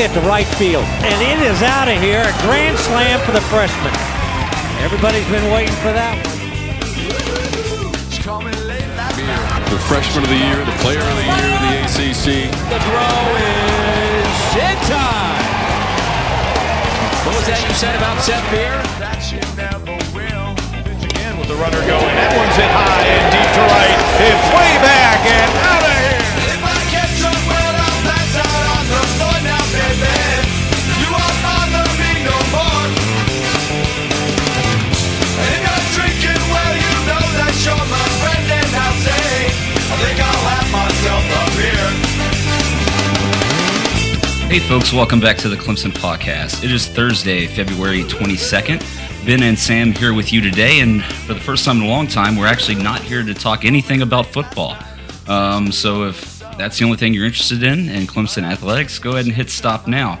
hit 0.00 0.16
the 0.16 0.24
right 0.24 0.48
field. 0.56 0.80
And 1.04 1.12
it 1.20 1.44
is 1.44 1.60
out 1.60 1.84
of 1.84 2.00
here. 2.00 2.24
A 2.24 2.32
grand 2.40 2.72
slam 2.88 3.20
for 3.20 3.36
the 3.36 3.44
freshman. 3.52 3.92
Everybody's 4.80 5.28
been 5.28 5.44
waiting 5.52 5.76
for 5.84 5.92
that 5.92 6.16
one. 6.24 6.40
The 9.68 9.76
freshman 9.84 10.24
of 10.24 10.32
the 10.32 10.40
year, 10.40 10.56
the 10.64 10.72
player 10.80 11.04
of 11.04 11.16
the 11.20 11.26
year 11.28 11.52
in 11.52 11.60
the 11.68 11.84
ACC. 11.84 12.48
The 12.48 12.80
throw 12.80 13.20
is 13.44 14.40
in 14.56 14.76
time. 14.88 15.36
What 17.28 17.36
was 17.36 17.44
that 17.52 17.60
you 17.60 17.68
said 17.76 17.92
about 18.00 18.24
Seth 18.24 18.40
Beer? 18.48 18.80
Again 21.12 21.36
with 21.36 21.52
the 21.52 21.60
runner 21.60 21.82
going. 21.84 22.14
That 22.16 22.32
one's 22.40 22.56
hit 22.56 22.72
high 22.72 23.04
and 23.04 23.26
deep 23.36 23.50
to 23.52 23.62
right. 23.68 24.00
It's 24.16 24.48
way 24.48 24.72
back 24.80 25.20
and 25.28 25.52
out 25.60 25.84
of 25.84 25.89
Hey, 44.50 44.58
folks, 44.58 44.92
welcome 44.92 45.20
back 45.20 45.36
to 45.38 45.48
the 45.48 45.54
Clemson 45.54 45.92
Podcast. 45.92 46.64
It 46.64 46.72
is 46.72 46.88
Thursday, 46.88 47.46
February 47.46 48.02
22nd. 48.02 48.80
Ben 49.24 49.44
and 49.44 49.56
Sam 49.56 49.92
here 49.92 50.12
with 50.12 50.32
you 50.32 50.40
today, 50.40 50.80
and 50.80 51.04
for 51.04 51.34
the 51.34 51.40
first 51.40 51.64
time 51.64 51.76
in 51.76 51.84
a 51.84 51.88
long 51.88 52.08
time, 52.08 52.34
we're 52.34 52.48
actually 52.48 52.82
not 52.82 53.00
here 53.00 53.22
to 53.22 53.32
talk 53.32 53.64
anything 53.64 54.02
about 54.02 54.26
football. 54.26 54.76
Um, 55.28 55.70
so 55.70 56.02
if 56.08 56.40
that's 56.58 56.80
the 56.80 56.84
only 56.84 56.96
thing 56.96 57.14
you're 57.14 57.26
interested 57.26 57.62
in 57.62 57.88
in 57.90 58.08
Clemson 58.08 58.42
athletics, 58.42 58.98
go 58.98 59.12
ahead 59.12 59.26
and 59.26 59.32
hit 59.32 59.50
stop 59.50 59.86
now. 59.86 60.20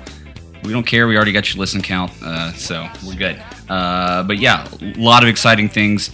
We 0.62 0.72
don't 0.72 0.86
care. 0.86 1.08
We 1.08 1.16
already 1.16 1.32
got 1.32 1.52
your 1.52 1.58
listen 1.58 1.82
count, 1.82 2.12
uh, 2.22 2.52
so 2.52 2.88
we're 3.04 3.16
good. 3.16 3.42
Uh, 3.68 4.22
but 4.22 4.38
yeah, 4.38 4.68
a 4.80 4.94
lot 4.96 5.24
of 5.24 5.28
exciting 5.28 5.68
things 5.68 6.12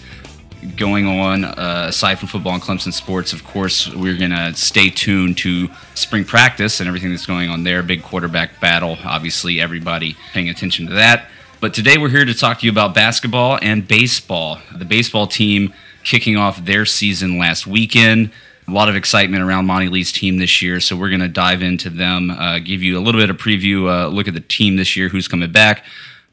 going 0.76 1.06
on 1.06 1.44
uh, 1.44 1.86
aside 1.88 2.18
from 2.18 2.28
football 2.28 2.54
and 2.54 2.62
Clemson 2.62 2.92
sports. 2.92 3.32
Of 3.32 3.44
course, 3.44 3.88
we're 3.94 4.18
going 4.18 4.30
to 4.30 4.54
stay 4.54 4.90
tuned 4.90 5.38
to 5.38 5.68
spring 5.94 6.24
practice 6.24 6.80
and 6.80 6.88
everything 6.88 7.10
that's 7.10 7.26
going 7.26 7.48
on 7.48 7.64
there. 7.64 7.82
Big 7.82 8.02
quarterback 8.02 8.60
battle. 8.60 8.98
Obviously, 9.04 9.60
everybody 9.60 10.16
paying 10.32 10.48
attention 10.48 10.86
to 10.88 10.94
that. 10.94 11.28
But 11.60 11.72
today 11.72 11.96
we're 11.96 12.10
here 12.10 12.24
to 12.24 12.34
talk 12.34 12.60
to 12.60 12.66
you 12.66 12.72
about 12.72 12.94
basketball 12.94 13.58
and 13.62 13.86
baseball. 13.86 14.58
The 14.74 14.84
baseball 14.84 15.26
team 15.26 15.72
kicking 16.04 16.36
off 16.36 16.64
their 16.64 16.84
season 16.84 17.38
last 17.38 17.66
weekend. 17.66 18.30
A 18.68 18.72
lot 18.72 18.88
of 18.88 18.96
excitement 18.96 19.42
around 19.42 19.66
Monte 19.66 19.88
Lee's 19.88 20.12
team 20.12 20.38
this 20.38 20.60
year, 20.60 20.80
so 20.80 20.96
we're 20.96 21.08
going 21.08 21.20
to 21.20 21.28
dive 21.28 21.62
into 21.62 21.88
them, 21.88 22.30
uh, 22.30 22.58
give 22.58 22.82
you 22.82 22.98
a 22.98 23.00
little 23.00 23.20
bit 23.20 23.30
of 23.30 23.36
preview, 23.36 23.88
uh, 23.88 24.08
look 24.08 24.26
at 24.26 24.34
the 24.34 24.40
team 24.40 24.76
this 24.76 24.96
year, 24.96 25.08
who's 25.08 25.28
coming 25.28 25.50
back, 25.52 25.84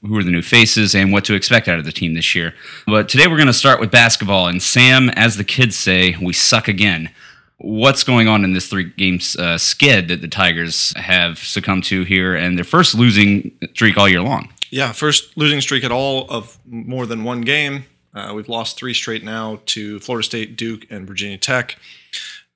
who 0.04 0.18
are 0.18 0.24
the 0.24 0.32
new 0.32 0.42
faces, 0.42 0.94
and 0.94 1.12
what 1.12 1.26
to 1.26 1.34
expect 1.34 1.68
out 1.68 1.80
of 1.80 1.86
the 1.86 1.92
team 1.92 2.14
this 2.14 2.36
year. 2.36 2.54
But 2.86 3.10
today 3.10 3.28
we're 3.28 3.38
going 3.38 3.48
to 3.48 3.54
start 3.54 3.80
with 3.80 3.92
basketball. 3.92 4.48
And 4.48 4.62
Sam, 4.62 5.10
as 5.10 5.38
the 5.38 5.44
kids 5.44 5.76
say, 5.76 6.16
we 6.22 6.34
suck 6.34 6.68
again. 6.68 7.10
What's 7.58 8.04
going 8.04 8.28
on 8.28 8.44
in 8.44 8.54
this 8.54 8.68
three 8.68 8.92
games 8.98 9.38
uh, 9.38 9.58
skid 9.58 10.10
that 10.10 10.22
the 10.22 10.28
Tigers 10.28 10.94
have 10.98 11.40
succumbed 11.40 11.86
to 11.86 12.04
here 12.04 12.36
and 12.36 12.58
their 12.58 12.66
first 12.66 12.96
losing 12.96 13.58
streak 13.74 13.98
all 13.98 14.10
year 14.10 14.22
long? 14.22 14.50
Yeah, 14.70 14.92
first 14.92 15.38
losing 15.38 15.62
streak 15.62 15.84
at 15.84 15.92
all 15.92 16.30
of 16.30 16.58
more 16.66 17.06
than 17.06 17.24
one 17.24 17.42
game. 17.42 17.86
Uh, 18.14 18.34
we've 18.36 18.50
lost 18.50 18.78
three 18.78 18.94
straight 18.94 19.24
now 19.24 19.62
to 19.68 20.00
Florida 20.00 20.26
State, 20.26 20.58
Duke, 20.58 20.86
and 20.90 21.08
Virginia 21.08 21.38
Tech. 21.38 21.78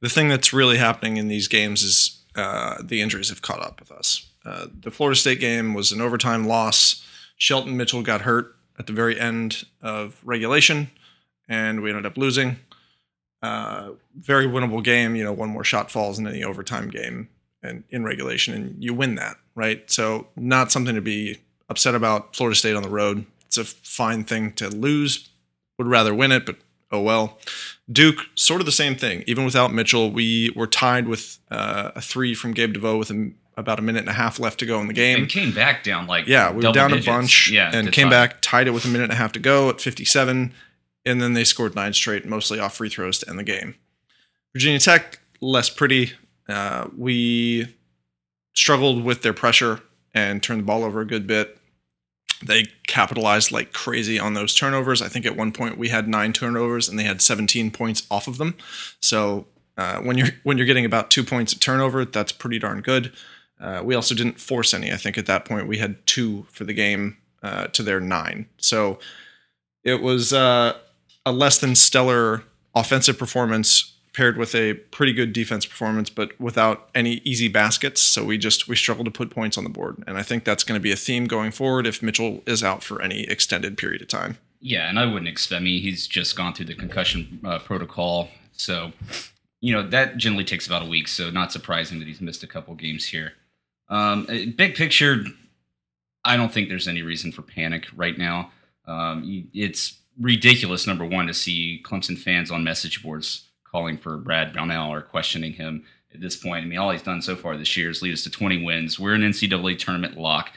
The 0.01 0.09
thing 0.09 0.27
that's 0.27 0.51
really 0.51 0.77
happening 0.77 1.17
in 1.17 1.27
these 1.27 1.47
games 1.47 1.83
is 1.83 2.21
uh, 2.35 2.81
the 2.83 3.01
injuries 3.01 3.29
have 3.29 3.41
caught 3.41 3.61
up 3.61 3.79
with 3.79 3.91
us. 3.91 4.27
Uh, 4.45 4.67
the 4.79 4.91
Florida 4.91 5.17
State 5.17 5.39
game 5.39 5.73
was 5.73 5.91
an 5.91 6.01
overtime 6.01 6.45
loss. 6.45 7.03
Shelton 7.37 7.77
Mitchell 7.77 8.01
got 8.01 8.21
hurt 8.21 8.55
at 8.77 8.87
the 8.87 8.93
very 8.93 9.19
end 9.19 9.65
of 9.81 10.19
regulation, 10.23 10.91
and 11.47 11.81
we 11.81 11.89
ended 11.89 12.05
up 12.05 12.17
losing. 12.17 12.57
Uh, 13.41 13.91
very 14.15 14.47
winnable 14.47 14.83
game. 14.83 15.15
You 15.15 15.23
know, 15.23 15.33
one 15.33 15.49
more 15.49 15.63
shot 15.63 15.91
falls 15.91 16.19
in 16.19 16.27
any 16.27 16.43
overtime 16.43 16.89
game 16.89 17.29
and 17.61 17.83
in 17.89 18.03
regulation, 18.03 18.53
and 18.53 18.83
you 18.83 18.93
win 18.93 19.15
that, 19.15 19.37
right? 19.55 19.89
So, 19.89 20.27
not 20.35 20.71
something 20.71 20.95
to 20.95 21.01
be 21.01 21.37
upset 21.69 21.95
about. 21.95 22.35
Florida 22.35 22.55
State 22.55 22.75
on 22.75 22.83
the 22.83 22.89
road. 22.89 23.25
It's 23.45 23.57
a 23.57 23.63
fine 23.63 24.23
thing 24.23 24.53
to 24.53 24.69
lose. 24.69 25.29
Would 25.77 25.87
rather 25.87 26.13
win 26.13 26.31
it, 26.31 26.45
but 26.45 26.57
oh 26.91 27.01
well. 27.01 27.37
Duke, 27.91 28.25
sort 28.35 28.59
of 28.59 28.65
the 28.65 28.71
same 28.71 28.95
thing. 28.95 29.23
Even 29.27 29.45
without 29.45 29.73
Mitchell, 29.73 30.11
we 30.11 30.51
were 30.55 30.67
tied 30.67 31.07
with 31.07 31.37
uh, 31.51 31.91
a 31.95 32.01
three 32.01 32.33
from 32.33 32.53
Gabe 32.53 32.73
DeVoe 32.73 32.97
with 32.97 33.11
a, 33.11 33.31
about 33.57 33.79
a 33.79 33.81
minute 33.81 33.99
and 33.99 34.09
a 34.09 34.13
half 34.13 34.39
left 34.39 34.59
to 34.59 34.65
go 34.65 34.79
in 34.79 34.87
the 34.87 34.93
game. 34.93 35.23
And 35.23 35.29
came 35.29 35.51
back 35.51 35.83
down 35.83 36.07
like 36.07 36.27
Yeah, 36.27 36.51
we 36.51 36.65
were 36.65 36.71
down 36.71 36.91
digits. 36.91 37.07
a 37.07 37.11
bunch 37.11 37.51
yeah, 37.51 37.71
and 37.73 37.91
came 37.91 38.05
tie. 38.05 38.11
back, 38.27 38.37
tied 38.41 38.67
it 38.67 38.71
with 38.71 38.85
a 38.85 38.87
minute 38.87 39.05
and 39.05 39.13
a 39.13 39.15
half 39.15 39.31
to 39.33 39.39
go 39.39 39.69
at 39.69 39.81
57, 39.81 40.53
and 41.05 41.21
then 41.21 41.33
they 41.33 41.43
scored 41.43 41.75
nine 41.75 41.91
straight, 41.93 42.25
mostly 42.25 42.59
off 42.59 42.77
free 42.77 42.87
throws 42.89 43.17
to 43.19 43.29
end 43.29 43.39
the 43.39 43.43
game. 43.43 43.75
Virginia 44.53 44.79
Tech, 44.79 45.19
less 45.41 45.69
pretty. 45.69 46.13
Uh, 46.47 46.87
we 46.95 47.75
struggled 48.55 49.03
with 49.03 49.21
their 49.23 49.33
pressure 49.33 49.81
and 50.13 50.41
turned 50.41 50.61
the 50.61 50.65
ball 50.65 50.83
over 50.83 51.01
a 51.01 51.05
good 51.05 51.27
bit. 51.27 51.57
They 52.45 52.67
capitalized 52.87 53.51
like 53.51 53.73
crazy 53.73 54.19
on 54.19 54.35
those 54.35 54.53
turnovers. 54.53 55.01
I 55.01 55.07
think 55.07 55.25
at 55.25 55.35
one 55.35 55.51
point 55.51 55.77
we 55.77 55.89
had 55.89 56.07
nine 56.07 56.33
turnovers 56.33 56.87
and 56.87 56.97
they 56.99 57.03
had 57.03 57.21
17 57.21 57.71
points 57.71 58.05
off 58.11 58.27
of 58.27 58.37
them. 58.37 58.55
So 59.01 59.47
uh, 59.77 59.97
when 60.01 60.17
you're 60.17 60.29
when 60.43 60.57
you're 60.57 60.67
getting 60.67 60.85
about 60.85 61.09
two 61.11 61.23
points 61.23 61.53
a 61.53 61.59
turnover, 61.59 62.05
that's 62.05 62.31
pretty 62.31 62.59
darn 62.59 62.81
good. 62.81 63.11
Uh, 63.59 63.81
we 63.83 63.95
also 63.95 64.13
didn't 64.13 64.39
force 64.39 64.73
any. 64.73 64.91
I 64.91 64.97
think 64.97 65.17
at 65.17 65.25
that 65.25 65.45
point 65.45 65.67
we 65.67 65.77
had 65.77 66.05
two 66.05 66.45
for 66.51 66.63
the 66.63 66.73
game 66.73 67.17
uh, 67.41 67.67
to 67.67 67.83
their 67.83 67.99
nine. 67.99 68.47
So 68.57 68.99
it 69.83 70.01
was 70.01 70.33
uh, 70.33 70.77
a 71.25 71.31
less 71.31 71.57
than 71.57 71.75
stellar 71.75 72.43
offensive 72.75 73.17
performance 73.17 73.93
paired 74.17 74.35
with 74.35 74.55
a 74.55 74.73
pretty 74.73 75.13
good 75.13 75.31
defense 75.31 75.63
performance, 75.63 76.09
but 76.09 76.37
without 76.39 76.89
any 76.95 77.21
easy 77.23 77.47
baskets. 77.47 78.01
So 78.01 78.25
we 78.25 78.39
just 78.39 78.67
we 78.67 78.75
struggled 78.75 79.05
to 79.05 79.11
put 79.11 79.29
points 79.29 79.57
on 79.57 79.63
the 79.63 79.69
board, 79.69 80.03
and 80.07 80.17
I 80.17 80.23
think 80.23 80.43
that's 80.43 80.63
going 80.63 80.79
to 80.79 80.83
be 80.83 80.91
a 80.91 80.95
theme 80.95 81.25
going 81.25 81.51
forward 81.51 81.85
if 81.85 82.01
Mitchell 82.01 82.41
is 82.47 82.63
out 82.63 82.83
for 82.83 83.01
any 83.01 83.21
extended 83.23 83.77
period 83.77 84.01
of 84.01 84.07
time. 84.07 84.39
Yeah, 84.59 84.89
and 84.89 84.97
I 84.97 85.05
wouldn't 85.05 85.27
expect. 85.27 85.61
Mean, 85.61 85.81
he's 85.83 86.07
just 86.07 86.35
gone 86.35 86.53
through 86.55 86.65
the 86.65 86.73
concussion 86.73 87.39
uh, 87.45 87.59
protocol, 87.59 88.29
so 88.53 88.91
you 89.61 89.71
know 89.71 89.87
that 89.87 90.17
generally 90.17 90.45
takes 90.45 90.65
about 90.65 90.81
a 90.81 90.89
week. 90.89 91.07
So 91.07 91.29
not 91.29 91.51
surprising 91.51 91.99
that 91.99 92.07
he's 92.07 92.19
missed 92.19 92.41
a 92.41 92.47
couple 92.47 92.73
games 92.73 93.05
here. 93.05 93.33
Um, 93.89 94.25
uh, 94.29 94.51
big 94.55 94.75
picture, 94.75 95.23
I 96.25 96.35
don't 96.37 96.51
think 96.51 96.69
there's 96.69 96.87
any 96.87 97.01
reason 97.01 97.31
for 97.31 97.41
panic 97.41 97.87
right 97.95 98.17
now. 98.17 98.51
Um, 98.85 99.49
it's 99.53 99.97
ridiculous, 100.19 100.87
number 100.87 101.05
one, 101.05 101.27
to 101.27 101.33
see 101.33 101.81
Clemson 101.85 102.17
fans 102.17 102.51
on 102.51 102.63
message 102.63 103.03
boards 103.03 103.45
calling 103.63 103.97
for 103.97 104.17
Brad 104.17 104.53
Brownell 104.53 104.91
or 104.91 105.01
questioning 105.01 105.53
him 105.53 105.85
at 106.13 106.21
this 106.21 106.35
point. 106.35 106.65
I 106.65 106.67
mean, 106.67 106.79
all 106.79 106.91
he's 106.91 107.01
done 107.01 107.21
so 107.21 107.35
far 107.35 107.57
this 107.57 107.75
year 107.77 107.89
is 107.89 108.01
lead 108.01 108.13
us 108.13 108.23
to 108.23 108.29
20 108.31 108.63
wins. 108.63 108.99
We're 108.99 109.13
an 109.13 109.21
NCAA 109.21 109.77
tournament 109.77 110.17
lock. 110.17 110.51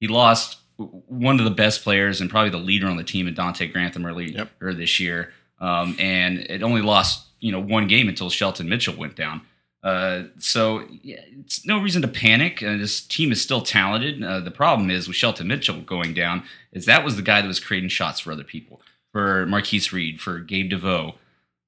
He 0.00 0.08
lost 0.08 0.58
one 0.76 1.38
of 1.38 1.44
the 1.44 1.50
best 1.50 1.82
players 1.82 2.20
and 2.20 2.30
probably 2.30 2.50
the 2.50 2.58
leader 2.58 2.86
on 2.86 2.96
the 2.96 3.04
team, 3.04 3.26
at 3.26 3.34
Donte 3.34 3.72
Grantham, 3.72 4.06
earlier 4.06 4.28
Yep. 4.60 4.76
this 4.76 5.00
year. 5.00 5.32
Um, 5.60 5.96
and 5.98 6.38
it 6.38 6.62
only 6.62 6.82
lost, 6.82 7.26
you 7.40 7.50
know, 7.50 7.60
one 7.60 7.88
game 7.88 8.08
until 8.08 8.30
Shelton 8.30 8.68
Mitchell 8.68 8.94
went 8.94 9.16
down. 9.16 9.40
Uh, 9.82 10.24
so 10.38 10.84
yeah, 11.02 11.20
it's 11.40 11.64
no 11.64 11.80
reason 11.80 12.02
to 12.02 12.08
panic. 12.08 12.62
Uh, 12.62 12.76
this 12.76 13.00
team 13.00 13.30
is 13.30 13.40
still 13.40 13.60
talented. 13.60 14.22
Uh, 14.22 14.40
the 14.40 14.50
problem 14.50 14.90
is 14.90 15.06
with 15.06 15.16
Shelton 15.16 15.48
Mitchell 15.48 15.80
going 15.80 16.14
down 16.14 16.42
is 16.72 16.84
that 16.86 17.04
was 17.04 17.16
the 17.16 17.22
guy 17.22 17.40
that 17.40 17.48
was 17.48 17.60
creating 17.60 17.88
shots 17.88 18.20
for 18.20 18.32
other 18.32 18.44
people, 18.44 18.80
for 19.12 19.46
Marquise 19.46 19.92
Reed, 19.92 20.20
for 20.20 20.40
Gabe 20.40 20.70
DeVoe. 20.70 21.14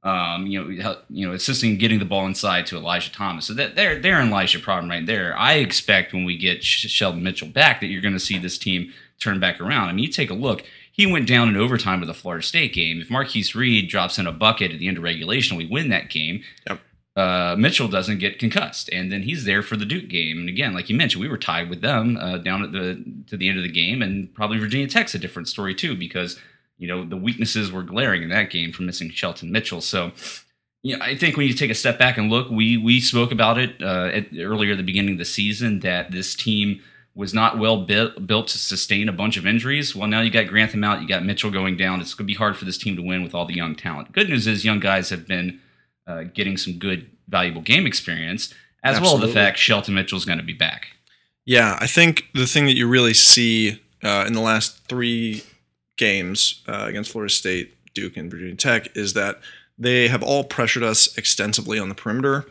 Um, 0.02 0.46
you 0.46 0.64
know, 0.64 0.96
you 1.10 1.26
know, 1.26 1.34
assisting 1.34 1.76
getting 1.76 1.98
the 1.98 2.06
ball 2.06 2.24
inside 2.24 2.66
to 2.66 2.76
Elijah 2.76 3.12
Thomas. 3.12 3.44
So 3.44 3.54
that 3.54 3.76
there, 3.76 4.24
lies 4.24 4.54
your 4.54 4.62
problem 4.62 4.90
right 4.90 5.04
there. 5.04 5.36
I 5.36 5.54
expect 5.54 6.14
when 6.14 6.24
we 6.24 6.38
get 6.38 6.64
Sh- 6.64 6.88
Shelton 6.88 7.22
Mitchell 7.22 7.48
back 7.48 7.80
that 7.80 7.88
you're 7.88 8.00
going 8.00 8.14
to 8.14 8.20
see 8.20 8.38
this 8.38 8.56
team 8.56 8.92
turn 9.20 9.38
back 9.38 9.60
around. 9.60 9.88
I 9.88 9.92
mean, 9.92 10.04
you 10.04 10.10
take 10.10 10.30
a 10.30 10.34
look. 10.34 10.64
He 10.90 11.06
went 11.06 11.28
down 11.28 11.48
in 11.48 11.56
overtime 11.56 12.00
with 12.00 12.08
the 12.08 12.14
Florida 12.14 12.44
State 12.44 12.72
game. 12.72 13.00
If 13.00 13.10
Marquise 13.10 13.54
Reed 13.54 13.88
drops 13.88 14.18
in 14.18 14.26
a 14.26 14.32
bucket 14.32 14.72
at 14.72 14.78
the 14.78 14.88
end 14.88 14.96
of 14.96 15.02
regulation, 15.02 15.56
we 15.56 15.66
win 15.66 15.90
that 15.90 16.08
game. 16.08 16.42
Yep. 16.66 16.80
Uh, 17.16 17.56
Mitchell 17.58 17.88
doesn't 17.88 18.18
get 18.18 18.38
concussed, 18.38 18.88
and 18.92 19.10
then 19.10 19.22
he's 19.22 19.44
there 19.44 19.62
for 19.62 19.76
the 19.76 19.84
Duke 19.84 20.08
game. 20.08 20.38
And 20.38 20.48
again, 20.48 20.74
like 20.74 20.88
you 20.88 20.96
mentioned, 20.96 21.20
we 21.20 21.28
were 21.28 21.38
tied 21.38 21.68
with 21.68 21.80
them 21.80 22.16
uh, 22.16 22.38
down 22.38 22.62
at 22.62 22.72
the 22.72 23.02
to 23.26 23.36
the 23.36 23.48
end 23.48 23.58
of 23.58 23.64
the 23.64 23.70
game, 23.70 24.00
and 24.02 24.32
probably 24.34 24.58
Virginia 24.58 24.86
Tech's 24.86 25.14
a 25.14 25.18
different 25.18 25.48
story 25.48 25.74
too 25.74 25.96
because 25.96 26.38
you 26.78 26.86
know 26.86 27.04
the 27.04 27.16
weaknesses 27.16 27.72
were 27.72 27.82
glaring 27.82 28.22
in 28.22 28.28
that 28.30 28.50
game 28.50 28.72
from 28.72 28.86
missing 28.86 29.10
Shelton 29.10 29.52
Mitchell. 29.52 29.80
So. 29.80 30.12
Yeah, 30.82 30.96
I 31.02 31.14
think 31.14 31.36
when 31.36 31.46
you 31.46 31.52
take 31.52 31.70
a 31.70 31.74
step 31.74 31.98
back 31.98 32.16
and 32.16 32.30
look, 32.30 32.48
we 32.48 32.78
we 32.78 33.02
spoke 33.02 33.32
about 33.32 33.58
it 33.58 33.82
uh, 33.82 34.08
at, 34.14 34.28
earlier 34.38 34.72
at 34.72 34.78
the 34.78 34.82
beginning 34.82 35.12
of 35.12 35.18
the 35.18 35.26
season 35.26 35.80
that 35.80 36.10
this 36.10 36.34
team 36.34 36.80
was 37.14 37.34
not 37.34 37.58
well 37.58 37.84
built, 37.84 38.26
built 38.26 38.48
to 38.48 38.58
sustain 38.58 39.06
a 39.06 39.12
bunch 39.12 39.36
of 39.36 39.46
injuries. 39.46 39.94
Well, 39.94 40.08
now 40.08 40.22
you 40.22 40.30
got 40.30 40.46
Grantham 40.46 40.82
out, 40.82 41.02
you 41.02 41.06
got 41.06 41.22
Mitchell 41.22 41.50
going 41.50 41.76
down. 41.76 42.00
It's 42.00 42.14
going 42.14 42.26
to 42.26 42.32
be 42.32 42.34
hard 42.34 42.56
for 42.56 42.64
this 42.64 42.78
team 42.78 42.96
to 42.96 43.02
win 43.02 43.22
with 43.22 43.34
all 43.34 43.44
the 43.44 43.54
young 43.54 43.74
talent. 43.76 44.12
Good 44.12 44.30
news 44.30 44.46
is 44.46 44.64
young 44.64 44.80
guys 44.80 45.10
have 45.10 45.28
been 45.28 45.60
uh, 46.10 46.24
getting 46.34 46.56
some 46.56 46.74
good, 46.74 47.10
valuable 47.28 47.62
game 47.62 47.86
experience, 47.86 48.52
as 48.82 49.00
well 49.00 49.14
as 49.14 49.20
the 49.20 49.28
fact 49.28 49.58
Shelton 49.58 49.94
Mitchell's 49.94 50.24
going 50.24 50.38
to 50.38 50.44
be 50.44 50.52
back. 50.52 50.88
Yeah, 51.44 51.78
I 51.80 51.86
think 51.86 52.24
the 52.34 52.46
thing 52.46 52.66
that 52.66 52.76
you 52.76 52.88
really 52.88 53.14
see 53.14 53.80
uh, 54.02 54.24
in 54.26 54.32
the 54.32 54.40
last 54.40 54.86
three 54.88 55.44
games 55.96 56.62
uh, 56.66 56.86
against 56.88 57.12
Florida 57.12 57.32
State, 57.32 57.74
Duke, 57.94 58.16
and 58.16 58.30
Virginia 58.30 58.56
Tech 58.56 58.96
is 58.96 59.14
that 59.14 59.40
they 59.78 60.08
have 60.08 60.22
all 60.22 60.44
pressured 60.44 60.82
us 60.82 61.16
extensively 61.16 61.78
on 61.78 61.88
the 61.88 61.94
perimeter. 61.94 62.46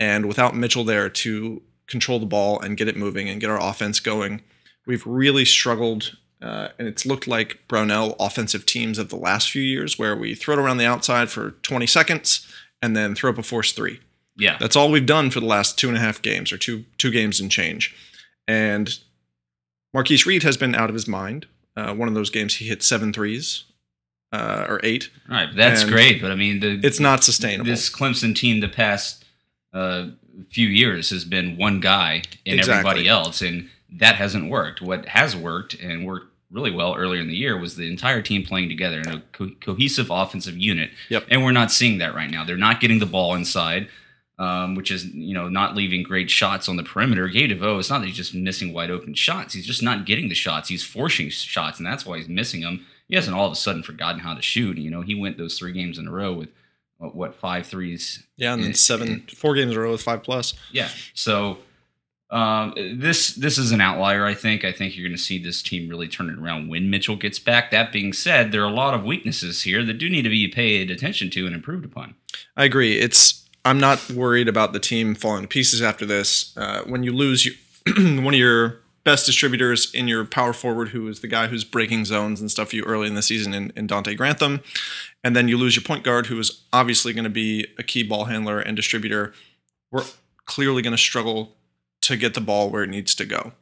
And 0.00 0.26
without 0.26 0.56
Mitchell 0.56 0.84
there 0.84 1.08
to 1.08 1.62
control 1.86 2.18
the 2.18 2.26
ball 2.26 2.60
and 2.60 2.76
get 2.76 2.88
it 2.88 2.96
moving 2.96 3.28
and 3.28 3.40
get 3.40 3.50
our 3.50 3.60
offense 3.60 4.00
going, 4.00 4.42
we've 4.86 5.06
really 5.06 5.44
struggled. 5.44 6.16
Uh, 6.40 6.68
and 6.78 6.88
it's 6.88 7.06
looked 7.06 7.28
like 7.28 7.60
Brownell 7.68 8.16
offensive 8.18 8.66
teams 8.66 8.98
of 8.98 9.10
the 9.10 9.16
last 9.16 9.50
few 9.50 9.62
years 9.62 9.98
where 9.98 10.16
we 10.16 10.34
throw 10.34 10.54
it 10.54 10.60
around 10.60 10.78
the 10.78 10.86
outside 10.86 11.30
for 11.30 11.52
20 11.62 11.86
seconds 11.86 12.46
and 12.82 12.94
then 12.96 13.14
throw 13.14 13.30
up 13.30 13.38
a 13.38 13.42
force 13.42 13.72
three. 13.72 14.00
Yeah, 14.36 14.56
That's 14.58 14.76
all 14.76 14.90
we've 14.90 15.06
done 15.06 15.30
for 15.30 15.40
the 15.40 15.46
last 15.46 15.78
two 15.78 15.88
and 15.88 15.96
a 15.96 16.00
half 16.00 16.20
games 16.22 16.52
or 16.52 16.58
two 16.58 16.84
two 16.98 17.10
games 17.10 17.38
and 17.40 17.50
change. 17.50 17.94
And 18.48 18.98
Marquise 19.94 20.26
Reed 20.26 20.42
has 20.42 20.56
been 20.56 20.74
out 20.74 20.88
of 20.88 20.94
his 20.94 21.06
mind. 21.06 21.46
Uh, 21.76 21.94
one 21.94 22.08
of 22.08 22.14
those 22.14 22.30
games 22.30 22.56
he 22.56 22.66
hit 22.66 22.82
seven 22.82 23.12
threes 23.12 23.64
uh, 24.32 24.64
or 24.68 24.80
eight. 24.82 25.10
all 25.28 25.36
right, 25.36 25.54
that's 25.54 25.82
and 25.82 25.90
great. 25.90 26.20
But 26.22 26.30
I 26.32 26.34
mean, 26.34 26.60
the, 26.60 26.80
It's 26.82 26.98
not 27.00 27.22
sustainable. 27.24 27.70
this 27.70 27.90
Clemson 27.90 28.34
team 28.34 28.60
the 28.60 28.68
past 28.68 29.24
uh, 29.72 30.08
few 30.50 30.66
years 30.68 31.10
has 31.10 31.24
been 31.26 31.56
one 31.58 31.80
guy 31.80 32.22
and 32.46 32.58
Exactly. 32.58 32.72
everybody 32.90 33.08
else, 33.08 33.42
and 33.42 33.68
that 33.90 34.16
hasn't 34.16 34.50
worked. 34.50 34.80
What 34.80 35.06
has 35.08 35.36
worked 35.36 35.74
and 35.74 36.06
worked 36.06 36.31
really 36.52 36.70
well 36.70 36.94
earlier 36.94 37.20
in 37.20 37.28
the 37.28 37.36
year 37.36 37.58
was 37.58 37.76
the 37.76 37.90
entire 37.90 38.22
team 38.22 38.44
playing 38.44 38.68
together 38.68 39.00
in 39.00 39.08
a 39.08 39.22
co- 39.32 39.50
cohesive 39.60 40.10
offensive 40.10 40.56
unit. 40.56 40.90
Yep. 41.08 41.24
And 41.30 41.42
we're 41.42 41.52
not 41.52 41.72
seeing 41.72 41.98
that 41.98 42.14
right 42.14 42.30
now. 42.30 42.44
They're 42.44 42.56
not 42.56 42.80
getting 42.80 42.98
the 42.98 43.06
ball 43.06 43.34
inside. 43.34 43.88
Um, 44.38 44.74
which 44.74 44.90
is 44.90 45.04
you 45.14 45.34
know 45.34 45.48
not 45.48 45.76
leaving 45.76 46.02
great 46.02 46.28
shots 46.30 46.68
on 46.68 46.76
the 46.76 46.82
perimeter. 46.82 47.28
Gabe 47.28 47.50
DeVoe, 47.50 47.78
it's 47.78 47.90
not 47.90 48.00
that 48.00 48.06
he's 48.06 48.16
just 48.16 48.34
missing 48.34 48.72
wide 48.72 48.90
open 48.90 49.14
shots. 49.14 49.54
He's 49.54 49.66
just 49.66 49.82
not 49.82 50.04
getting 50.06 50.28
the 50.28 50.34
shots. 50.34 50.68
He's 50.68 50.82
forcing 50.82 51.28
shots, 51.28 51.78
and 51.78 51.86
that's 51.86 52.04
why 52.06 52.16
he's 52.16 52.28
missing 52.28 52.62
them. 52.62 52.84
He 53.08 53.14
hasn't 53.14 53.36
all 53.36 53.46
of 53.46 53.52
a 53.52 53.56
sudden 53.56 53.82
forgotten 53.84 54.20
how 54.20 54.34
to 54.34 54.42
shoot. 54.42 54.78
You 54.78 54.90
know, 54.90 55.02
he 55.02 55.14
went 55.14 55.36
those 55.36 55.58
three 55.58 55.70
games 55.72 55.96
in 55.98 56.08
a 56.08 56.10
row 56.10 56.32
with 56.32 56.48
what, 56.96 57.14
what 57.14 57.34
five 57.34 57.66
threes 57.66 58.24
yeah, 58.36 58.54
and 58.54 58.64
then 58.64 58.74
seven, 58.74 59.26
four 59.32 59.54
games 59.54 59.72
in 59.72 59.76
a 59.76 59.80
row 59.80 59.92
with 59.92 60.02
five 60.02 60.22
plus. 60.24 60.54
yeah. 60.72 60.88
So 61.14 61.58
um, 62.32 62.72
this 62.76 63.34
this 63.34 63.58
is 63.58 63.72
an 63.72 63.80
outlier. 63.80 64.24
I 64.24 64.34
think. 64.34 64.64
I 64.64 64.72
think 64.72 64.96
you're 64.96 65.06
going 65.06 65.16
to 65.16 65.22
see 65.22 65.40
this 65.40 65.62
team 65.62 65.88
really 65.88 66.08
turn 66.08 66.30
it 66.30 66.38
around 66.38 66.68
when 66.68 66.88
Mitchell 66.88 67.16
gets 67.16 67.38
back. 67.38 67.70
That 67.70 67.92
being 67.92 68.14
said, 68.14 68.50
there 68.50 68.62
are 68.62 68.68
a 68.68 68.74
lot 68.74 68.94
of 68.94 69.04
weaknesses 69.04 69.62
here 69.62 69.84
that 69.84 69.98
do 69.98 70.08
need 70.08 70.22
to 70.22 70.30
be 70.30 70.48
paid 70.48 70.90
attention 70.90 71.28
to 71.30 71.46
and 71.46 71.54
improved 71.54 71.84
upon. 71.84 72.14
I 72.56 72.64
agree. 72.64 72.98
It's 72.98 73.46
I'm 73.66 73.78
not 73.78 74.10
worried 74.10 74.48
about 74.48 74.72
the 74.72 74.80
team 74.80 75.14
falling 75.14 75.42
to 75.42 75.48
pieces 75.48 75.82
after 75.82 76.06
this. 76.06 76.56
Uh, 76.56 76.82
when 76.86 77.02
you 77.02 77.12
lose 77.12 77.46
one 77.96 78.34
of 78.34 78.34
your 78.34 78.78
best 79.04 79.26
distributors 79.26 79.92
in 79.92 80.08
your 80.08 80.24
power 80.24 80.54
forward, 80.54 80.88
who 80.88 81.08
is 81.08 81.20
the 81.20 81.28
guy 81.28 81.48
who's 81.48 81.64
breaking 81.64 82.06
zones 82.06 82.40
and 82.40 82.50
stuff 82.50 82.70
for 82.70 82.76
you 82.76 82.84
early 82.84 83.08
in 83.08 83.14
the 83.14 83.22
season 83.22 83.52
in, 83.52 83.72
in 83.76 83.86
Donte 83.86 84.16
Grantham, 84.16 84.60
and 85.22 85.36
then 85.36 85.48
you 85.48 85.58
lose 85.58 85.76
your 85.76 85.82
point 85.82 86.04
guard, 86.04 86.26
who 86.26 86.38
is 86.38 86.62
obviously 86.72 87.12
going 87.12 87.24
to 87.24 87.30
be 87.30 87.66
a 87.78 87.82
key 87.82 88.02
ball 88.02 88.26
handler 88.26 88.58
and 88.58 88.76
distributor, 88.76 89.34
we're 89.90 90.04
clearly 90.46 90.82
going 90.82 90.92
to 90.92 90.98
struggle 90.98 91.56
to 92.02 92.16
get 92.16 92.34
the 92.34 92.40
ball 92.40 92.70
where 92.70 92.82
it 92.82 92.90
needs 92.90 93.14
to 93.14 93.24
go. 93.24 93.52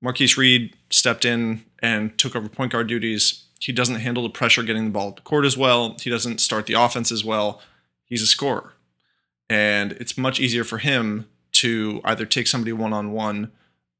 Marquise 0.00 0.36
Reed 0.36 0.76
stepped 0.90 1.24
in 1.24 1.64
and 1.80 2.16
took 2.16 2.36
over 2.36 2.48
point 2.48 2.72
guard 2.72 2.86
duties. 2.86 3.44
He 3.60 3.72
doesn't 3.72 3.96
handle 3.96 4.22
the 4.22 4.28
pressure 4.28 4.62
getting 4.62 4.84
the 4.84 4.90
ball 4.90 5.08
at 5.08 5.16
the 5.16 5.22
court 5.22 5.44
as 5.44 5.56
well. 5.56 5.96
He 6.00 6.10
doesn't 6.10 6.40
start 6.40 6.66
the 6.66 6.74
offense 6.74 7.10
as 7.10 7.24
well. 7.24 7.60
He's 8.04 8.22
a 8.22 8.26
scorer. 8.26 8.74
And 9.50 9.92
it's 9.92 10.16
much 10.16 10.38
easier 10.38 10.62
for 10.62 10.78
him 10.78 11.26
to 11.52 12.00
either 12.04 12.24
take 12.24 12.46
somebody 12.46 12.72
one 12.72 12.92
on 12.92 13.12
one 13.12 13.50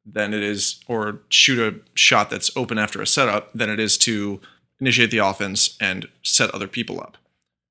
than 0.07 0.33
it 0.33 0.43
is, 0.43 0.81
or 0.87 1.21
shoot 1.29 1.59
a 1.59 1.81
shot 1.95 2.31
that's 2.31 2.57
open 2.57 2.79
after 2.79 3.03
a 3.03 3.07
setup 3.07 3.53
than 3.53 3.69
it 3.69 3.79
is 3.79 3.99
to 3.99 4.41
initiate 4.81 5.11
the 5.11 5.19
offense 5.19 5.77
and 5.81 6.09
set 6.23 6.51
other 6.55 6.69
people 6.69 7.01
up. 7.01 7.19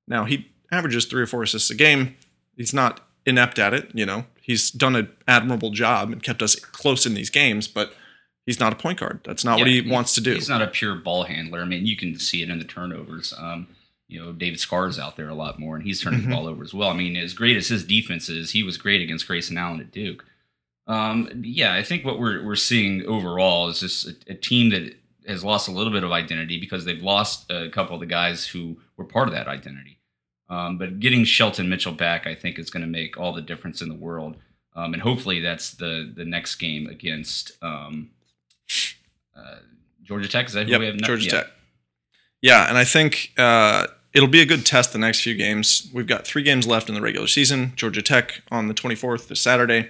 Now, 0.06 0.24
he 0.24 0.50
averages 0.70 1.06
three 1.06 1.22
or 1.22 1.26
four 1.26 1.42
assists 1.42 1.70
a 1.70 1.74
game. 1.74 2.16
He's 2.56 2.74
not 2.74 3.00
inept 3.26 3.58
at 3.58 3.74
it, 3.74 3.90
you 3.94 4.06
know. 4.06 4.24
He's 4.48 4.72
done 4.72 4.96
an 4.96 5.08
admirable 5.28 5.70
job 5.70 6.10
and 6.10 6.20
kept 6.22 6.42
us 6.42 6.56
close 6.56 7.06
in 7.06 7.14
these 7.14 7.30
games, 7.30 7.68
but 7.68 7.92
he's 8.46 8.58
not 8.58 8.72
a 8.72 8.76
point 8.76 8.98
guard. 8.98 9.20
That's 9.24 9.44
not 9.44 9.58
what 9.60 9.68
Yeah, 9.68 9.82
he 9.82 9.90
wants 9.90 10.14
to 10.14 10.20
do. 10.20 10.34
He's 10.34 10.48
not 10.48 10.62
a 10.62 10.66
pure 10.66 10.96
ball 10.96 11.22
handler. 11.24 11.60
I 11.60 11.64
mean, 11.66 11.86
you 11.86 11.96
can 11.96 12.18
see 12.18 12.42
it 12.42 12.50
in 12.50 12.58
the 12.58 12.64
turnovers. 12.64 13.32
Um, 13.38 13.68
you 14.08 14.18
know, 14.20 14.32
David 14.32 14.58
Skara's 14.58 14.98
out 14.98 15.16
there 15.16 15.28
a 15.28 15.34
lot 15.34 15.60
more, 15.60 15.76
and 15.76 15.84
he's 15.84 16.00
turning 16.00 16.20
Mm-hmm. 16.20 16.30
the 16.30 16.34
ball 16.36 16.46
over 16.48 16.64
as 16.64 16.72
well. 16.74 16.88
I 16.88 16.94
mean, 16.94 17.14
as 17.16 17.34
great 17.34 17.56
as 17.58 17.68
his 17.68 17.84
defense 17.84 18.28
is, 18.30 18.50
he 18.52 18.62
was 18.62 18.78
great 18.78 19.02
against 19.02 19.26
Grayson 19.28 19.58
Allen 19.58 19.80
at 19.80 19.92
Duke. 19.92 20.24
Um, 20.86 21.42
yeah, 21.44 21.74
I 21.74 21.82
think 21.82 22.04
what 22.06 22.18
we're 22.18 22.42
we're 22.44 22.56
seeing 22.56 23.04
overall 23.04 23.68
is 23.68 23.80
just 23.80 24.06
a, 24.08 24.16
a 24.28 24.34
team 24.34 24.70
that 24.70 24.94
has 25.26 25.44
lost 25.44 25.68
a 25.68 25.70
little 25.70 25.92
bit 25.92 26.04
of 26.04 26.10
identity 26.12 26.58
because 26.58 26.86
they've 26.86 27.02
lost 27.02 27.50
a 27.50 27.68
couple 27.68 27.94
of 27.94 28.00
the 28.00 28.06
guys 28.06 28.46
who 28.46 28.78
were 28.96 29.04
part 29.04 29.28
of 29.28 29.34
that 29.34 29.46
identity. 29.46 29.97
Um, 30.50 30.78
but 30.78 31.00
getting 31.00 31.24
Shelton 31.24 31.68
Mitchell 31.68 31.92
back, 31.92 32.26
I 32.26 32.34
think, 32.34 32.58
is 32.58 32.70
going 32.70 32.82
to 32.82 32.88
make 32.88 33.18
all 33.18 33.32
the 33.32 33.42
difference 33.42 33.82
in 33.82 33.88
the 33.88 33.94
world. 33.94 34.36
Um, 34.74 34.94
and 34.94 35.02
hopefully, 35.02 35.40
that's 35.40 35.72
the 35.72 36.10
the 36.14 36.24
next 36.24 36.56
game 36.56 36.86
against 36.86 37.52
um, 37.62 38.10
uh, 39.36 39.56
Georgia 40.02 40.28
Tech. 40.28 40.46
Is 40.46 40.52
that 40.52 40.66
who 40.66 40.72
Yep, 40.72 40.80
we 40.80 40.86
have? 40.86 40.96
Georgia 40.98 41.24
yeah. 41.26 41.30
Tech. 41.30 41.46
Yeah, 42.40 42.68
and 42.68 42.78
I 42.78 42.84
think 42.84 43.32
uh, 43.36 43.88
it'll 44.14 44.28
be 44.28 44.40
a 44.40 44.46
good 44.46 44.64
test 44.64 44.92
the 44.92 44.98
next 44.98 45.22
few 45.22 45.34
games. 45.34 45.90
We've 45.92 46.06
got 46.06 46.24
three 46.24 46.42
games 46.42 46.66
left 46.66 46.88
in 46.88 46.94
the 46.94 47.00
regular 47.00 47.26
season. 47.26 47.72
Georgia 47.76 48.02
Tech 48.02 48.42
on 48.50 48.68
the 48.68 48.74
24th 48.74 49.28
this 49.28 49.40
Saturday. 49.40 49.88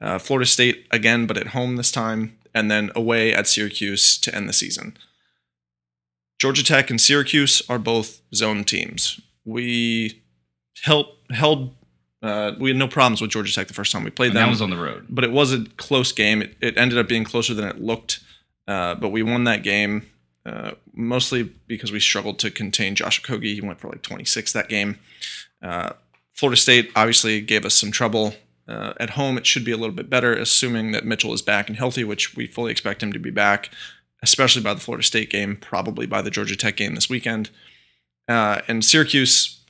Uh, 0.00 0.18
Florida 0.18 0.46
State 0.46 0.86
again, 0.90 1.26
but 1.26 1.36
at 1.36 1.48
home 1.48 1.76
this 1.76 1.90
time, 1.90 2.36
and 2.54 2.70
then 2.70 2.90
away 2.94 3.32
at 3.32 3.46
Syracuse 3.46 4.18
to 4.18 4.34
end 4.34 4.48
the 4.48 4.52
season. 4.52 4.96
Georgia 6.38 6.64
Tech 6.64 6.90
and 6.90 7.00
Syracuse 7.00 7.62
are 7.68 7.78
both 7.78 8.20
zone 8.34 8.64
teams. 8.64 9.20
We 9.46 10.22
held 10.82 11.06
held. 11.30 11.74
Uh, 12.22 12.52
we 12.58 12.70
had 12.70 12.76
no 12.76 12.88
problems 12.88 13.20
with 13.20 13.30
Georgia 13.30 13.54
Tech 13.54 13.68
the 13.68 13.74
first 13.74 13.92
time 13.92 14.02
we 14.04 14.10
played 14.10 14.28
And 14.28 14.36
them 14.36 14.46
that 14.46 14.50
was 14.50 14.62
on 14.62 14.70
the 14.70 14.76
road. 14.76 15.06
but 15.08 15.22
it 15.22 15.30
was 15.30 15.52
a 15.52 15.64
close 15.76 16.12
game. 16.12 16.42
It, 16.42 16.56
it 16.60 16.76
ended 16.76 16.98
up 16.98 17.08
being 17.08 17.24
closer 17.24 17.54
than 17.54 17.68
it 17.68 17.80
looked, 17.80 18.20
uh, 18.66 18.96
but 18.96 19.10
we 19.10 19.22
won 19.22 19.44
that 19.44 19.62
game 19.62 20.06
uh, 20.46 20.72
mostly 20.94 21.42
because 21.66 21.92
we 21.92 22.00
struggled 22.00 22.38
to 22.40 22.50
contain 22.50 22.94
Josh 22.94 23.20
Okogie. 23.22 23.54
He 23.54 23.60
went 23.60 23.80
for 23.80 23.88
like 23.88 24.02
26 24.02 24.52
that 24.52 24.68
game. 24.68 24.98
Uh, 25.62 25.90
Florida 26.32 26.56
State 26.56 26.90
obviously 26.94 27.40
gave 27.40 27.64
us 27.64 27.74
some 27.74 27.90
trouble. 27.90 28.34
Uh, 28.68 28.92
at 28.98 29.10
home, 29.10 29.38
it 29.38 29.46
should 29.46 29.64
be 29.64 29.72
a 29.72 29.76
little 29.76 29.94
bit 29.94 30.10
better, 30.10 30.32
assuming 30.32 30.92
that 30.92 31.04
Mitchell 31.04 31.32
is 31.32 31.42
back 31.42 31.68
and 31.68 31.76
healthy, 31.78 32.02
which 32.04 32.34
we 32.36 32.46
fully 32.46 32.72
expect 32.72 33.02
him 33.02 33.12
to 33.12 33.18
be 33.18 33.30
back, 33.30 33.70
especially 34.22 34.62
by 34.62 34.74
the 34.74 34.80
Florida 34.80 35.04
State 35.04 35.30
game, 35.30 35.56
probably 35.56 36.06
by 36.06 36.22
the 36.22 36.30
Georgia 36.30 36.56
Tech 36.56 36.76
game 36.76 36.94
this 36.94 37.08
weekend. 37.08 37.50
Uh, 38.28 38.60
and 38.66 38.84
Syracuse, 38.84 39.60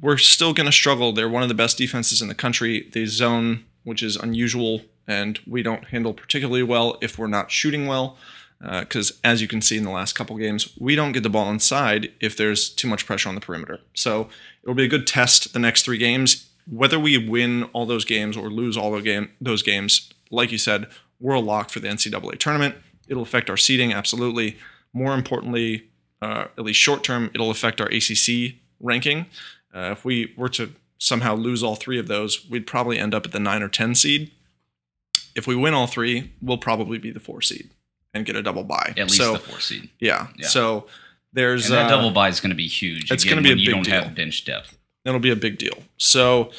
we're 0.00 0.16
still 0.16 0.52
going 0.54 0.66
to 0.66 0.72
struggle. 0.72 1.12
They're 1.12 1.28
one 1.28 1.42
of 1.42 1.48
the 1.48 1.54
best 1.54 1.78
defenses 1.78 2.22
in 2.22 2.28
the 2.28 2.34
country. 2.34 2.88
They 2.92 3.04
zone, 3.06 3.64
which 3.84 4.02
is 4.02 4.16
unusual, 4.16 4.82
and 5.06 5.38
we 5.46 5.62
don't 5.62 5.86
handle 5.86 6.14
particularly 6.14 6.62
well 6.62 6.98
if 7.00 7.18
we're 7.18 7.26
not 7.26 7.50
shooting 7.50 7.86
well. 7.86 8.16
Because 8.60 9.18
as 9.24 9.42
you 9.42 9.48
can 9.48 9.60
see 9.60 9.76
in 9.76 9.82
the 9.82 9.90
last 9.90 10.12
couple 10.12 10.36
games, 10.36 10.72
we 10.78 10.94
don't 10.94 11.10
get 11.10 11.24
the 11.24 11.28
ball 11.28 11.50
inside 11.50 12.12
if 12.20 12.36
there's 12.36 12.70
too 12.70 12.86
much 12.86 13.06
pressure 13.06 13.28
on 13.28 13.34
the 13.34 13.40
perimeter. 13.40 13.80
So 13.92 14.28
it'll 14.62 14.76
be 14.76 14.84
a 14.84 14.88
good 14.88 15.04
test 15.04 15.52
the 15.52 15.58
next 15.58 15.84
three 15.84 15.98
games. 15.98 16.48
Whether 16.70 16.98
we 17.00 17.18
win 17.18 17.64
all 17.72 17.86
those 17.86 18.04
games 18.04 18.36
or 18.36 18.48
lose 18.48 18.76
all 18.76 18.92
the 18.92 19.02
game, 19.02 19.30
those 19.40 19.64
games, 19.64 20.12
like 20.30 20.52
you 20.52 20.58
said, 20.58 20.86
we're 21.18 21.34
a 21.34 21.40
lock 21.40 21.70
for 21.70 21.80
the 21.80 21.88
NCAA 21.88 22.38
tournament. 22.38 22.76
It'll 23.08 23.24
affect 23.24 23.50
our 23.50 23.56
seeding, 23.56 23.92
absolutely. 23.92 24.58
More 24.92 25.14
importantly, 25.14 25.88
uh, 26.22 26.46
at 26.56 26.64
least 26.64 26.78
short 26.80 27.02
term, 27.04 27.30
it'll 27.34 27.50
affect 27.50 27.80
our 27.80 27.88
ACC 27.88 28.54
ranking. 28.80 29.26
Uh, 29.74 29.90
if 29.92 30.04
we 30.04 30.32
were 30.36 30.48
to 30.50 30.72
somehow 30.98 31.34
lose 31.34 31.62
all 31.62 31.74
three 31.74 31.98
of 31.98 32.06
those, 32.06 32.48
we'd 32.48 32.66
probably 32.66 32.98
end 32.98 33.12
up 33.14 33.26
at 33.26 33.32
the 33.32 33.40
nine 33.40 33.62
or 33.62 33.68
10 33.68 33.94
seed. 33.94 34.30
If 35.34 35.46
we 35.46 35.56
win 35.56 35.74
all 35.74 35.86
three, 35.86 36.32
we'll 36.40 36.58
probably 36.58 36.98
be 36.98 37.10
the 37.10 37.20
four 37.20 37.42
seed 37.42 37.70
and 38.14 38.24
get 38.24 38.36
a 38.36 38.42
double 38.42 38.64
bye. 38.64 38.94
At 38.96 39.04
least 39.08 39.16
so, 39.16 39.32
the 39.32 39.38
four 39.38 39.60
seed. 39.60 39.88
yeah. 39.98 40.28
Yeah. 40.36 40.46
So 40.46 40.86
there's 41.32 41.66
And 41.66 41.74
that 41.74 41.86
uh, 41.86 41.96
double 41.96 42.10
buy 42.10 42.28
is 42.28 42.38
going 42.40 42.50
to 42.50 42.56
be 42.56 42.68
huge. 42.68 43.10
it's 43.10 43.24
gonna 43.24 43.40
be 43.42 43.52
a 43.52 43.56
you 43.56 43.70
don't 43.70 43.84
deal. 43.84 44.02
have 44.02 44.14
bench 44.14 44.44
depth. 44.44 44.76
That'll 45.04 45.20
be 45.20 45.30
a 45.30 45.36
big 45.36 45.58
deal. 45.58 45.78
So 45.96 46.50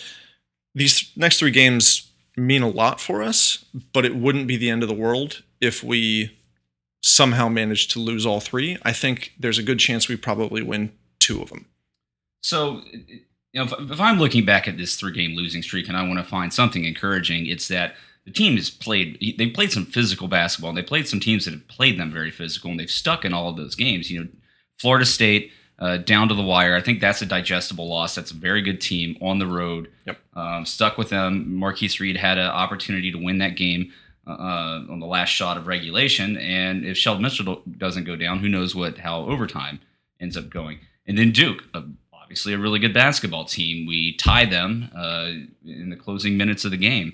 these 0.75 1.11
next 1.15 1.37
three 1.39 1.51
games 1.51 2.09
mean 2.35 2.63
a 2.63 2.67
lot 2.67 2.99
for 2.99 3.21
us, 3.21 3.63
but 3.93 4.03
it 4.03 4.15
wouldn't 4.15 4.47
be 4.47 4.57
the 4.57 4.69
end 4.71 4.81
of 4.81 4.89
the 4.89 4.95
world 4.95 5.43
if 5.61 5.83
we 5.83 6.35
somehow 7.05 7.49
managed 7.49 7.91
to 7.91 7.99
lose 7.99 8.25
all 8.25 8.39
three. 8.39 8.77
I 8.83 8.93
think 8.93 9.33
there's 9.37 9.59
a 9.59 9.63
good 9.63 9.77
chance 9.77 10.07
we 10.07 10.15
probably 10.15 10.63
win 10.63 10.93
two 11.19 11.41
of 11.41 11.49
them. 11.49 11.65
So, 12.41 12.81
you 12.93 13.25
know, 13.53 13.65
if, 13.65 13.73
if 13.91 13.99
I'm 13.99 14.17
looking 14.17 14.45
back 14.45 14.67
at 14.67 14.77
this 14.77 14.95
three-game 14.95 15.35
losing 15.35 15.61
streak 15.61 15.89
and 15.89 15.97
I 15.97 16.07
want 16.07 16.19
to 16.19 16.25
find 16.25 16.53
something 16.53 16.85
encouraging, 16.85 17.45
it's 17.45 17.67
that 17.67 17.95
the 18.25 18.31
team 18.31 18.55
has 18.55 18.69
played. 18.69 19.35
They 19.37 19.47
played 19.47 19.73
some 19.73 19.85
physical 19.85 20.29
basketball. 20.29 20.69
And 20.69 20.77
they 20.77 20.81
played 20.81 21.07
some 21.09 21.19
teams 21.19 21.43
that 21.43 21.53
have 21.53 21.67
played 21.67 21.99
them 21.99 22.09
very 22.09 22.31
physical, 22.31 22.71
and 22.71 22.79
they've 22.79 22.89
stuck 22.89 23.25
in 23.25 23.33
all 23.33 23.49
of 23.49 23.57
those 23.57 23.75
games. 23.75 24.09
You 24.09 24.23
know, 24.23 24.29
Florida 24.79 25.05
State 25.05 25.51
uh, 25.79 25.97
down 25.97 26.29
to 26.29 26.35
the 26.35 26.41
wire. 26.41 26.73
I 26.73 26.81
think 26.81 27.01
that's 27.01 27.21
a 27.21 27.25
digestible 27.25 27.89
loss. 27.89 28.15
That's 28.15 28.31
a 28.31 28.35
very 28.35 28.61
good 28.61 28.79
team 28.79 29.17
on 29.21 29.39
the 29.39 29.47
road. 29.47 29.91
Yep. 30.05 30.19
Um, 30.35 30.65
stuck 30.65 30.97
with 30.97 31.09
them. 31.09 31.53
Marquise 31.53 31.99
Reed 31.99 32.15
had 32.15 32.37
an 32.37 32.47
opportunity 32.47 33.11
to 33.11 33.17
win 33.17 33.39
that 33.39 33.57
game 33.57 33.91
uh, 34.27 34.85
on 34.89 34.99
the 34.99 35.05
last 35.05 35.29
shot 35.29 35.57
of 35.57 35.67
regulation, 35.67 36.37
and 36.37 36.85
if 36.85 36.97
Shelton 36.97 37.23
Mitchell 37.23 37.61
doesn't 37.77 38.05
go 38.05 38.15
down, 38.15 38.39
who 38.39 38.49
knows 38.49 38.75
what 38.75 38.99
how 38.99 39.25
overtime 39.25 39.79
ends 40.19 40.37
up 40.37 40.49
going. 40.49 40.79
And 41.05 41.17
then 41.17 41.31
Duke, 41.31 41.63
uh, 41.73 41.81
obviously 42.13 42.53
a 42.53 42.57
really 42.57 42.79
good 42.79 42.93
basketball 42.93 43.45
team. 43.45 43.85
We 43.85 44.15
tie 44.15 44.45
them 44.45 44.89
uh, 44.95 45.31
in 45.65 45.89
the 45.89 45.95
closing 45.95 46.37
minutes 46.37 46.65
of 46.65 46.71
the 46.71 46.77
game. 46.77 47.13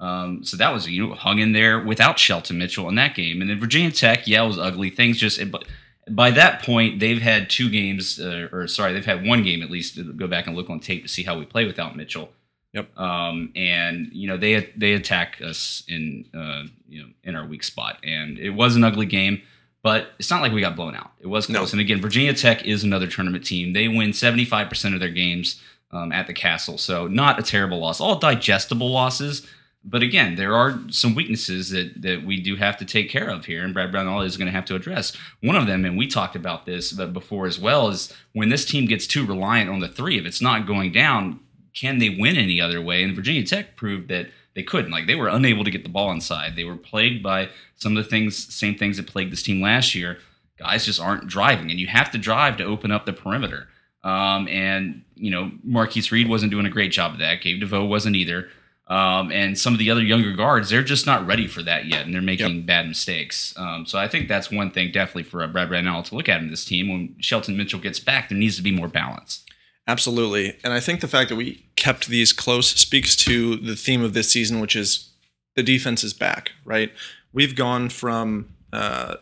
Um, 0.00 0.44
so 0.44 0.56
that 0.56 0.72
was 0.72 0.88
you 0.88 1.06
know 1.06 1.14
hung 1.14 1.38
in 1.38 1.52
there 1.52 1.82
without 1.82 2.18
Shelton 2.18 2.58
Mitchell 2.58 2.88
in 2.88 2.94
that 2.96 3.14
game, 3.14 3.40
and 3.40 3.50
then 3.50 3.58
Virginia 3.58 3.90
Tech, 3.90 4.26
yeah, 4.26 4.44
it 4.44 4.46
was 4.46 4.58
ugly. 4.58 4.90
Things 4.90 5.18
just 5.18 5.40
but 5.50 5.64
by 6.10 6.30
that 6.30 6.62
point 6.62 7.00
they've 7.00 7.20
had 7.20 7.50
two 7.50 7.68
games, 7.70 8.20
uh, 8.20 8.48
or 8.52 8.66
sorry, 8.66 8.92
they've 8.92 9.04
had 9.04 9.26
one 9.26 9.42
game 9.42 9.62
at 9.62 9.70
least 9.70 9.96
to 9.96 10.12
go 10.12 10.26
back 10.26 10.46
and 10.46 10.56
look 10.56 10.70
on 10.70 10.80
tape 10.80 11.02
to 11.02 11.08
see 11.08 11.22
how 11.22 11.38
we 11.38 11.44
play 11.44 11.64
without 11.64 11.96
Mitchell. 11.96 12.30
Yep. 12.74 12.98
Um, 12.98 13.52
and 13.56 14.08
you 14.12 14.28
know 14.28 14.36
they 14.36 14.72
they 14.76 14.92
attack 14.92 15.40
us 15.42 15.82
in 15.88 16.26
uh, 16.34 16.64
you 16.88 17.02
know 17.02 17.08
in 17.24 17.34
our 17.34 17.46
weak 17.46 17.64
spot, 17.64 17.98
and 18.02 18.38
it 18.38 18.50
was 18.50 18.76
an 18.76 18.84
ugly 18.84 19.06
game. 19.06 19.42
But 19.82 20.08
it's 20.18 20.30
not 20.30 20.42
like 20.42 20.52
we 20.52 20.60
got 20.60 20.76
blown 20.76 20.96
out. 20.96 21.12
It 21.20 21.28
was 21.28 21.46
close. 21.46 21.72
No. 21.72 21.78
And 21.78 21.80
again, 21.80 22.00
Virginia 22.00 22.34
Tech 22.34 22.64
is 22.66 22.82
another 22.82 23.06
tournament 23.06 23.46
team. 23.46 23.72
They 23.72 23.86
win 23.86 24.10
75% 24.10 24.92
of 24.92 24.98
their 24.98 25.08
games 25.08 25.62
um, 25.92 26.10
at 26.10 26.26
the 26.26 26.32
castle. 26.32 26.78
So 26.78 27.06
not 27.06 27.38
a 27.38 27.42
terrible 27.42 27.78
loss. 27.78 28.00
All 28.00 28.18
digestible 28.18 28.90
losses. 28.90 29.46
But 29.84 30.02
again, 30.02 30.34
there 30.34 30.54
are 30.54 30.80
some 30.90 31.14
weaknesses 31.14 31.70
that, 31.70 32.02
that 32.02 32.24
we 32.24 32.40
do 32.40 32.56
have 32.56 32.76
to 32.78 32.84
take 32.84 33.08
care 33.08 33.30
of 33.30 33.44
here, 33.44 33.64
and 33.64 33.72
Brad 33.72 33.92
Brownell 33.92 34.22
is 34.22 34.36
going 34.36 34.46
to 34.46 34.52
have 34.52 34.64
to 34.66 34.74
address. 34.74 35.16
One 35.40 35.56
of 35.56 35.66
them, 35.66 35.84
and 35.84 35.96
we 35.96 36.08
talked 36.08 36.34
about 36.34 36.66
this 36.66 36.92
before 36.92 37.46
as 37.46 37.60
well, 37.60 37.88
is 37.88 38.12
when 38.32 38.48
this 38.48 38.64
team 38.64 38.86
gets 38.86 39.06
too 39.06 39.24
reliant 39.24 39.70
on 39.70 39.78
the 39.78 39.88
three, 39.88 40.18
if 40.18 40.26
it's 40.26 40.42
not 40.42 40.66
going 40.66 40.92
down, 40.92 41.40
can 41.78 41.98
they 41.98 42.10
win 42.10 42.36
any 42.36 42.60
other 42.60 42.80
way? 42.80 43.02
And 43.02 43.14
Virginia 43.14 43.44
Tech 43.44 43.76
proved 43.76 44.08
that 44.08 44.30
they 44.54 44.62
couldn't. 44.62 44.90
Like 44.90 45.06
they 45.06 45.14
were 45.14 45.28
unable 45.28 45.64
to 45.64 45.70
get 45.70 45.82
the 45.84 45.88
ball 45.88 46.10
inside. 46.10 46.56
They 46.56 46.64
were 46.64 46.76
plagued 46.76 47.22
by 47.22 47.50
some 47.76 47.96
of 47.96 48.02
the 48.02 48.10
things, 48.10 48.52
same 48.52 48.74
things 48.76 48.96
that 48.96 49.06
plagued 49.06 49.30
this 49.32 49.42
team 49.42 49.60
last 49.60 49.94
year. 49.94 50.18
Guys 50.58 50.84
just 50.86 51.00
aren't 51.00 51.28
driving, 51.28 51.70
and 51.70 51.78
you 51.78 51.86
have 51.86 52.10
to 52.10 52.18
drive 52.18 52.56
to 52.56 52.64
open 52.64 52.90
up 52.90 53.06
the 53.06 53.12
perimeter. 53.12 53.68
Um, 54.02 54.48
and 54.48 55.02
you 55.14 55.30
know, 55.30 55.52
Marquise 55.62 56.10
Reed 56.10 56.28
wasn't 56.28 56.50
doing 56.50 56.66
a 56.66 56.70
great 56.70 56.90
job 56.92 57.12
of 57.12 57.18
that. 57.20 57.40
Gabe 57.42 57.60
DeVoe 57.60 57.84
wasn't 57.84 58.16
either. 58.16 58.48
Um, 58.88 59.30
and 59.30 59.58
some 59.58 59.74
of 59.74 59.78
the 59.78 59.90
other 59.90 60.02
younger 60.02 60.32
guards, 60.32 60.70
they're 60.70 60.82
just 60.82 61.04
not 61.06 61.26
ready 61.26 61.46
for 61.46 61.62
that 61.62 61.84
yet, 61.86 62.06
and 62.06 62.14
they're 62.14 62.22
making 62.22 62.56
Yep. 62.56 62.66
bad 62.66 62.88
mistakes. 62.88 63.52
Um, 63.56 63.84
so 63.86 63.98
I 63.98 64.08
think 64.08 64.28
that's 64.28 64.50
one 64.50 64.70
thing 64.70 64.90
definitely 64.92 65.24
for 65.24 65.46
Brad 65.46 65.68
Brownell 65.68 66.02
to 66.04 66.14
look 66.16 66.28
at 66.28 66.40
in 66.40 66.48
this 66.50 66.64
team. 66.64 66.88
When 66.88 67.14
Shelton 67.20 67.56
Mitchell 67.56 67.80
gets 67.80 68.00
back, 68.00 68.28
there 68.30 68.38
needs 68.38 68.56
to 68.56 68.62
be 68.62 68.72
more 68.72 68.88
balance. 68.88 69.44
Absolutely. 69.88 70.58
And 70.62 70.74
I 70.74 70.80
think 70.80 71.00
the 71.00 71.08
fact 71.08 71.30
that 71.30 71.36
we 71.36 71.66
kept 71.74 72.08
these 72.08 72.34
close 72.34 72.68
speaks 72.68 73.16
to 73.16 73.56
the 73.56 73.74
theme 73.74 74.04
of 74.04 74.12
this 74.12 74.30
season, 74.30 74.60
which 74.60 74.76
is 74.76 75.08
the 75.56 75.62
defense 75.62 76.04
is 76.04 76.12
back, 76.12 76.52
right? 76.66 76.92
We've 77.32 77.56
gone 77.56 77.88
from 77.88 78.50
uh, 78.70 79.16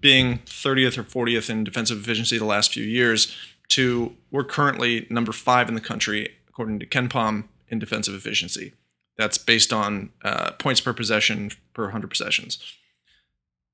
being 0.00 0.38
30th 0.46 0.96
or 0.96 1.04
40th 1.04 1.50
in 1.50 1.64
defensive 1.64 1.98
efficiency 1.98 2.38
the 2.38 2.46
last 2.46 2.72
few 2.72 2.82
years 2.82 3.36
to 3.68 4.16
we're 4.30 4.44
currently 4.44 5.06
number 5.10 5.32
five 5.32 5.68
in 5.68 5.74
the 5.74 5.80
country, 5.82 6.30
according 6.48 6.78
to 6.78 6.86
KenPom, 6.86 7.44
in 7.68 7.78
defensive 7.78 8.14
efficiency. 8.14 8.72
That's 9.18 9.36
based 9.36 9.72
on 9.72 10.10
uh, 10.24 10.52
points 10.52 10.80
per 10.80 10.94
possession 10.94 11.50
per 11.74 11.84
100 11.84 12.08
possessions. 12.08 12.58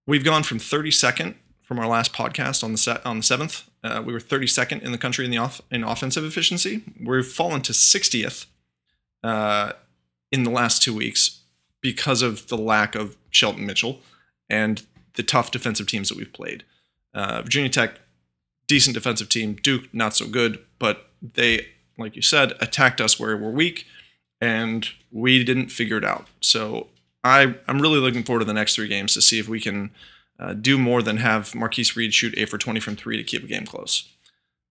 We've 0.09 0.25
gone 0.25 0.43
from 0.43 0.59
32nd 0.59 1.35
from 1.63 1.79
our 1.79 1.87
last 1.87 2.13
podcast 2.13 2.63
on 2.63 2.73
the 2.73 2.79
set 2.79 3.05
on 3.07 3.19
the 3.19 3.23
seventh. 3.23 3.69
Uh, 3.83 4.03
we 4.05 4.13
were 4.13 4.21
32nd 4.21 4.83
in 4.83 4.93
the 4.93 4.99
country 4.99 5.25
in 5.25 5.31
the 5.31 5.39
off 5.39 5.61
in 5.71 5.85
offensive 5.85 6.25
efficiency. 6.25 6.83
We've 7.01 7.27
fallen 7.27 7.63
to 7.63 7.73
60th 7.73 8.47
uh, 9.25 9.73
in 10.31 10.45
the 10.45 10.51
last 10.51 10.83
two 10.83 10.95
weeks 10.95 11.41
because 11.81 12.23
of 12.23 12.49
the 12.49 12.57
lack 12.57 12.95
of 12.95 13.17
Shelton 13.31 13.67
Mitchell 13.67 14.01
and 14.49 14.85
the 15.15 15.23
tough 15.23 15.51
defensive 15.51 15.87
teams 15.87 16.09
that 16.09 16.19
we've 16.19 16.33
played. 16.33 16.65
Uh, 17.15 17.43
Virginia 17.43 17.69
Tech, 17.69 18.01
decent 18.69 18.95
defensive 18.95 19.29
team. 19.29 19.55
Duke, 19.55 19.93
not 19.93 20.15
so 20.15 20.27
good, 20.27 20.65
but 20.79 21.11
they, 21.21 21.67
like 21.99 22.17
you 22.17 22.23
said, 22.23 22.53
attacked 22.61 23.01
us 23.01 23.19
where 23.19 23.37
we're 23.37 23.51
weak, 23.51 23.87
and 24.41 24.89
we 25.11 25.45
didn't 25.45 25.69
figure 25.69 25.99
it 25.99 26.05
out. 26.05 26.27
So 26.41 26.87
I, 27.23 27.57
I'm 27.69 27.81
really 27.81 27.99
looking 27.99 28.23
forward 28.23 28.41
to 28.41 28.47
the 28.47 28.55
next 28.55 28.75
three 28.75 28.89
games 28.89 29.15
to 29.15 29.23
see 29.23 29.39
if 29.39 29.49
we 29.49 29.61
can 29.61 29.91
uh, 30.39 30.55
do 30.55 30.79
more 30.79 31.03
than 31.03 31.19
have 31.19 31.55
Marquise 31.55 31.97
Reed 31.97 32.15
shoot 32.15 32.35
8 32.37 32.49
for 32.49 32.59
20 32.59 32.81
from 32.81 32.97
three 32.97 33.17
to 33.17 33.23
keep 33.23 33.45
a 33.45 33.47
game 33.47 33.65
close, 33.65 34.09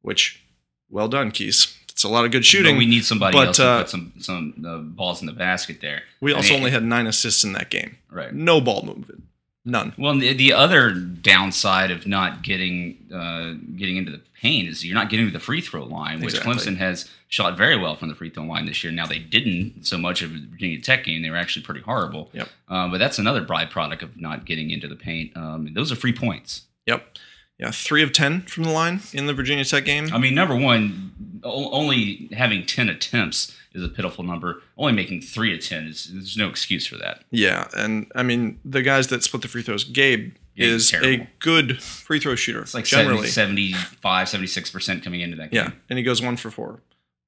which, 0.01 0.44
well 0.89 1.08
done, 1.08 1.32
Keys. 1.32 1.77
It's 1.89 2.03
a 2.03 2.10
lot 2.10 2.25
of 2.25 2.32
good 2.32 2.46
shooting. 2.46 2.75
But 2.75 2.80
we 2.80 2.86
need 2.86 3.06
somebody 3.06 3.38
but, 3.38 3.48
else 3.48 3.58
to 3.58 3.65
uh, 3.65 3.82
put 3.82 3.89
some 3.89 4.13
some 4.20 4.65
uh, 4.65 4.77
balls 4.77 5.22
in 5.22 5.27
the 5.27 5.34
basket 5.34 5.82
there. 5.82 6.03
We 6.20 6.34
also 6.34 6.56
only 6.56 6.72
had 6.72 6.84
nine 6.84 7.06
assists 7.06 7.44
in 7.44 7.53
that 7.53 7.70
game. 7.70 7.98
right. 8.10 8.34
No 8.34 8.60
ball 8.60 8.84
movement. 8.84 9.24
None. 9.63 9.94
Well, 9.98 10.18
the, 10.18 10.34
the 10.34 10.53
other 10.53 10.91
downside 10.91 11.91
of 11.91 12.08
not 12.08 12.41
getting 12.41 12.98
uh, 13.13 13.53
getting 13.77 13.98
into 13.98 14.12
the 14.12 14.22
paint 14.41 14.68
is 14.70 14.84
you're 14.84 14.96
not 14.96 15.10
getting 15.10 15.27
to 15.27 15.32
the 15.32 15.39
free 15.39 15.62
throw 15.62 15.84
line, 15.84 16.20
which 16.20 16.34
Exactly. 16.36 16.53
Clemson 16.56 16.77
has 16.77 17.08
shot 17.27 17.58
very 17.58 17.77
well 17.77 17.96
from 17.96 18.10
the 18.10 18.15
free 18.15 18.32
throw 18.32 18.44
line 18.44 18.65
this 18.65 18.84
year. 18.84 18.91
Now 18.91 19.06
they 19.06 19.20
didn't 19.20 19.86
so 19.86 20.00
much 20.00 20.24
of 20.24 20.32
Virginia 20.32 20.82
Tech 20.82 21.03
game; 21.03 21.22
they 21.22 21.30
were 21.30 21.38
actually 21.38 21.63
pretty 21.63 21.82
horrible. 21.82 22.32
Yep. 22.34 22.50
Um, 22.70 22.89
but 22.91 22.98
that's 22.98 23.20
another 23.20 23.46
byproduct 23.46 24.01
of 24.01 24.20
not 24.20 24.46
getting 24.46 24.72
into 24.72 24.88
the 24.88 24.96
paint. 24.96 25.36
Um, 25.38 25.72
those 25.75 25.91
are 25.91 25.96
free 25.96 26.13
points. 26.13 26.63
Yep. 26.88 27.18
Yeah, 27.60 27.70
three 27.70 28.01
of 28.01 28.12
10 28.12 28.41
from 28.44 28.63
the 28.63 28.72
line 28.72 29.01
in 29.13 29.27
the 29.27 29.36
Virginia 29.36 29.63
Tech 29.63 29.86
game. 29.86 30.10
I 30.12 30.18
mean, 30.18 30.34
number 30.34 30.56
one, 30.56 31.39
o- 31.44 31.70
only 31.72 32.27
having 32.34 32.65
ten 32.65 32.89
attempts 32.89 33.56
is 33.74 33.84
a 33.84 33.90
pitiful 33.90 34.24
number. 34.24 34.62
Only 34.78 34.94
making 34.94 35.22
three 35.22 35.54
of 35.54 35.66
ten 35.66 35.86
is 35.88 36.10
there's 36.12 36.38
no 36.38 36.50
excuse 36.50 36.86
for 36.86 36.98
that. 36.98 37.24
Yeah, 37.32 37.68
and 37.75 38.12
I 38.16 38.24
mean, 38.24 38.60
the 38.66 38.82
guys 38.82 39.08
that 39.08 39.24
split 39.24 39.42
the 39.42 39.48
free 39.48 39.62
throws, 39.63 39.84
Gabe 39.84 40.34
is 40.56 40.92
terrible. 40.92 41.24
a 41.24 41.30
good 41.40 41.82
free 41.82 42.20
throw 42.20 42.36
shooter. 42.36 42.62
It's 42.62 42.74
like 42.74 42.86
generally. 42.86 43.28
70, 43.28 43.72
75, 43.72 44.30
76 44.30 44.72
percent 44.72 45.04
coming 45.04 45.22
into 45.22 45.38
that 45.38 45.51
game. 45.51 45.66
Yeah, 45.66 45.72
and 45.90 45.98
he 45.98 46.04
goes 46.04 46.22
one 46.22 46.38
for 46.38 46.51
four. 46.51 46.82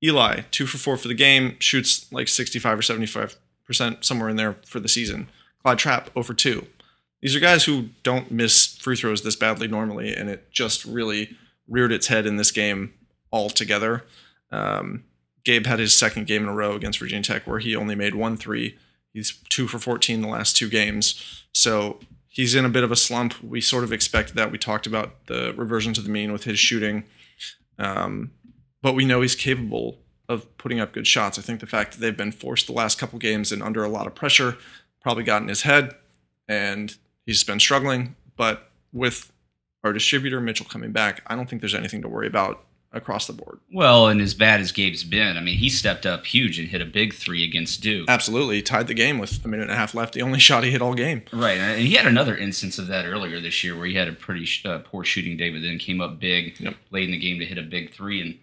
Eli, 0.03 0.41
two 0.51 0.65
for 0.65 0.77
four 0.77 0.97
for 0.97 1.07
the 1.07 1.13
game, 1.13 1.55
shoots 1.59 2.11
like 2.11 2.27
65 2.27 2.79
or 2.79 2.81
75%, 2.81 4.03
somewhere 4.03 4.29
in 4.29 4.35
there 4.35 4.57
for 4.65 4.81
the 4.81 4.89
season. 4.89 5.29
Clyde 5.63 5.79
Trapp, 5.79 6.09
over 6.13 6.33
2. 6.33 6.67
These 7.21 7.37
are 7.37 7.39
guys 7.39 7.63
who 7.63 7.89
don't 8.03 8.29
miss 8.29 8.75
free 8.75 8.97
throws 8.97 9.21
this 9.21 9.37
badly 9.37 9.69
normally, 9.69 10.13
and 10.13 10.29
it 10.29 10.51
just 10.51 10.83
really 10.83 11.37
reared 11.69 11.93
its 11.93 12.07
head 12.07 12.25
in 12.25 12.35
this 12.35 12.51
game 12.51 12.93
altogether. 13.31 14.03
Um, 14.51 15.05
Gabe 15.43 15.65
had 15.65 15.79
his 15.79 15.93
second 15.93 16.27
game 16.27 16.43
in 16.43 16.49
a 16.49 16.53
row 16.53 16.73
against 16.75 16.99
Virginia 16.99 17.23
Tech 17.23 17.47
where 17.47 17.59
he 17.59 17.75
only 17.75 17.95
made 17.95 18.15
one 18.15 18.37
three. 18.37 18.77
He's 19.13 19.37
two 19.49 19.67
for 19.67 19.79
14 19.79 20.21
the 20.21 20.27
last 20.27 20.55
two 20.55 20.69
games. 20.69 21.43
So 21.53 21.99
he's 22.29 22.55
in 22.55 22.65
a 22.65 22.69
bit 22.69 22.83
of 22.83 22.91
a 22.91 22.95
slump. 22.95 23.41
We 23.43 23.61
sort 23.61 23.83
of 23.83 23.93
expected 23.93 24.35
that. 24.35 24.51
We 24.51 24.57
talked 24.57 24.87
about 24.87 25.27
the 25.27 25.53
reversion 25.55 25.93
to 25.93 26.01
the 26.01 26.09
mean 26.09 26.31
with 26.31 26.45
his 26.45 26.57
shooting. 26.57 27.03
Um, 27.77 28.31
but 28.81 28.93
we 28.93 29.05
know 29.05 29.21
he's 29.21 29.35
capable 29.35 29.99
of 30.27 30.57
putting 30.57 30.79
up 30.79 30.93
good 30.93 31.05
shots. 31.05 31.37
I 31.37 31.41
think 31.41 31.59
the 31.59 31.67
fact 31.67 31.93
that 31.93 32.01
they've 32.01 32.17
been 32.17 32.31
forced 32.31 32.67
the 32.67 32.73
last 32.73 32.97
couple 32.97 33.19
games 33.19 33.51
and 33.51 33.61
under 33.61 33.83
a 33.83 33.89
lot 33.89 34.07
of 34.07 34.15
pressure 34.15 34.57
probably 35.01 35.23
got 35.23 35.41
in 35.41 35.47
his 35.47 35.61
head, 35.63 35.93
and 36.47 36.95
he's 37.25 37.43
been 37.43 37.59
struggling. 37.59 38.15
But 38.35 38.71
with 38.91 39.31
our 39.83 39.93
distributor 39.93 40.39
Mitchell 40.41 40.65
coming 40.65 40.91
back, 40.91 41.21
I 41.27 41.35
don't 41.35 41.49
think 41.49 41.61
there's 41.61 41.75
anything 41.75 42.01
to 42.01 42.07
worry 42.07 42.27
about 42.27 42.65
across 42.93 43.27
the 43.27 43.33
board. 43.33 43.59
Well, 43.73 44.07
and 44.07 44.21
as 44.21 44.33
bad 44.33 44.61
as 44.61 44.71
Gabe's 44.71 45.03
been, 45.03 45.35
I 45.35 45.41
mean, 45.41 45.57
he 45.57 45.69
stepped 45.69 46.05
up 46.05 46.25
huge 46.25 46.59
and 46.59 46.67
hit 46.69 46.81
a 46.81 46.85
big 46.85 47.13
three 47.13 47.43
against 47.43 47.81
Duke. 47.81 48.05
Absolutely, 48.07 48.61
tied 48.61 48.87
the 48.87 48.93
game 48.93 49.17
with 49.17 49.43
a 49.43 49.47
minute 49.47 49.63
and 49.63 49.71
a 49.71 49.75
half 49.75 49.93
left. 49.95 50.13
The 50.13 50.21
only 50.21 50.39
shot 50.39 50.63
he 50.63 50.71
hit 50.71 50.81
all 50.81 50.93
game. 50.93 51.23
Right, 51.33 51.57
and 51.57 51.81
he 51.81 51.95
had 51.95 52.05
another 52.05 52.37
instance 52.37 52.77
of 52.77 52.87
that 52.87 53.05
earlier 53.05 53.39
this 53.41 53.63
year 53.63 53.75
where 53.75 53.87
he 53.87 53.95
had 53.95 54.07
a 54.07 54.13
pretty 54.13 54.45
sh- 54.45 54.65
uh, 54.65 54.79
poor 54.79 55.03
shooting 55.03 55.35
day, 55.37 55.49
but 55.49 55.61
then 55.61 55.77
came 55.79 55.99
up 56.01 56.19
big 56.19 56.59
Yep. 56.59 56.75
late 56.91 57.05
in 57.05 57.11
the 57.11 57.17
game 57.17 57.39
to 57.39 57.45
hit 57.45 57.57
a 57.57 57.63
big 57.63 57.91
three. 57.93 58.21
And 58.21 58.37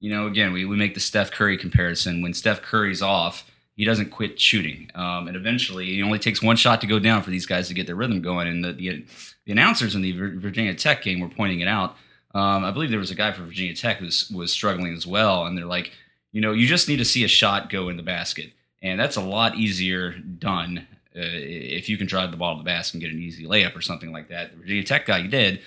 you 0.00 0.10
know, 0.10 0.26
again, 0.26 0.52
we, 0.52 0.64
we 0.64 0.74
make 0.76 0.94
the 0.94 1.00
Steph 1.00 1.30
Curry 1.30 1.56
comparison. 1.56 2.22
When 2.22 2.34
Steph 2.34 2.60
Curry's 2.62 3.02
off, 3.02 3.44
he 3.76 3.84
doesn't 3.84 4.10
quit 4.10 4.40
shooting, 4.40 4.90
um, 4.94 5.28
and 5.28 5.36
eventually, 5.36 5.98
it 5.98 6.02
only 6.02 6.18
takes 6.18 6.42
one 6.42 6.56
shot 6.56 6.80
to 6.80 6.86
go 6.86 6.98
down 6.98 7.22
for 7.22 7.30
these 7.30 7.46
guys 7.46 7.68
to 7.68 7.74
get 7.74 7.86
their 7.86 7.94
rhythm 7.94 8.20
going. 8.20 8.48
And 8.48 8.64
the 8.64 8.72
the, 8.72 9.04
the 9.46 9.52
announcers 9.52 9.94
in 9.94 10.02
the 10.02 10.12
Virginia 10.12 10.74
Tech 10.74 11.02
game 11.02 11.20
were 11.20 11.28
pointing 11.28 11.60
it 11.60 11.68
out. 11.68 11.96
Um, 12.34 12.64
I 12.64 12.70
believe 12.70 12.90
there 12.90 12.98
was 12.98 13.10
a 13.10 13.16
guy 13.16 13.32
from 13.32 13.46
Virginia 13.46 13.74
Tech 13.74 13.98
who 13.98 14.06
was, 14.06 14.30
was 14.30 14.52
struggling 14.52 14.94
as 14.94 15.06
well, 15.06 15.44
and 15.44 15.56
they're 15.56 15.66
like, 15.66 15.92
You 16.32 16.40
know, 16.40 16.52
you 16.52 16.66
just 16.66 16.88
need 16.88 16.96
to 16.96 17.04
see 17.04 17.24
a 17.24 17.28
shot 17.28 17.70
go 17.70 17.88
in 17.88 17.96
the 17.96 18.02
basket, 18.02 18.52
and 18.82 18.98
that's 18.98 19.16
a 19.16 19.20
lot 19.20 19.56
easier 19.56 20.12
done 20.12 20.86
uh, 21.14 21.20
if 21.20 21.88
you 21.88 21.98
can 21.98 22.06
drive 22.06 22.30
the 22.30 22.36
ball 22.36 22.54
to 22.54 22.58
the 22.58 22.64
basket 22.64 22.94
and 22.94 23.02
get 23.02 23.12
an 23.12 23.20
easy 23.20 23.44
layup 23.44 23.76
or 23.76 23.82
something 23.82 24.12
like 24.12 24.28
that. 24.28 24.52
The 24.52 24.58
Virginia 24.58 24.84
Tech 24.84 25.06
guy 25.06 25.26
did. 25.26 25.60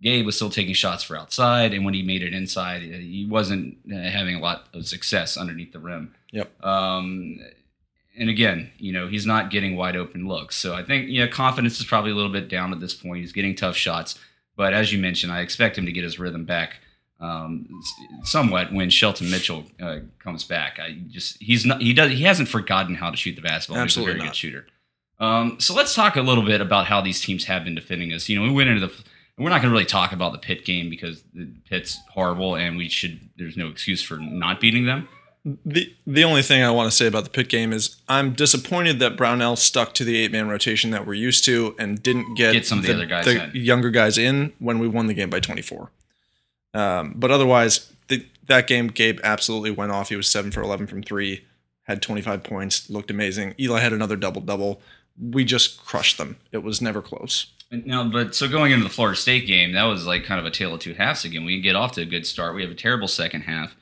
Gabe 0.00 0.26
was 0.26 0.34
still 0.34 0.50
taking 0.50 0.74
shots 0.74 1.04
for 1.04 1.16
outside, 1.16 1.72
and 1.72 1.84
when 1.84 1.94
he 1.94 2.02
made 2.02 2.22
it 2.22 2.34
inside, 2.34 2.82
uh, 2.82 2.96
he 2.96 3.26
wasn't 3.28 3.78
uh, 3.92 3.96
having 3.96 4.34
a 4.34 4.40
lot 4.40 4.66
of 4.74 4.86
success 4.86 5.36
underneath 5.36 5.72
the 5.72 5.78
rim. 5.78 6.14
Yep. 6.32 6.64
Um, 6.64 7.38
and 8.16 8.28
again, 8.28 8.70
you 8.78 8.92
know, 8.92 9.06
he's 9.06 9.26
not 9.26 9.50
getting 9.50 9.76
wide 9.76 9.96
open 9.96 10.26
looks. 10.26 10.56
So 10.56 10.74
I 10.74 10.82
think, 10.82 11.08
you 11.08 11.24
know, 11.24 11.30
confidence 11.30 11.78
is 11.80 11.86
probably 11.86 12.10
a 12.10 12.14
little 12.14 12.32
bit 12.32 12.48
down 12.48 12.72
at 12.72 12.80
this 12.80 12.94
point. 12.94 13.20
He's 13.20 13.32
getting 13.32 13.54
tough 13.54 13.76
shots. 13.76 14.18
But 14.56 14.74
as 14.74 14.92
you 14.92 14.98
mentioned, 14.98 15.32
I 15.32 15.40
expect 15.40 15.78
him 15.78 15.86
to 15.86 15.92
get 15.92 16.04
his 16.04 16.18
rhythm 16.18 16.44
back 16.44 16.80
um, 17.20 17.68
somewhat 18.24 18.72
when 18.72 18.90
Shelton 18.90 19.30
Mitchell 19.30 19.64
uh, 19.80 20.00
comes 20.18 20.44
back. 20.44 20.78
I 20.78 20.98
just 21.08 21.40
he's 21.40 21.64
not 21.64 21.80
he 21.80 21.94
does 21.94 22.10
he 22.10 22.24
hasn't 22.24 22.48
forgotten 22.48 22.96
how 22.96 23.10
to 23.10 23.16
shoot 23.16 23.36
the 23.36 23.42
basketball. 23.42 23.80
Absolutely 23.80 24.14
he's 24.14 24.16
a 24.16 24.18
very 24.18 24.26
not. 24.26 24.32
good 24.32 24.36
shooter. 24.36 24.66
Um, 25.20 25.60
so 25.60 25.72
let's 25.72 25.94
talk 25.94 26.16
a 26.16 26.22
little 26.22 26.44
bit 26.44 26.60
about 26.60 26.86
how 26.86 27.00
these 27.00 27.20
teams 27.20 27.44
have 27.44 27.64
been 27.64 27.76
defending 27.76 28.12
us. 28.12 28.28
You 28.28 28.38
know, 28.38 28.42
we 28.42 28.52
went 28.52 28.70
into 28.70 28.86
the 28.86 28.92
we're 29.38 29.50
not 29.50 29.62
going 29.62 29.70
to 29.70 29.72
really 29.72 29.86
talk 29.86 30.12
about 30.12 30.32
the 30.32 30.38
Pitt 30.38 30.64
game 30.64 30.90
because 30.90 31.22
the 31.32 31.48
Pitt's 31.68 31.98
horrible 32.10 32.56
and 32.56 32.76
we 32.76 32.88
should 32.88 33.30
there's 33.36 33.56
no 33.56 33.68
excuse 33.68 34.02
for 34.02 34.18
not 34.18 34.60
beating 34.60 34.84
them. 34.86 35.08
The 35.44 35.92
the 36.06 36.22
only 36.22 36.42
thing 36.42 36.62
I 36.62 36.70
want 36.70 36.88
to 36.88 36.96
say 36.96 37.06
about 37.06 37.24
the 37.24 37.30
Pitt 37.30 37.48
game 37.48 37.72
is 37.72 37.96
I'm 38.08 38.32
disappointed 38.32 39.00
that 39.00 39.16
Brownell 39.16 39.56
stuck 39.56 39.92
to 39.94 40.04
the 40.04 40.16
eight 40.16 40.30
man 40.30 40.48
rotation 40.48 40.90
that 40.92 41.04
we're 41.04 41.14
used 41.14 41.44
to 41.46 41.74
and 41.80 42.00
didn't 42.00 42.34
get, 42.36 42.52
Get 42.52 42.66
some 42.66 42.78
of 42.78 42.84
the 42.84 42.94
other 42.94 43.06
guys 43.06 43.26
in. 43.26 43.50
younger 43.52 43.90
guys 43.90 44.18
in 44.18 44.52
when 44.60 44.78
we 44.78 44.86
won 44.86 45.08
the 45.08 45.14
game 45.14 45.30
by 45.30 45.40
24. 45.40 45.90
Um, 46.74 47.14
but 47.16 47.30
otherwise, 47.32 47.92
the, 48.08 48.24
that 48.46 48.66
game, 48.68 48.86
Gabe 48.86 49.18
absolutely 49.24 49.72
went 49.72 49.90
off. 49.90 50.10
He 50.10 50.16
was 50.16 50.28
seven 50.28 50.52
for 50.52 50.62
11 50.62 50.86
from 50.86 51.02
three, 51.02 51.44
had 51.82 52.00
25 52.02 52.44
points, 52.44 52.88
looked 52.88 53.10
amazing. 53.10 53.54
Eli 53.58 53.80
had 53.80 53.92
another 53.92 54.16
double 54.16 54.40
double. 54.40 54.80
We 55.20 55.44
just 55.44 55.84
crushed 55.84 56.18
them. 56.18 56.36
It 56.52 56.62
was 56.62 56.80
never 56.80 57.02
close. 57.02 57.48
Now, 57.70 58.04
but 58.08 58.34
so 58.34 58.48
going 58.48 58.70
into 58.70 58.84
the 58.84 58.90
Florida 58.90 59.16
State 59.18 59.46
game, 59.46 59.72
that 59.72 59.84
was 59.84 60.06
like 60.06 60.24
kind 60.24 60.38
of 60.38 60.46
a 60.46 60.50
tale 60.50 60.74
of 60.74 60.80
two 60.80 60.94
halves 60.94 61.24
again. 61.24 61.44
We 61.44 61.60
get 61.60 61.74
off 61.74 61.92
to 61.92 62.02
a 62.02 62.06
good 62.06 62.26
start. 62.26 62.54
We 62.54 62.62
have 62.62 62.70
a 62.70 62.74
terrible 62.76 63.08
second 63.08 63.42
half. 63.42 63.74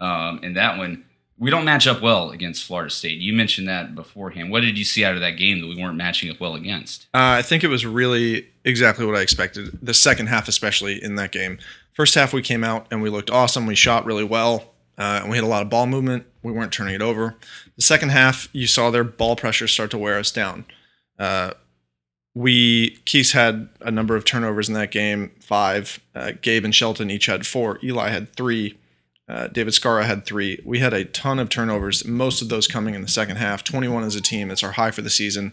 Um, 0.00 0.40
and 0.42 0.56
that 0.56 0.78
one, 0.78 1.04
we 1.38 1.50
don't 1.50 1.64
match 1.64 1.86
up 1.86 2.02
well 2.02 2.30
against 2.30 2.64
Florida 2.64 2.90
State. 2.90 3.18
You 3.18 3.32
mentioned 3.32 3.68
that 3.68 3.94
beforehand. 3.94 4.50
What 4.50 4.60
did 4.60 4.76
you 4.76 4.84
see 4.84 5.04
out 5.04 5.14
of 5.14 5.20
that 5.20 5.32
game 5.32 5.60
that 5.60 5.68
we 5.68 5.80
weren't 5.80 5.96
matching 5.96 6.30
up 6.30 6.40
well 6.40 6.54
against? 6.54 7.06
Uh, 7.14 7.38
I 7.38 7.42
think 7.42 7.62
it 7.62 7.68
was 7.68 7.86
really 7.86 8.48
exactly 8.64 9.06
what 9.06 9.16
I 9.16 9.20
expected. 9.20 9.78
The 9.80 9.94
second 9.94 10.26
half, 10.26 10.48
especially 10.48 11.02
in 11.02 11.14
that 11.14 11.30
game. 11.30 11.58
First 11.92 12.14
half, 12.14 12.32
we 12.32 12.42
came 12.42 12.64
out 12.64 12.86
and 12.90 13.02
we 13.02 13.10
looked 13.10 13.30
awesome. 13.30 13.66
We 13.66 13.74
shot 13.74 14.04
really 14.04 14.24
well, 14.24 14.72
uh, 14.98 15.20
and 15.22 15.30
we 15.30 15.36
had 15.36 15.44
a 15.44 15.48
lot 15.48 15.62
of 15.62 15.70
ball 15.70 15.86
movement. 15.86 16.26
We 16.42 16.52
weren't 16.52 16.72
turning 16.72 16.94
it 16.94 17.02
over. 17.02 17.36
The 17.76 17.82
second 17.82 18.10
half, 18.10 18.48
you 18.52 18.66
saw 18.66 18.90
their 18.90 19.04
ball 19.04 19.36
pressure 19.36 19.68
start 19.68 19.90
to 19.92 19.98
wear 19.98 20.18
us 20.18 20.32
down. 20.32 20.64
Uh, 21.18 21.52
we 22.34 22.90
Keys 23.04 23.32
had 23.32 23.68
a 23.80 23.90
number 23.90 24.14
of 24.14 24.24
turnovers 24.24 24.68
in 24.68 24.74
that 24.74 24.90
game, 24.90 25.32
five. 25.40 26.00
Uh, 26.14 26.32
Gabe 26.40 26.64
and 26.64 26.74
Shelton 26.74 27.10
each 27.10 27.26
had 27.26 27.46
four. 27.46 27.78
Eli 27.82 28.10
had 28.10 28.32
three. 28.34 28.76
Uh, 29.28 29.46
David 29.48 29.74
Skara 29.74 30.04
had 30.04 30.24
three. 30.24 30.60
We 30.64 30.78
had 30.78 30.94
a 30.94 31.04
ton 31.04 31.38
of 31.38 31.48
turnovers, 31.48 32.04
most 32.04 32.40
of 32.40 32.48
those 32.48 32.66
coming 32.66 32.94
in 32.94 33.02
the 33.02 33.08
second 33.08 33.36
half. 33.36 33.62
21 33.62 34.04
as 34.04 34.16
a 34.16 34.22
team. 34.22 34.50
It's 34.50 34.62
our 34.62 34.72
high 34.72 34.90
for 34.90 35.02
the 35.02 35.10
season. 35.10 35.52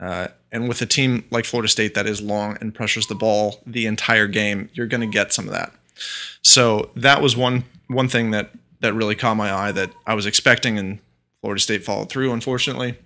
Uh, 0.00 0.28
and 0.50 0.68
with 0.68 0.82
a 0.82 0.86
team 0.86 1.24
like 1.30 1.44
Florida 1.44 1.68
State 1.68 1.94
that 1.94 2.06
is 2.06 2.20
long 2.20 2.58
and 2.60 2.74
pressures 2.74 3.06
the 3.06 3.14
ball 3.14 3.60
the 3.64 3.86
entire 3.86 4.26
game, 4.26 4.68
you're 4.72 4.88
going 4.88 5.00
to 5.00 5.06
get 5.06 5.32
some 5.32 5.46
of 5.46 5.52
that. 5.52 5.72
So 6.42 6.90
that 6.96 7.22
was 7.22 7.36
one 7.36 7.64
one 7.86 8.08
thing 8.08 8.30
that 8.32 8.50
that 8.80 8.94
really 8.94 9.14
caught 9.14 9.36
my 9.36 9.52
eye 9.52 9.70
that 9.72 9.90
I 10.06 10.14
was 10.14 10.26
expecting, 10.26 10.76
and 10.78 10.98
Florida 11.40 11.60
State 11.60 11.84
followed 11.84 12.08
through. 12.08 12.32
Unfortunately, 12.32 12.96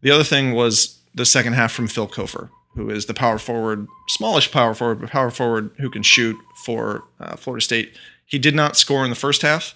the 0.00 0.10
other 0.10 0.24
thing 0.24 0.52
was 0.52 0.98
the 1.14 1.26
second 1.26 1.52
half 1.52 1.72
from 1.72 1.88
Phil 1.88 2.08
Cofer, 2.08 2.48
who 2.74 2.88
is 2.88 3.06
the 3.06 3.14
power 3.14 3.38
forward, 3.38 3.86
smallish 4.08 4.50
power 4.50 4.72
forward, 4.72 5.00
but 5.00 5.10
power 5.10 5.30
forward 5.30 5.70
who 5.78 5.90
can 5.90 6.02
shoot 6.02 6.36
for 6.64 7.04
uh, 7.20 7.36
Florida 7.36 7.62
State. 7.62 7.94
He 8.28 8.38
did 8.38 8.54
not 8.54 8.76
score 8.76 9.04
in 9.04 9.10
the 9.10 9.16
first 9.16 9.42
half 9.42 9.74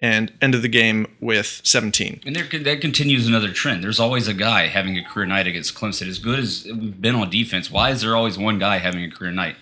and 0.00 0.32
ended 0.42 0.60
the 0.60 0.68
game 0.68 1.06
with 1.20 1.62
17. 1.64 2.20
And 2.26 2.36
there, 2.36 2.44
that 2.60 2.80
continues 2.82 3.26
another 3.26 3.50
trend. 3.50 3.82
There's 3.82 3.98
always 3.98 4.28
a 4.28 4.34
guy 4.34 4.66
having 4.66 4.98
a 4.98 5.02
career 5.02 5.24
night 5.24 5.46
against 5.46 5.74
Clemson. 5.74 6.06
As 6.08 6.18
good 6.18 6.38
as 6.38 6.66
we've 6.66 7.00
been 7.00 7.14
on 7.14 7.30
defense, 7.30 7.70
why 7.70 7.90
is 7.90 8.02
there 8.02 8.14
always 8.14 8.36
one 8.36 8.58
guy 8.58 8.76
having 8.78 9.02
a 9.02 9.10
career 9.10 9.32
night? 9.32 9.56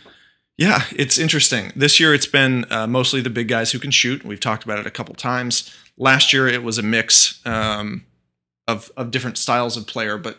Yeah, 0.59 0.83
it's 0.97 1.17
interesting. 1.17 1.73
This 1.77 2.01
year 2.01 2.13
it's 2.13 2.27
been 2.27 2.67
uh, 2.71 2.89
mostly 2.89 3.21
the 3.21 3.31
big 3.31 3.47
guys 3.47 3.71
who 3.71 3.79
can 3.79 3.93
shoot. 3.93 4.25
We've 4.25 4.41
talked 4.41 4.65
about 4.65 4.81
it 4.81 4.87
a 4.87 4.91
couple 4.91 5.15
times. 5.15 5.73
Last 5.97 6.33
year 6.33 6.49
it 6.49 6.65
was 6.65 6.77
a 6.77 6.83
mix 6.83 7.41
um, 7.47 8.05
of 8.67 8.91
of 8.97 9.11
different 9.13 9.39
styles 9.39 9.77
of 9.77 9.87
player, 9.87 10.19
but 10.19 10.39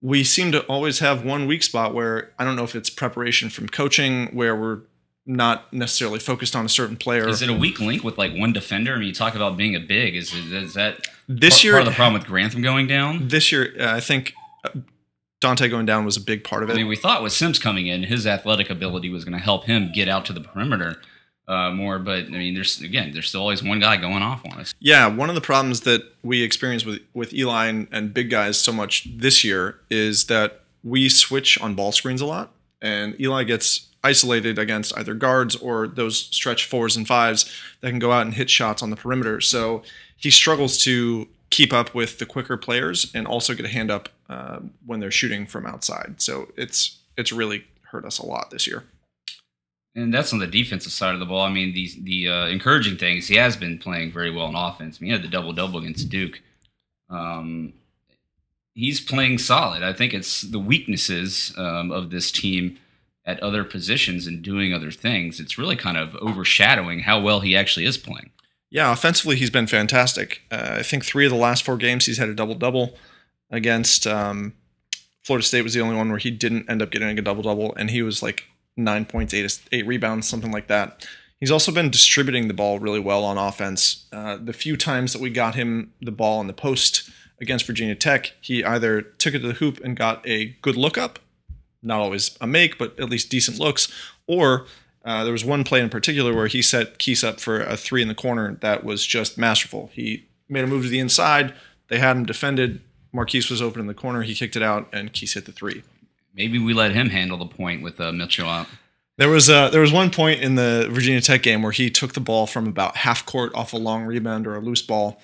we 0.00 0.22
seem 0.22 0.52
to 0.52 0.62
always 0.66 1.00
have 1.00 1.24
one 1.24 1.46
weak 1.46 1.62
spot 1.62 1.92
where 1.92 2.32
I 2.38 2.44
don't 2.44 2.56
know 2.56 2.64
if 2.64 2.76
it's 2.76 2.90
preparation 2.90 3.50
from 3.50 3.68
coaching, 3.68 4.28
where 4.28 4.54
we're 4.54 4.80
not 5.28 5.72
necessarily 5.72 6.18
focused 6.18 6.56
on 6.56 6.64
a 6.64 6.68
certain 6.70 6.96
player. 6.96 7.28
Is 7.28 7.42
it 7.42 7.50
a 7.50 7.54
weak 7.54 7.78
link 7.80 8.02
with 8.02 8.16
like 8.18 8.34
one 8.34 8.52
defender? 8.52 8.94
I 8.94 8.98
mean, 8.98 9.08
you 9.08 9.14
talk 9.14 9.34
about 9.34 9.56
being 9.56 9.76
a 9.76 9.80
big. 9.80 10.16
Is, 10.16 10.32
is 10.32 10.72
that 10.74 11.06
This 11.28 11.54
part, 11.56 11.64
year- 11.64 11.72
part 11.74 11.82
of 11.86 11.92
the 11.92 11.94
problem 11.96 12.14
with 12.14 12.26
Grantham 12.26 12.62
going 12.62 12.86
down? 12.86 13.28
this 13.28 13.52
year, 13.52 13.74
uh, 13.78 13.94
I 13.94 14.00
think 14.00 14.32
uh, 14.64 14.70
Donte 15.40 15.68
going 15.70 15.86
down 15.86 16.04
was 16.04 16.16
a 16.16 16.20
big 16.20 16.42
part 16.44 16.62
of 16.62 16.70
it. 16.70 16.72
I 16.72 16.76
mean, 16.76 16.88
we 16.88 16.96
thought 16.96 17.22
with 17.22 17.32
Simms 17.32 17.58
coming 17.58 17.86
in, 17.86 18.04
his 18.04 18.26
athletic 18.26 18.70
ability 18.70 19.10
was 19.10 19.24
going 19.24 19.36
to 19.38 19.44
help 19.44 19.66
him 19.66 19.92
get 19.92 20.08
out 20.08 20.24
to 20.24 20.32
the 20.32 20.40
perimeter 20.40 20.96
uh, 21.46 21.70
more. 21.70 21.98
But 21.98 22.24
I 22.24 22.30
mean, 22.30 22.54
there's 22.54 22.80
again, 22.80 23.12
there's 23.12 23.28
still 23.28 23.42
always 23.42 23.62
one 23.62 23.80
guy 23.80 23.98
going 23.98 24.22
off 24.22 24.40
on 24.50 24.58
us. 24.58 24.74
Yeah, 24.80 25.06
one 25.08 25.28
of 25.28 25.34
the 25.34 25.40
problems 25.42 25.82
that 25.82 26.02
we 26.22 26.42
experience 26.42 26.84
with 26.86 27.02
with 27.14 27.34
Eli 27.34 27.66
and, 27.66 27.86
and 27.92 28.14
big 28.14 28.30
guys 28.30 28.58
so 28.58 28.72
much 28.72 29.06
this 29.16 29.44
year 29.44 29.78
is 29.90 30.24
that 30.26 30.62
we 30.82 31.08
switch 31.10 31.60
on 31.60 31.74
ball 31.74 31.92
screens 31.92 32.20
a 32.22 32.26
lot, 32.26 32.50
and 32.80 33.20
Eli 33.20 33.44
gets 33.44 33.87
isolated 34.08 34.58
against 34.58 34.96
either 34.96 35.14
guards 35.14 35.54
or 35.56 35.86
those 35.86 36.16
stretch 36.18 36.64
fours 36.64 36.96
and 36.96 37.06
fives 37.06 37.40
that 37.80 37.90
can 37.90 37.98
go 37.98 38.12
out 38.12 38.24
and 38.26 38.34
hit 38.34 38.48
shots 38.48 38.82
on 38.82 38.90
the 38.90 38.96
perimeter. 38.96 39.40
So 39.40 39.82
he 40.16 40.30
struggles 40.30 40.78
to 40.84 41.28
keep 41.50 41.72
up 41.72 41.94
with 41.94 42.18
the 42.18 42.26
quicker 42.26 42.56
players 42.56 43.10
and 43.14 43.26
also 43.26 43.54
get 43.54 43.66
a 43.66 43.74
hand 43.78 43.90
up 43.90 44.08
uh, 44.28 44.60
when 44.86 45.00
they're 45.00 45.10
shooting 45.10 45.46
from 45.46 45.66
outside. 45.66 46.14
So 46.18 46.48
it's 46.56 46.98
it's 47.16 47.32
really 47.32 47.64
hurt 47.90 48.04
us 48.04 48.18
a 48.18 48.26
lot 48.26 48.50
this 48.50 48.66
year. 48.66 48.84
And 49.94 50.14
that's 50.14 50.32
on 50.32 50.38
the 50.38 50.46
defensive 50.46 50.92
side 50.92 51.14
of 51.14 51.20
the 51.20 51.26
ball. 51.26 51.42
I 51.42 51.52
mean, 51.52 51.74
the 51.74 51.90
the 52.02 52.28
uh, 52.28 52.46
encouraging 52.46 52.96
things 52.98 53.28
he 53.28 53.36
has 53.36 53.56
been 53.56 53.78
playing 53.78 54.12
very 54.12 54.30
well 54.30 54.46
on 54.46 54.54
offense. 54.54 54.98
I 54.98 54.98
mean, 55.00 55.08
he 55.10 55.12
had 55.12 55.22
the 55.22 55.28
double 55.36 55.52
double 55.52 55.78
against 55.80 56.08
Duke. 56.08 56.40
Um, 57.10 57.72
he's 58.74 59.00
playing 59.00 59.38
solid. 59.38 59.82
I 59.82 59.92
think 59.92 60.14
it's 60.14 60.42
the 60.42 60.58
weaknesses 60.58 61.52
um, 61.56 61.90
of 61.90 62.10
this 62.10 62.30
team 62.30 62.78
at 63.28 63.38
other 63.40 63.62
positions 63.62 64.26
and 64.26 64.42
doing 64.42 64.72
other 64.72 64.90
things. 64.90 65.38
It's 65.38 65.58
really 65.58 65.76
kind 65.76 65.98
of 65.98 66.16
overshadowing 66.16 67.00
how 67.00 67.20
well 67.20 67.40
he 67.40 67.54
actually 67.54 67.84
is 67.84 67.98
playing. 67.98 68.30
Yeah, 68.70 68.90
offensively 68.90 69.36
he's 69.36 69.50
been 69.50 69.66
fantastic. 69.66 70.40
Uh, 70.50 70.76
I 70.78 70.82
think 70.82 71.04
three 71.04 71.26
of 71.26 71.30
the 71.30 71.36
last 71.36 71.62
four 71.62 71.76
games 71.76 72.06
he's 72.06 72.16
had 72.16 72.30
a 72.30 72.34
double 72.34 72.54
double. 72.54 72.96
Against 73.50 74.06
um, 74.06 74.54
Florida 75.24 75.46
State 75.46 75.62
was 75.62 75.74
the 75.74 75.80
only 75.80 75.96
one 75.96 76.08
where 76.08 76.18
he 76.18 76.30
didn't 76.30 76.68
end 76.70 76.82
up 76.82 76.90
getting 76.90 77.18
a 77.18 77.22
double 77.22 77.42
double, 77.42 77.74
and 77.76 77.90
he 77.90 78.02
was 78.02 78.22
like 78.22 78.44
nine 78.76 79.04
points, 79.04 79.34
eight 79.34 79.60
eight 79.72 79.86
rebounds, 79.86 80.26
something 80.26 80.52
like 80.52 80.68
that. 80.68 81.06
He's 81.38 81.50
also 81.50 81.70
been 81.70 81.90
distributing 81.90 82.48
the 82.48 82.54
ball 82.54 82.78
really 82.78 83.00
well 83.00 83.24
on 83.24 83.38
offense. 83.38 84.06
Uh, 84.12 84.38
the 84.42 84.52
few 84.52 84.76
times 84.76 85.12
that 85.12 85.22
we 85.22 85.30
got 85.30 85.54
him 85.54 85.92
the 86.00 86.10
ball 86.10 86.40
in 86.40 86.46
the 86.46 86.52
post 86.52 87.10
against 87.40 87.66
Virginia 87.66 87.94
Tech, 87.94 88.32
he 88.40 88.64
either 88.64 89.00
took 89.00 89.34
it 89.34 89.40
to 89.40 89.48
the 89.48 89.54
hoop 89.54 89.80
and 89.84 89.96
got 89.96 90.26
a 90.26 90.56
good 90.60 90.76
look 90.76 90.98
up, 90.98 91.18
not 91.82 92.00
always 92.00 92.36
a 92.40 92.46
make, 92.46 92.78
but 92.78 92.98
at 92.98 93.08
least 93.08 93.30
decent 93.30 93.58
looks, 93.58 93.92
or 94.26 94.66
uh, 95.04 95.24
there 95.24 95.32
was 95.32 95.44
one 95.44 95.64
play 95.64 95.80
in 95.80 95.88
particular 95.88 96.34
where 96.34 96.48
he 96.48 96.60
set 96.60 96.98
Keese 96.98 97.26
up 97.26 97.40
for 97.40 97.62
a 97.62 97.76
three 97.76 98.02
in 98.02 98.08
the 98.08 98.14
corner 98.14 98.58
that 98.60 98.84
was 98.84 99.06
just 99.06 99.38
masterful. 99.38 99.90
He 99.92 100.26
made 100.48 100.64
a 100.64 100.66
move 100.66 100.84
to 100.84 100.88
the 100.88 100.98
inside. 100.98 101.54
They 101.88 101.98
had 101.98 102.16
him 102.16 102.26
defended. 102.26 102.80
Marquise 103.12 103.50
was 103.50 103.62
open 103.62 103.80
in 103.80 103.86
the 103.86 103.94
corner. 103.94 104.22
He 104.22 104.34
kicked 104.34 104.56
it 104.56 104.62
out, 104.62 104.88
and 104.92 105.12
Keese 105.12 105.34
hit 105.34 105.46
the 105.46 105.52
three. 105.52 105.82
Maybe 106.34 106.58
we 106.58 106.74
let 106.74 106.92
him 106.92 107.10
handle 107.10 107.38
the 107.38 107.46
point 107.46 107.82
with 107.82 108.00
uh, 108.00 108.12
Mitchell 108.12 108.48
out. 108.48 108.66
There 109.16 109.28
was 109.28 109.50
uh, 109.50 109.68
there 109.70 109.80
was 109.80 109.92
one 109.92 110.10
point 110.10 110.40
in 110.40 110.54
the 110.54 110.88
Virginia 110.90 111.20
Tech 111.20 111.42
game 111.42 111.62
where 111.62 111.72
he 111.72 111.90
took 111.90 112.12
the 112.12 112.20
ball 112.20 112.46
from 112.46 112.68
about 112.68 112.98
half 112.98 113.26
court 113.26 113.52
off 113.54 113.72
a 113.72 113.76
long 113.76 114.04
rebound 114.04 114.46
or 114.46 114.54
a 114.54 114.60
loose 114.60 114.82
ball, 114.82 115.20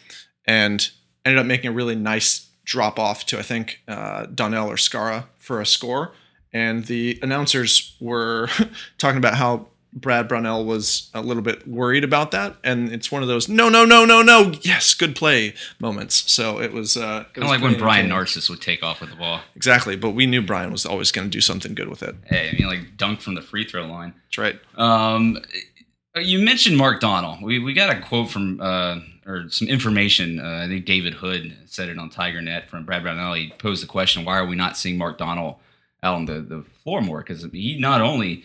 and 0.47 0.90
ended 1.25 1.38
up 1.38 1.47
making 1.47 1.71
a 1.71 1.73
really 1.73 1.95
nice 1.95 2.49
drop 2.64 2.99
off 2.99 3.27
to 3.27 3.38
I 3.38 3.43
think 3.43 3.83
uh, 3.87 4.27
Donnal 4.27 4.67
or 4.67 4.77
Skara 4.77 5.27
for 5.38 5.61
a 5.61 5.67
score. 5.67 6.12
And 6.55 6.87
the 6.87 7.19
announcers 7.21 7.95
were 8.01 8.49
talking 8.99 9.19
about 9.19 9.35
how 9.35 9.67
Brad 9.93 10.27
Brownell 10.29 10.64
was 10.64 11.11
a 11.14 11.21
little 11.21 11.43
bit 11.43 11.69
worried 11.69 12.03
about 12.03 12.31
that, 12.33 12.57
and 12.64 12.90
it's 12.93 13.12
one 13.12 13.23
of 13.23 13.29
those 13.29 13.49
no 13.49 13.69
no 13.69 13.85
no 13.85 14.05
no 14.05 14.23
no 14.23 14.53
yes 14.62 14.93
good 14.95 15.14
play 15.14 15.55
moments. 15.79 16.31
So 16.33 16.61
it 16.61 16.73
was 16.73 16.97
uh, 16.97 17.25
Kind 17.33 17.45
of 17.45 17.51
like 17.51 17.61
when 17.61 17.79
Brian 17.79 18.09
Narcissus 18.09 18.51
would 18.51 18.61
take 18.61 18.83
off 18.83 19.01
with 19.01 19.11
the 19.11 19.17
ball. 19.17 19.40
exactly, 19.55 19.95
but 19.95 20.11
we 20.11 20.27
knew 20.27 20.43
Brian 20.43 20.73
was 20.73 20.85
always 20.87 21.12
going 21.12 21.29
to 21.29 21.31
do 21.31 21.40
something 21.40 21.75
good 21.75 21.88
with 21.88 22.03
it. 22.03 22.17
Hey, 22.27 22.51
I 22.51 22.57
mean, 22.57 22.67
like 22.67 22.97
dunk 22.97 23.21
from 23.21 23.35
the 23.35 23.43
free 23.43 23.64
throw 23.64 23.87
line. 23.87 24.14
That's 24.27 24.38
right. 24.38 24.61
Um, 24.77 25.38
you 26.17 26.38
mentioned 26.40 26.77
Mark 26.77 27.01
Donnal. 27.01 27.40
We 27.43 27.61
we 27.61 27.73
got 27.73 27.97
a 27.97 28.01
quote 28.01 28.31
from 28.31 28.61
uh, 28.61 28.99
or 29.27 29.49
some 29.49 29.69
information. 29.69 30.40
Uh, 30.40 30.62
I 30.64 30.67
think 30.67 30.87
David 30.87 31.14
Hood 31.14 31.57
said 31.67 31.88
it 31.88 31.99
on 31.99 32.11
Tiger 32.11 32.43
Net 32.43 32.69
from 32.69 32.85
Brad 32.85 33.03
Brownell. 33.05 33.35
He 33.35 33.53
posed 33.59 33.81
the 33.83 33.87
question, 33.88 34.25
"Why 34.25 34.38
are 34.38 34.47
we 34.47 34.57
not 34.57 34.77
seeing 34.77 34.99
Mark 34.99 35.19
Donnal 35.19 35.59
out 36.05 36.14
on 36.14 36.27
the, 36.27 36.40
the 36.40 36.62
floor 36.83 37.01
more?" 37.01 37.19
Because 37.19 37.45
he 37.53 37.79
not 37.79 38.01
only 38.01 38.45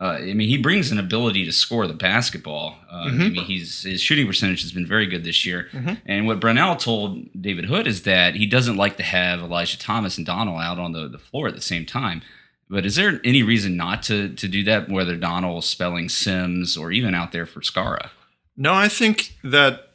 uh, 0.00 0.18
I 0.20 0.34
mean, 0.34 0.48
he 0.48 0.58
brings 0.58 0.90
an 0.90 0.98
ability 0.98 1.44
to 1.44 1.52
score 1.52 1.86
the 1.86 1.94
basketball. 1.94 2.76
Uh, 2.90 3.04
Mm-hmm. 3.04 3.22
I 3.22 3.28
mean, 3.28 3.44
he's 3.44 3.82
his 3.84 4.00
shooting 4.00 4.26
percentage 4.26 4.62
has 4.62 4.72
been 4.72 4.86
very 4.86 5.06
good 5.06 5.24
this 5.24 5.44
year. 5.46 5.68
And 6.06 6.26
what 6.26 6.40
Brownell 6.40 6.76
told 6.76 7.28
David 7.40 7.66
Hood 7.66 7.86
is 7.86 8.02
that 8.02 8.34
he 8.34 8.46
doesn't 8.46 8.76
like 8.76 8.96
to 8.96 9.02
have 9.02 9.40
Elijah 9.40 9.78
Thomas 9.78 10.16
and 10.18 10.26
Donnal 10.26 10.60
out 10.62 10.78
on 10.78 10.92
the, 10.92 11.08
the 11.08 11.18
floor 11.18 11.48
at 11.48 11.54
the 11.54 11.60
same 11.60 11.86
time. 11.86 12.22
But 12.68 12.86
is 12.86 12.96
there 12.96 13.20
any 13.24 13.42
reason 13.42 13.76
not 13.76 14.02
to 14.04 14.30
to 14.34 14.48
do 14.48 14.64
that? 14.64 14.88
Whether 14.88 15.16
Donnal 15.16 15.62
spelling 15.62 16.08
Simms 16.08 16.76
or 16.76 16.90
even 16.90 17.14
out 17.14 17.30
there 17.32 17.46
for 17.46 17.60
Skara? 17.60 18.08
No, 18.56 18.72
I 18.72 18.88
think 18.88 19.36
that 19.44 19.90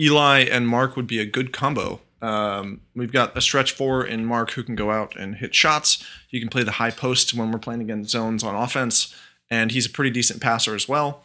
Eli 0.00 0.40
and 0.40 0.66
Mark 0.66 0.96
would 0.96 1.06
be 1.06 1.20
a 1.20 1.26
good 1.26 1.52
combo. 1.52 2.00
Um, 2.24 2.80
we've 2.94 3.12
got 3.12 3.36
a 3.36 3.40
stretch 3.42 3.72
four 3.72 4.02
in 4.02 4.24
Mark 4.24 4.52
who 4.52 4.62
can 4.62 4.74
go 4.74 4.90
out 4.90 5.14
and 5.14 5.36
hit 5.36 5.54
shots. 5.54 6.02
He 6.26 6.40
can 6.40 6.48
play 6.48 6.62
the 6.62 6.72
high 6.72 6.90
post 6.90 7.34
when 7.34 7.52
we're 7.52 7.58
playing 7.58 7.82
against 7.82 8.10
zones 8.10 8.42
on 8.42 8.54
offense, 8.54 9.14
and 9.50 9.70
he's 9.70 9.84
a 9.84 9.90
pretty 9.90 10.10
decent 10.10 10.40
passer 10.40 10.74
as 10.74 10.88
well. 10.88 11.22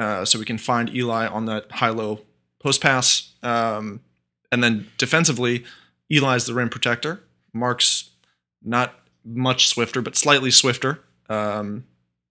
Uh, 0.00 0.24
so 0.24 0.40
we 0.40 0.44
can 0.44 0.58
find 0.58 0.92
Eli 0.92 1.28
on 1.28 1.46
that 1.46 1.70
high 1.70 1.90
low 1.90 2.22
post 2.60 2.82
pass. 2.82 3.34
Um, 3.44 4.00
and 4.50 4.64
then 4.64 4.88
defensively, 4.98 5.64
Eli's 6.10 6.46
the 6.46 6.54
rim 6.54 6.70
protector. 6.70 7.20
Mark's 7.52 8.10
not 8.64 8.94
much 9.24 9.68
swifter, 9.68 10.02
but 10.02 10.16
slightly 10.16 10.50
swifter. 10.50 11.04
Um, 11.28 11.84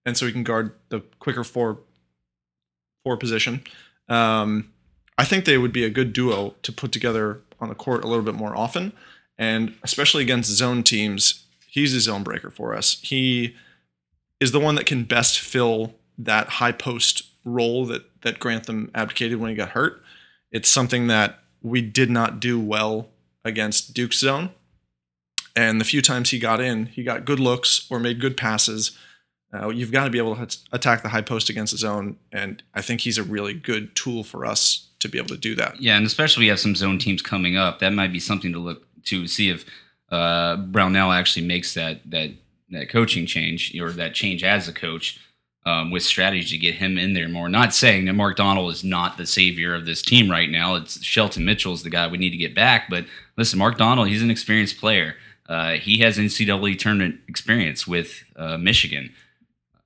and 0.06 0.18
so 0.18 0.26
he 0.26 0.34
can 0.34 0.44
guard 0.44 0.74
the 0.90 1.00
quicker 1.20 1.46
four 1.46 1.80
four 3.06 3.16
position. 3.16 3.64
Um, 4.10 4.74
I 5.18 5.24
think 5.24 5.46
they 5.46 5.58
would 5.58 5.72
be 5.72 5.86
a 5.86 5.90
good 5.90 6.12
duo 6.12 6.56
to 6.62 6.74
put 6.74 6.92
together 6.92 7.40
on 7.60 7.70
the 7.70 7.76
court 7.76 8.04
a 8.04 8.08
little 8.08 8.24
bit 8.24 8.36
more 8.36 8.56
often, 8.56 8.94
and 9.38 9.76
especially 9.84 10.24
against 10.24 10.50
zone 10.50 10.84
teams. 10.84 11.46
He's 11.68 11.94
a 11.94 12.00
zone 12.00 12.24
breaker 12.24 12.50
for 12.50 12.74
us. 12.74 13.00
He 13.02 13.56
is 14.40 14.52
the 14.52 14.60
one 14.60 14.76
that 14.76 14.86
can 14.86 15.04
best 15.04 15.40
fill 15.40 15.96
that 16.18 16.48
high 16.48 16.72
post 16.72 17.24
role 17.44 17.86
that 17.86 18.22
that 18.22 18.40
Grantham 18.40 18.90
abdicated 18.96 19.40
when 19.40 19.50
he 19.50 19.56
got 19.56 19.70
hurt. 19.70 20.02
It's 20.52 20.70
something 20.70 21.08
that 21.08 21.40
we 21.62 21.82
did 21.82 22.10
not 22.10 22.40
do 22.40 22.60
well 22.60 23.10
against 23.44 23.94
Duke's 23.94 24.20
zone. 24.20 24.52
And 25.56 25.80
the 25.80 25.86
few 25.86 26.02
times 26.02 26.32
he 26.32 26.40
got 26.40 26.60
in, 26.60 26.88
he 26.88 27.04
got 27.04 27.26
good 27.26 27.40
looks 27.40 27.88
or 27.90 28.00
made 28.00 28.20
good 28.20 28.36
passes. 28.36 28.98
Uh, 29.54 29.70
you've 29.70 29.92
got 29.92 30.04
to 30.04 30.10
be 30.10 30.18
able 30.18 30.36
to 30.36 30.58
attack 30.72 31.02
the 31.02 31.10
high 31.10 31.22
post 31.22 31.50
against 31.50 31.72
the 31.72 31.78
zone, 31.78 32.18
and 32.32 32.62
I 32.74 32.82
think 32.82 33.02
he's 33.02 33.18
a 33.18 33.24
really 33.24 33.54
good 33.54 33.96
tool 33.96 34.24
for 34.24 34.46
us 34.46 34.90
to 35.06 35.12
be 35.12 35.18
able 35.18 35.30
to 35.30 35.38
do 35.38 35.56
that. 35.56 35.82
Yeah, 35.82 35.98
and 35.98 36.06
especially 36.06 36.44
we 36.46 36.50
have 36.50 36.60
some 36.60 36.76
zone 36.76 37.00
teams 37.00 37.22
coming 37.22 37.58
up. 37.58 37.80
That 37.80 37.94
might 37.94 38.12
be 38.12 38.20
something 38.20 38.52
to 38.54 38.60
look 38.60 38.86
to 39.06 39.28
see 39.28 39.50
if 39.50 39.66
uh, 40.10 40.58
Brownell 40.58 41.12
actually 41.12 41.46
makes 41.46 41.74
that 41.74 42.02
that 42.10 42.32
that 42.70 42.90
coaching 42.90 43.26
change 43.26 43.76
or 43.80 43.92
that 43.92 44.14
change 44.14 44.44
as 44.44 44.68
a 44.68 44.74
coach 44.74 45.20
um, 45.66 45.92
with 45.92 46.04
strategy 46.04 46.58
to 46.58 46.58
get 46.58 46.76
him 46.76 46.98
in 46.98 47.14
there 47.14 47.28
more. 47.28 47.50
Not 47.50 47.74
saying 47.74 48.06
that 48.06 48.14
Mark 48.14 48.38
Donnal 48.38 48.72
is 48.72 48.84
not 48.84 49.18
the 49.18 49.26
savior 49.26 49.74
of 49.74 49.86
this 49.86 50.02
team 50.02 50.30
right 50.30 50.50
now. 50.50 50.76
It's 50.76 51.04
Shelton 51.04 51.46
Mitchell 51.46 51.74
is 51.74 51.84
the 51.84 51.90
guy 51.90 52.08
we 52.08 52.18
need 52.18 52.32
to 52.32 52.38
get 52.38 52.54
back. 52.54 52.90
But 52.90 53.06
listen, 53.38 53.60
Mark 53.60 53.78
Donnal, 53.78 54.08
he's 54.08 54.22
an 54.22 54.32
experienced 54.32 54.80
player. 54.80 55.16
Uh, 55.48 55.74
he 55.74 56.00
has 56.00 56.18
NCAA 56.18 56.78
tournament 56.78 57.20
experience 57.28 57.86
with 57.86 58.24
uh, 58.36 58.58
Michigan. 58.58 59.14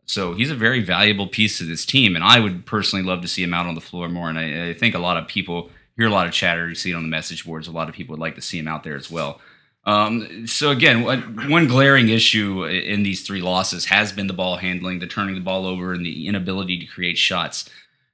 So 0.10 0.34
he's 0.34 0.50
a 0.50 0.56
very 0.56 0.82
valuable 0.82 1.28
piece 1.28 1.60
to 1.60 1.66
this 1.66 1.86
team, 1.86 2.16
and 2.16 2.24
I 2.24 2.40
would 2.40 2.66
personally 2.66 3.06
love 3.06 3.22
to 3.22 3.28
see 3.28 3.44
him 3.44 3.54
out 3.54 3.68
on 3.68 3.76
the 3.76 3.82
floor 3.82 4.10
more. 4.10 4.28
And 4.28 4.40
I, 4.40 4.70
I 4.70 4.74
think 4.74 4.96
a 4.96 5.00
lot 5.00 5.18
of 5.18 5.28
people 5.28 5.70
hear 5.98 6.08
a 6.08 6.12
lot 6.12 6.26
of 6.26 6.34
chatter, 6.34 6.68
you 6.68 6.74
see 6.74 6.90
it 6.90 6.96
on 6.96 7.04
the 7.04 7.10
message 7.10 7.46
boards. 7.46 7.68
A 7.68 7.72
lot 7.72 7.90
of 7.90 7.94
people 7.94 8.14
would 8.14 8.20
like 8.20 8.34
to 8.34 8.42
see 8.42 8.58
him 8.58 8.68
out 8.68 8.84
there 8.84 8.96
as 8.96 9.12
well. 9.12 9.40
Um, 9.86 10.48
so 10.48 10.72
again, 10.72 11.04
one, 11.04 11.68
glaring 11.68 12.10
issue 12.10 12.66
in 12.66 13.04
these 13.04 13.22
three 13.22 13.42
losses 13.42 13.86
has 13.86 14.12
been 14.12 14.26
the 14.26 14.34
ball 14.34 14.58
handling, 14.58 14.98
the 14.98 15.06
turning 15.06 15.36
the 15.36 15.42
ball 15.42 15.68
over, 15.68 15.94
and 15.94 16.04
the 16.04 16.28
inability 16.28 16.80
to 16.80 16.88
create 16.88 17.20
shots. 17.20 17.70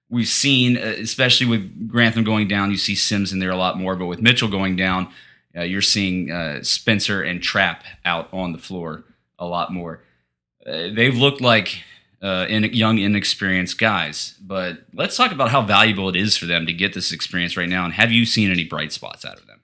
We've 0.09 0.27
seen, 0.27 0.77
uh, 0.77 0.95
especially 0.99 1.47
with 1.47 1.87
Grantham 1.87 2.25
going 2.25 2.49
down, 2.49 2.71
you 2.71 2.77
see 2.77 2.95
Simms 2.95 3.31
in 3.31 3.39
there 3.39 3.51
a 3.51 3.57
lot 3.57 3.79
more, 3.79 3.95
but 3.95 4.07
with 4.07 4.21
Mitchell 4.21 4.49
going 4.49 4.75
down, 4.75 5.13
uh, 5.55 5.61
you're 5.61 5.81
seeing 5.81 6.29
uh, 6.29 6.61
Spencer 6.61 7.21
and 7.21 7.41
Trapp 7.41 7.85
out 8.03 8.27
on 8.33 8.51
the 8.51 8.57
floor 8.59 9.05
a 9.39 9.45
lot 9.45 9.71
more. 9.71 10.01
Uh, 10.65 10.89
they've 10.93 11.15
looked 11.15 11.41
like 11.41 11.83
uh, 12.21 12.45
in, 12.49 12.63
young, 12.73 12.97
inexperienced 12.97 13.77
guys. 13.77 14.35
But 14.41 14.79
let's 14.93 15.15
talk 15.15 15.31
about 15.31 15.51
how 15.51 15.61
valuable 15.61 16.09
it 16.09 16.15
is 16.15 16.35
for 16.37 16.45
them 16.45 16.65
to 16.65 16.73
get 16.73 16.93
this 16.93 17.11
experience 17.11 17.55
right 17.55 17.69
now. 17.69 17.85
And 17.85 17.93
have 17.93 18.11
you 18.11 18.25
seen 18.25 18.51
any 18.51 18.63
bright 18.63 18.91
spots 18.91 19.23
out 19.23 19.37
of 19.37 19.45
them? 19.47 19.61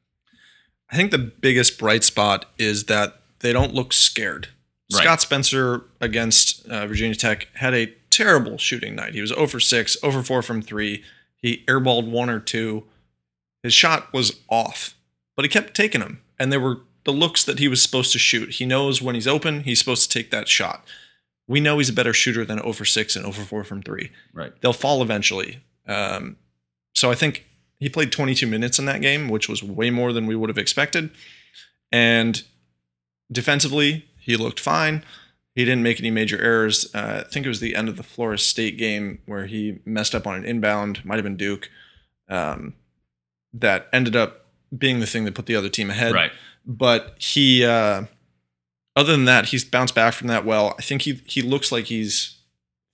I 0.92 0.96
think 0.96 1.12
the 1.12 1.18
biggest 1.18 1.80
bright 1.80 2.04
spot 2.04 2.46
is 2.58 2.86
that 2.86 3.22
they 3.40 3.54
don't 3.54 3.74
look 3.74 3.94
scared. 3.94 4.50
Right. 4.94 5.04
Scott 5.04 5.22
Spencer 5.22 5.86
against 6.02 6.66
uh, 6.68 6.86
Virginia 6.86 7.16
Tech 7.16 7.48
had 7.56 7.74
a 7.74 7.94
terrible 8.10 8.58
shooting 8.58 8.96
night. 8.96 9.14
He 9.16 9.22
was 9.22 9.32
over 9.32 9.60
6, 9.60 9.98
over 10.04 10.22
4 10.22 10.42
from 10.42 10.62
3. 10.62 11.04
He 11.38 11.64
airballed 11.68 12.10
one 12.10 12.30
or 12.30 12.40
two. 12.40 12.84
His 13.64 13.74
shot 13.74 14.12
was 14.14 14.40
off, 14.50 14.96
but 15.36 15.46
he 15.46 15.50
kept 15.50 15.74
taking 15.74 16.02
them. 16.02 16.22
And 16.38 16.52
they 16.52 16.58
were 16.58 16.82
the 17.04 17.12
looks 17.12 17.44
that 17.44 17.60
he 17.60 17.68
was 17.68 17.82
supposed 17.82 18.12
to 18.14 18.20
shoot. 18.20 18.52
He 18.52 18.66
knows 18.66 19.02
when 19.02 19.16
he's 19.16 19.28
open, 19.28 19.64
he's 19.64 19.80
supposed 19.80 20.10
to 20.12 20.18
take 20.20 20.32
that 20.32 20.48
shot. 20.48 20.86
We 21.48 21.60
know 21.60 21.78
he's 21.80 21.90
a 21.90 21.94
better 21.94 22.14
shooter 22.14 22.46
than 22.46 22.60
over 22.62 22.86
6 22.86 23.16
and 23.16 23.26
over 23.26 23.42
4 23.44 23.64
from 23.64 23.82
3 23.82 24.12
Right. 24.34 24.54
they'll 24.62 24.72
fall 24.74 25.02
eventually. 25.02 25.62
Um, 25.88 26.38
so 26.94 27.12
I 27.12 27.16
think 27.16 27.46
he 27.80 27.90
played 27.90 28.12
22 28.12 28.46
minutes 28.48 28.78
in 28.80 28.86
that 28.86 29.02
game, 29.02 29.28
which 29.30 29.50
was 29.50 29.64
way 29.64 29.90
more 29.90 30.14
than 30.14 30.28
we 30.28 30.36
would 30.36 30.50
have 30.50 30.58
expected. 30.58 31.10
And 31.92 32.44
defensively, 33.32 34.06
he 34.20 34.38
looked 34.38 34.60
fine. 34.60 35.04
He 35.56 35.66
didn't 35.66 35.84
make 35.84 36.00
any 36.00 36.12
major 36.12 36.40
errors. 36.42 36.94
Uh, 36.96 37.24
I 37.26 37.30
think 37.30 37.46
it 37.46 37.50
was 37.50 37.60
the 37.60 37.76
end 37.76 37.90
of 37.90 37.98
the 37.98 38.04
Florida 38.04 38.38
State 38.42 38.78
game 38.78 39.20
where 39.26 39.48
he 39.48 39.80
messed 39.86 40.16
up 40.16 40.26
on 40.28 40.36
an 40.36 40.46
inbound, 40.46 41.04
might 41.04 41.16
have 41.16 41.24
been 41.24 41.36
Duke, 41.38 41.70
um, 42.30 42.76
that 43.54 43.90
ended 43.92 44.16
up 44.16 44.46
being 44.78 45.00
the 45.02 45.06
thing 45.08 45.26
that 45.26 45.36
put 45.36 45.48
the 45.48 45.56
other 45.56 45.68
team 45.68 45.90
ahead 45.90 46.14
Right. 46.14 46.32
But 46.65 47.15
he 47.19 47.65
uh 47.65 48.04
other 48.95 49.12
than 49.12 49.26
that 49.26 49.45
he's 49.47 49.63
bounced 49.63 49.95
back 49.95 50.13
from 50.13 50.28
that 50.28 50.45
well 50.45 50.76
i 50.78 50.82
think 50.82 51.04
he 51.04 51.21
he 51.26 51.41
looks 51.41 51.71
like 51.71 51.86
he's 51.86 52.38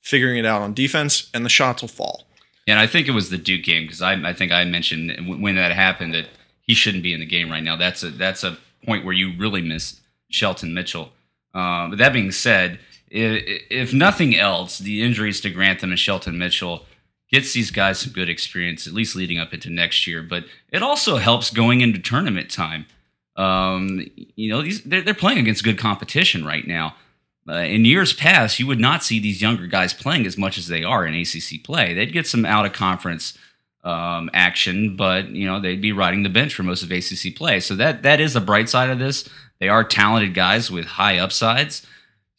figuring 0.01 0.37
it 0.37 0.45
out 0.45 0.61
on 0.61 0.73
defense 0.73 1.29
and 1.33 1.43
the 1.45 1.49
shots 1.49 1.81
will 1.81 1.89
fall 1.89 2.23
And 2.67 2.79
I 2.79 2.87
think 2.87 3.07
it 3.07 3.11
was 3.11 3.29
the 3.29 3.37
Duke 3.37 3.63
game 3.63 3.83
because 3.83 4.01
I, 4.01 4.13
I 4.29 4.33
think 4.33 4.51
I 4.51 4.63
mentioned 4.65 5.41
when 5.41 5.55
that 5.55 5.71
happened 5.71 6.13
that 6.13 6.27
he 6.61 6.73
shouldn't 6.73 7.03
be 7.03 7.13
in 7.13 7.19
the 7.21 7.25
game 7.25 7.49
right 7.49 7.63
now. 7.63 7.77
That's 7.77 8.03
a 8.03 8.09
that's 8.11 8.43
a 8.43 8.57
point 8.85 9.05
where 9.05 9.13
you 9.13 9.33
really 9.37 9.61
miss 9.61 10.01
Shelton 10.29 10.73
Mitchell. 10.73 11.11
Uh, 11.53 11.87
but 11.89 11.97
that 11.97 12.11
being 12.13 12.31
said, 12.31 12.79
if, 13.09 13.63
if 13.69 13.93
nothing 13.93 14.35
else, 14.35 14.79
the 14.79 15.01
injuries 15.01 15.39
to 15.41 15.49
Grantham 15.49 15.91
and 15.91 15.99
Shelton 15.99 16.37
Mitchell 16.37 16.85
gets 17.31 17.53
these 17.53 17.71
guys 17.71 17.99
some 17.99 18.11
good 18.13 18.29
experience, 18.29 18.85
at 18.85 18.93
least 18.93 19.15
leading 19.15 19.39
up 19.39 19.53
into 19.53 19.69
next 19.69 20.05
year. 20.05 20.21
But 20.21 20.43
it 20.71 20.83
also 20.83 21.17
helps 21.17 21.49
going 21.51 21.79
into 21.81 21.99
tournament 21.99 22.51
time. 22.51 22.85
Um, 23.37 24.05
you 24.35 24.49
know, 24.49 24.61
these 24.61 24.81
they're, 24.83 25.01
they're 25.01 25.13
playing 25.13 25.37
against 25.37 25.63
good 25.63 25.77
competition 25.77 26.45
right 26.45 26.67
now. 26.67 26.95
Uh, 27.49 27.59
in 27.59 27.85
years 27.85 28.11
past, 28.11 28.59
you 28.59 28.67
would 28.67 28.79
not 28.79 29.03
see 29.03 29.19
these 29.19 29.41
younger 29.41 29.67
guys 29.67 29.93
playing 29.93 30.25
as 30.25 30.37
much 30.37 30.57
as 30.57 30.67
they 30.67 30.83
are 30.83 31.05
in 31.05 31.13
ACC 31.13 31.63
play. 31.63 31.93
They'd 31.93 32.11
get 32.11 32.27
some 32.27 32.45
out 32.45 32.65
of 32.65 32.73
conference 32.73 33.37
um, 33.83 34.29
action, 34.33 34.97
but 34.97 35.29
you 35.29 35.47
know 35.47 35.59
they'd 35.59 35.81
be 35.81 35.93
riding 35.93 36.23
the 36.23 36.29
bench 36.29 36.53
for 36.53 36.63
most 36.63 36.83
of 36.83 36.91
ACC 36.91 37.35
play. 37.35 37.59
So 37.59 37.75
that 37.75 38.03
that 38.03 38.19
is 38.19 38.33
the 38.33 38.41
bright 38.41 38.69
side 38.69 38.89
of 38.89 38.99
this. 38.99 39.29
They 39.59 39.69
are 39.69 39.83
talented 39.83 40.33
guys 40.33 40.69
with 40.69 40.85
high 40.85 41.17
upsides. 41.17 41.85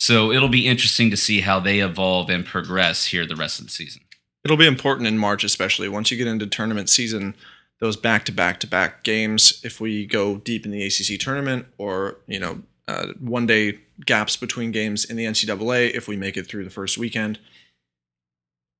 So 0.01 0.31
it'll 0.31 0.49
be 0.49 0.69
interesting 0.69 1.11
to 1.11 1.17
see 1.17 1.41
how 1.41 1.59
they 1.59 1.81
evolve 1.81 2.31
and 2.31 2.47
progress 2.47 3.07
here 3.07 3.27
the 3.27 3.35
rest 3.35 3.59
of 3.59 3.67
the 3.67 3.73
season. 3.73 4.03
it'll 4.45 4.57
be 4.57 4.67
important 4.67 5.09
in 5.09 5.19
march 5.19 5.43
especially 5.43 5.89
once 5.89 6.11
you 6.11 6.17
get 6.17 6.29
into 6.29 6.47
tournament 6.47 6.89
season 6.89 7.35
those 7.81 7.97
back 7.97 8.25
to 8.25 8.33
back 8.33 8.61
to 8.61 8.67
back 8.67 9.03
games. 9.05 9.61
If 9.65 9.81
we 9.81 10.07
go 10.07 10.37
deep 10.37 10.65
in 10.65 10.73
the 10.73 10.85
acc 10.85 11.21
tournament 11.21 11.67
or 11.79 12.19
you 12.27 12.41
know 12.41 12.63
uh, 12.87 13.09
one 13.21 13.47
day 13.47 13.79
gaps 14.05 14.37
between 14.37 14.71
games 14.71 15.05
in 15.05 15.17
the 15.17 15.25
ncaa 15.25 15.91
if 15.91 16.09
we 16.09 16.17
make 16.17 16.37
it 16.37 16.47
through 16.47 16.65
the 16.65 16.71
first 16.71 16.97
weekend 16.97 17.39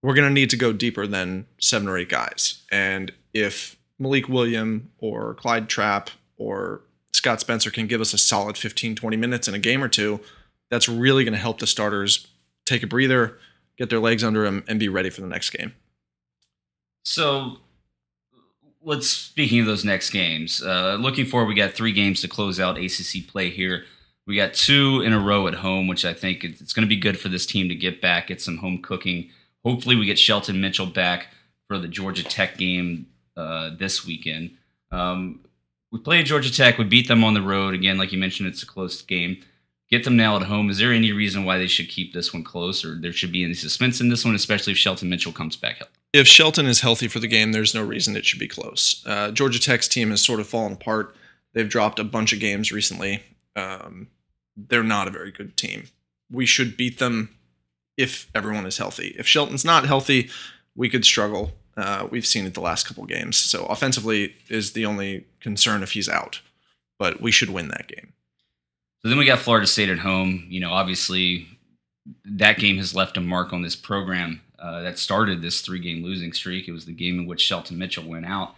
we're 0.01 0.15
going 0.15 0.29
to 0.29 0.33
need 0.33 0.49
to 0.49 0.57
go 0.57 0.73
deeper 0.73 1.09
than 1.09 1.45
seven 1.59 1.89
or 1.89 1.99
eight 1.99 2.09
guys. 2.09 2.63
And 2.71 3.13
if 3.35 3.77
malik 3.99 4.29
william 4.29 4.91
or 4.99 5.35
clyde 5.35 5.69
trapp 5.69 6.11
or 6.37 6.83
scott 7.13 7.41
spencer 7.41 7.71
can 7.71 7.89
give 7.89 8.01
us 8.01 8.15
a 8.15 8.19
solid 8.19 8.57
15 8.57 8.95
20 8.95 9.17
minutes 9.17 9.49
in 9.49 9.55
a 9.55 9.59
game 9.59 9.83
or 9.83 9.89
two 9.89 10.21
that's 10.71 10.89
really 10.89 11.25
going 11.25 11.33
to 11.33 11.39
help 11.39 11.59
the 11.59 11.67
starters 11.67 12.29
take 12.65 12.85
a 12.85 12.87
breather 12.87 13.39
get 13.79 13.91
their 13.91 14.01
legs 14.01 14.25
under 14.25 14.45
them 14.45 14.65
and 14.69 14.79
be 14.79 14.89
ready 14.89 15.09
for 15.09 15.21
the 15.21 15.27
next 15.27 15.51
game. 15.51 15.73
So 17.05 17.59
let's 18.83 19.09
speaking 19.09 19.61
of 19.61 19.67
those 19.67 19.85
next 19.85 20.11
games. 20.11 20.63
Uh, 20.63 20.97
looking 21.01 21.27
forward, 21.27 21.49
we 21.49 21.55
got 21.55 21.73
three 21.73 21.93
games 21.93 22.21
to 22.21 22.29
close 22.29 22.61
out 22.61 22.79
ACC 22.79 23.27
play 23.27 23.51
here. 23.51 23.85
We 24.27 24.37
got 24.37 24.55
two 24.55 25.01
in 25.03 25.13
a 25.13 25.19
row 25.19 25.49
at 25.49 25.55
home, 25.55 25.89
which 25.89 26.05
I 26.05 26.13
think 26.13 26.45
it's 26.45 26.73
going 26.73 26.87
to 26.87 26.95
be 26.95 27.01
good 27.01 27.19
for 27.19 27.29
this 27.29 27.47
team 27.47 27.69
to 27.71 27.75
get 27.75 28.03
back, 28.03 28.27
get 28.27 28.43
some 28.43 28.59
home 28.59 28.83
cooking. 28.83 29.31
Hopefully, 29.65 29.97
we 29.97 30.07
get 30.07 30.19
Shelton 30.19 30.61
Mitchell 30.61 30.87
back 30.87 31.29
for 31.67 31.79
the 31.79 31.89
Georgia 31.89 32.23
Tech 32.23 32.59
game 32.59 33.07
uh, 33.37 33.71
this 33.79 34.07
weekend. 34.07 34.51
Um, 34.91 35.41
we 35.91 35.99
played 35.99 36.27
Georgia 36.27 36.53
Tech. 36.53 36.77
We 36.77 36.85
beat 36.85 37.09
them 37.09 37.25
on 37.25 37.35
the 37.35 37.43
road 37.43 37.73
again, 37.75 37.97
like 37.97 38.13
you 38.13 38.19
mentioned. 38.19 38.49
It's 38.49 38.63
a 38.63 38.67
close 38.67 39.01
game. 39.01 39.43
Get 39.91 40.05
them 40.05 40.17
now 40.17 40.37
at 40.37 40.43
home. 40.43 40.69
Is 40.69 40.79
there 40.79 40.93
any 40.93 41.13
reason 41.13 41.45
why 41.45 41.57
they 41.57 41.67
should 41.67 41.89
keep 41.89 42.13
this 42.13 42.35
one 42.35 42.45
close, 42.45 42.85
or 42.85 42.97
there 43.01 43.13
should 43.13 43.33
be 43.33 43.45
any 43.45 43.55
suspense 43.55 44.01
in 44.01 44.11
this 44.11 44.25
one, 44.25 44.35
especially 44.35 44.73
if 44.73 44.79
Shelton 44.79 45.09
Mitchell 45.09 45.33
comes 45.33 45.57
back 45.57 45.79
healthy? 45.79 45.98
If 46.13 46.27
Shelton 46.27 46.67
is 46.67 46.81
healthy 46.81 47.07
for 47.09 47.19
the 47.19 47.27
game, 47.27 47.53
there's 47.53 47.75
no 47.75 47.85
reason 47.85 48.17
it 48.17 48.25
should 48.25 48.39
be 48.39 48.49
close. 48.49 49.05
Uh, 49.07 49.31
Georgia 49.31 49.61
Tech's 49.61 49.89
team 49.89 50.11
has 50.11 50.23
sort 50.23 50.41
of 50.41 50.49
fallen 50.49 50.73
apart. 50.73 51.15
They've 51.53 51.69
dropped 51.69 51.99
a 51.99 52.05
bunch 52.05 52.33
of 52.33 52.41
games 52.41 52.73
recently. 52.73 53.23
Um, 53.57 54.09
they're 54.57 54.83
not 54.83 55.09
a 55.09 55.13
very 55.13 55.31
good 55.31 55.57
team. 55.57 55.89
We 56.31 56.47
should 56.47 56.77
beat 56.77 56.99
them 56.99 57.37
if 57.97 58.31
everyone 58.35 58.65
is 58.65 58.79
healthy. 58.79 59.15
If 59.19 59.27
Shelton's 59.27 59.65
not 59.65 59.87
healthy, 59.87 60.31
we 60.75 60.89
could 60.89 61.05
struggle. 61.05 61.53
Uh, 61.77 62.09
we've 62.11 62.27
seen 62.27 62.47
it 62.47 62.55
the 62.55 62.61
last 62.61 62.87
couple 62.87 63.05
games. 63.05 63.37
So 63.37 63.67
offensively 63.67 64.35
is 64.49 64.73
the 64.73 64.87
only 64.87 65.27
concern 65.41 65.83
if 65.83 65.93
he's 65.93 66.09
out, 66.09 66.41
but 66.99 67.21
we 67.21 67.31
should 67.31 67.51
win 67.51 67.69
that 67.69 67.89
game. 67.89 68.13
So 69.03 69.09
then 69.09 69.19
we 69.19 69.27
got 69.27 69.39
Florida 69.39 69.67
State 69.67 69.91
at 69.91 70.01
home. 70.01 70.47
You 70.49 70.61
know, 70.61 70.73
obviously 70.73 71.49
that 72.25 72.59
game 72.59 72.79
has 72.79 72.95
left 72.95 73.17
a 73.17 73.21
mark 73.21 73.53
on 73.53 73.63
this 73.63 73.77
program 73.77 74.41
uh, 74.59 74.83
that 74.83 74.99
started 74.99 75.43
this 75.43 75.61
three-game 75.61 76.03
losing 76.03 76.33
streak. 76.33 76.69
It 76.69 76.73
was 76.73 76.87
the 76.87 76.93
game 76.93 77.19
in 77.19 77.27
which 77.27 77.41
Shelton 77.41 77.79
Mitchell 77.79 78.09
went 78.09 78.27
out. 78.27 78.55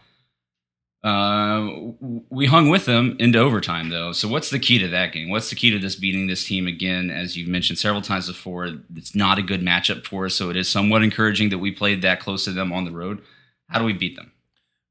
Uh, 1.03 1.93
we 2.29 2.45
hung 2.45 2.69
with 2.69 2.85
them 2.85 3.17
into 3.19 3.39
overtime, 3.39 3.89
though. 3.89 4.13
So, 4.13 4.29
what's 4.29 4.51
the 4.51 4.59
key 4.59 4.79
to 4.81 4.89
that 4.89 5.13
game? 5.13 5.31
What's 5.31 5.49
the 5.49 5.57
key 5.57 5.71
to 5.71 5.79
this 5.79 5.97
beating 5.97 6.27
this 6.27 6.45
team 6.45 6.67
again? 6.67 7.11
As 7.11 7.39
you've 7.39 7.49
mentioned 7.49 7.79
several 7.79 8.03
times 8.03 8.27
before, 8.27 8.69
it's 8.95 9.15
not 9.15 9.39
a 9.39 9.43
good 9.43 9.63
matchup 9.63 10.05
for 10.05 10.27
us. 10.27 10.35
So, 10.35 10.51
it 10.51 10.57
is 10.57 10.69
somewhat 10.69 11.03
encouraging 11.03 11.49
that 11.51 11.59
we 11.59 11.71
played 11.71 12.03
that 12.03 12.21
close 12.21 12.45
to 12.45 12.53
them 12.53 12.71
on 12.71 12.85
the 12.85 12.91
road. 12.91 13.23
How 13.69 13.79
do 13.79 13.87
we 13.87 13.95
beat 13.95 14.17
them? 14.17 14.33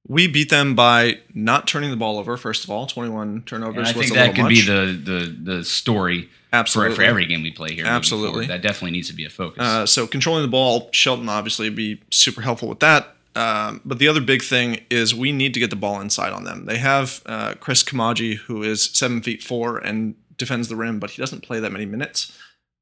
We 0.09 0.27
beat 0.27 0.49
them 0.49 0.75
by 0.75 1.19
not 1.33 1.67
turning 1.67 1.91
the 1.91 1.95
ball 1.95 2.17
over. 2.17 2.35
First 2.35 2.65
of 2.65 2.69
all, 2.69 2.87
twenty-one 2.87 3.43
turnovers. 3.45 3.87
And 3.87 3.97
I 3.97 4.01
think 4.01 4.13
that 4.15 4.35
could 4.35 4.49
be 4.49 4.61
the 4.61 4.99
the 5.01 5.37
the 5.41 5.63
story 5.63 6.23
for, 6.23 6.55
Absolutely. 6.55 6.95
for 6.95 7.03
every 7.03 7.25
game 7.27 7.43
we 7.43 7.51
play 7.51 7.73
here. 7.73 7.85
Absolutely. 7.85 8.47
that 8.47 8.61
definitely 8.61 8.91
needs 8.91 9.07
to 9.07 9.13
be 9.13 9.23
a 9.23 9.29
focus. 9.29 9.61
Uh, 9.63 9.85
so 9.85 10.07
controlling 10.07 10.41
the 10.41 10.49
ball, 10.49 10.89
Shelton 10.91 11.29
obviously 11.29 11.67
would 11.67 11.75
be 11.75 12.01
super 12.09 12.41
helpful 12.41 12.67
with 12.67 12.79
that. 12.79 13.15
Um, 13.35 13.81
but 13.85 13.99
the 13.99 14.07
other 14.07 14.19
big 14.19 14.41
thing 14.41 14.81
is 14.89 15.13
we 15.13 15.31
need 15.31 15.53
to 15.53 15.59
get 15.59 15.69
the 15.69 15.75
ball 15.75 16.01
inside 16.01 16.33
on 16.33 16.43
them. 16.43 16.65
They 16.65 16.79
have 16.79 17.21
uh, 17.27 17.53
Chris 17.59 17.83
Koumadje, 17.83 18.37
who 18.37 18.63
is 18.63 18.83
seven 18.83 19.21
feet 19.21 19.43
four 19.43 19.77
and 19.77 20.15
defends 20.37 20.67
the 20.67 20.75
rim, 20.75 20.99
but 20.99 21.11
he 21.11 21.21
doesn't 21.21 21.43
play 21.43 21.59
that 21.59 21.71
many 21.71 21.85
minutes. 21.85 22.35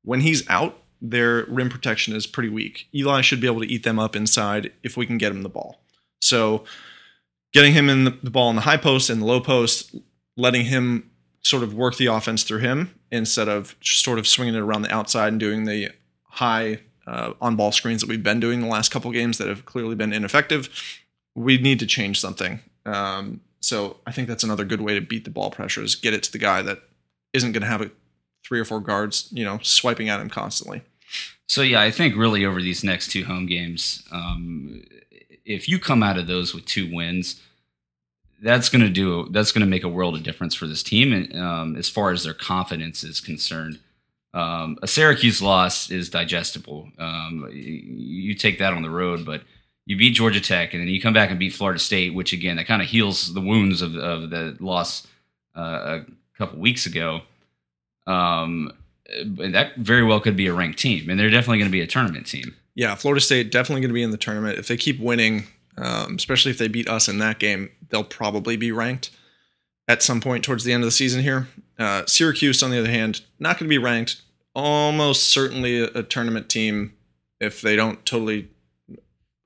When 0.03 0.21
he's 0.21 0.49
out, 0.49 0.77
their 1.01 1.43
rim 1.45 1.69
protection 1.69 2.15
is 2.15 2.25
pretty 2.25 2.49
weak. 2.49 2.87
Eli 2.95 3.19
should 3.21 3.41
be 3.41 3.47
able 3.47 3.59
to 3.59 3.67
eat 3.67 3.83
them 3.83 3.99
up 3.99 4.15
inside 4.15 4.71
if 4.81 4.95
we 4.95 5.05
can 5.05 5.17
get 5.17 5.31
him 5.31 5.43
the 5.43 5.49
ball. 5.49 5.81
So 6.21 6.63
getting 7.53 7.73
him 7.73 7.89
in 7.89 8.03
the, 8.03 8.11
the 8.23 8.29
ball 8.29 8.49
in 8.49 8.55
the 8.55 8.63
high 8.63 8.77
post 8.77 9.09
and 9.09 9.21
the 9.21 9.25
low 9.25 9.39
post, 9.39 9.95
letting 10.35 10.65
him 10.65 11.09
sort 11.41 11.63
of 11.63 11.73
work 11.73 11.95
the 11.95 12.07
offense 12.07 12.43
through 12.43 12.59
him 12.59 12.93
instead 13.11 13.47
of 13.47 13.75
sort 13.81 14.19
of 14.19 14.27
swinging 14.27 14.55
it 14.55 14.59
around 14.59 14.81
the 14.81 14.93
outside 14.93 15.29
and 15.29 15.39
doing 15.39 15.63
the 15.63 15.89
high 16.23 16.79
uh, 17.07 17.33
on 17.41 17.55
ball 17.55 17.71
screens 17.71 18.01
that 18.01 18.09
we've 18.09 18.23
been 18.23 18.39
doing 18.39 18.59
the 18.59 18.67
last 18.67 18.89
couple 18.89 19.09
games 19.11 19.37
that 19.37 19.47
have 19.47 19.65
clearly 19.65 19.95
been 19.95 20.11
ineffective. 20.11 20.99
We 21.35 21.57
need 21.57 21.79
to 21.79 21.85
change 21.85 22.19
something. 22.19 22.59
Um, 22.85 23.41
so 23.61 23.97
I 24.05 24.11
think 24.11 24.27
that's 24.27 24.43
another 24.43 24.65
good 24.65 24.81
way 24.81 24.93
to 24.93 25.01
beat 25.01 25.23
the 25.23 25.29
ball 25.29 25.49
pressure 25.49 25.81
is 25.81 25.95
get 25.95 26.13
it 26.13 26.23
to 26.23 26.31
the 26.31 26.37
guy 26.37 26.61
that 26.61 26.79
isn't 27.33 27.53
going 27.53 27.61
to 27.61 27.67
have 27.67 27.81
a 27.81 27.91
three 28.45 28.59
or 28.59 28.65
four 28.65 28.79
guards, 28.79 29.29
you 29.31 29.43
know, 29.43 29.59
swiping 29.61 30.09
at 30.09 30.19
him 30.19 30.29
constantly. 30.29 30.81
So 31.47 31.61
yeah, 31.61 31.81
I 31.81 31.91
think 31.91 32.15
really 32.15 32.45
over 32.45 32.61
these 32.61 32.83
next 32.83 33.11
two 33.11 33.23
home 33.25 33.45
games, 33.45 34.03
um, 34.11 34.83
if 35.47 35.67
you 35.69 35.79
come 35.79 36.03
out 36.03 36.17
of 36.17 36.27
those 36.27 36.53
with 36.53 36.65
two 36.65 36.93
wins, 36.93 37.41
that's 38.41 38.69
going 38.69 38.83
to 38.83 38.89
do 38.89 39.27
that's 39.31 39.51
going 39.51 39.61
to 39.61 39.67
make 39.67 39.83
a 39.83 39.89
world 39.89 40.15
of 40.15 40.21
difference 40.21 40.53
for 40.53 40.67
this 40.67 40.83
team, 40.83 41.11
and 41.13 41.35
um, 41.35 41.75
as 41.75 41.89
far 41.89 42.11
as 42.11 42.23
their 42.23 42.35
confidence 42.35 43.03
is 43.03 43.19
concerned. 43.19 43.79
Um, 44.33 44.77
a 44.83 44.87
Syracuse 44.87 45.41
loss 45.41 45.89
is 45.89 46.09
digestible. 46.11 46.89
Um, 46.99 47.49
you, 47.51 48.35
take 48.35 48.59
that 48.59 48.73
on 48.73 48.83
the 48.83 48.89
road, 48.89 49.25
but 49.25 49.41
you 49.85 49.97
beat 49.97 50.13
Georgia 50.13 50.41
Tech, 50.41 50.73
and 50.73 50.81
then 50.81 50.89
you 50.89 51.01
come 51.01 51.13
back 51.13 51.31
and 51.31 51.39
beat 51.39 51.53
Florida 51.53 51.79
State, 51.79 52.13
which 52.13 52.33
again 52.33 52.57
that 52.57 52.67
kind 52.67 52.81
of 52.81 52.87
heals 52.87 53.33
the 53.33 53.41
wounds 53.41 53.81
of, 53.81 53.95
of 53.95 54.29
the 54.29 54.55
loss 54.59 55.07
uh, 55.55 56.01
a 56.01 56.05
couple 56.37 56.59
weeks 56.59 56.85
ago. 56.85 57.21
Um, 58.05 58.73
that 59.37 59.77
very 59.77 60.03
well 60.03 60.19
could 60.19 60.35
be 60.35 60.47
a 60.47 60.53
ranked 60.53 60.77
team, 60.77 61.09
and 61.09 61.19
they're 61.19 61.31
definitely 61.31 61.59
going 61.59 61.71
to 61.71 61.75
be 61.77 61.81
a 61.81 61.87
tournament 61.87 62.27
team. 62.27 62.53
Yeah, 62.77 62.93
Florida 62.93 63.19
State 63.19 63.51
definitely 63.51 63.81
going 63.81 63.89
to 63.89 63.95
be 63.95 64.03
in 64.03 64.11
the 64.11 64.17
tournament. 64.17 64.59
If 64.59 64.67
they 64.67 64.77
keep 64.77 64.99
winning, 64.99 65.47
um, 65.79 66.15
especially 66.15 66.51
if 66.51 66.59
they 66.59 66.67
beat 66.67 66.87
us 66.87 67.09
in 67.09 67.17
that 67.17 67.39
game, 67.39 67.71
they'll 67.89 68.03
probably 68.03 68.55
be 68.55 68.71
ranked 68.71 69.09
at 69.87 70.03
some 70.03 70.21
point 70.21 70.43
towards 70.43 70.63
the 70.63 70.73
end 70.73 70.83
of 70.83 70.87
the 70.87 70.91
season 70.91 71.23
here. 71.23 71.47
Uh, 71.79 72.05
Syracuse, 72.05 72.61
on 72.61 72.69
the 72.69 72.77
other 72.77 72.91
hand, 72.91 73.21
not 73.39 73.57
going 73.57 73.65
to 73.67 73.69
be 73.69 73.79
ranked. 73.79 74.21
Almost 74.53 75.23
certainly 75.23 75.81
a, 75.81 75.85
a 75.95 76.03
tournament 76.03 76.49
team 76.49 76.93
if 77.39 77.61
they 77.61 77.75
don't 77.75 78.05
totally 78.05 78.47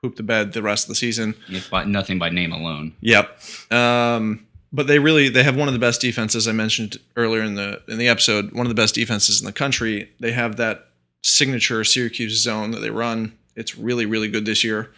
poop 0.03 0.17
the 0.17 0.23
bed 0.23 0.51
the 0.51 0.61
rest 0.61 0.85
of 0.85 0.89
the 0.89 0.95
season. 0.95 1.35
If 1.47 1.69
by, 1.69 1.85
nothing 1.85 2.19
by 2.19 2.31
name 2.31 2.51
alone. 2.51 2.95
Yep. 2.99 3.39
Um, 3.71 4.45
but 4.73 4.87
they 4.87 4.99
really 4.99 5.29
they 5.29 5.43
have 5.43 5.55
one 5.55 5.69
of 5.69 5.73
the 5.73 5.79
best 5.79 6.01
defenses 6.01 6.49
I 6.49 6.51
mentioned 6.51 6.97
earlier 7.15 7.43
in 7.43 7.55
the 7.55 7.81
in 7.87 7.97
the 7.97 8.09
episode. 8.09 8.51
One 8.51 8.65
of 8.65 8.69
the 8.69 8.81
best 8.81 8.95
defenses 8.95 9.39
in 9.39 9.45
the 9.45 9.53
country. 9.53 10.11
They 10.19 10.33
have 10.33 10.57
that 10.57 10.90
signature 11.21 11.83
Syracuse 11.83 12.41
zone 12.41 12.71
that 12.71 12.79
they 12.79 12.89
run. 12.89 13.37
It's 13.55 13.77
really 13.77 14.05
really 14.05 14.29
good 14.29 14.45
this 14.45 14.63
year. 14.63 14.91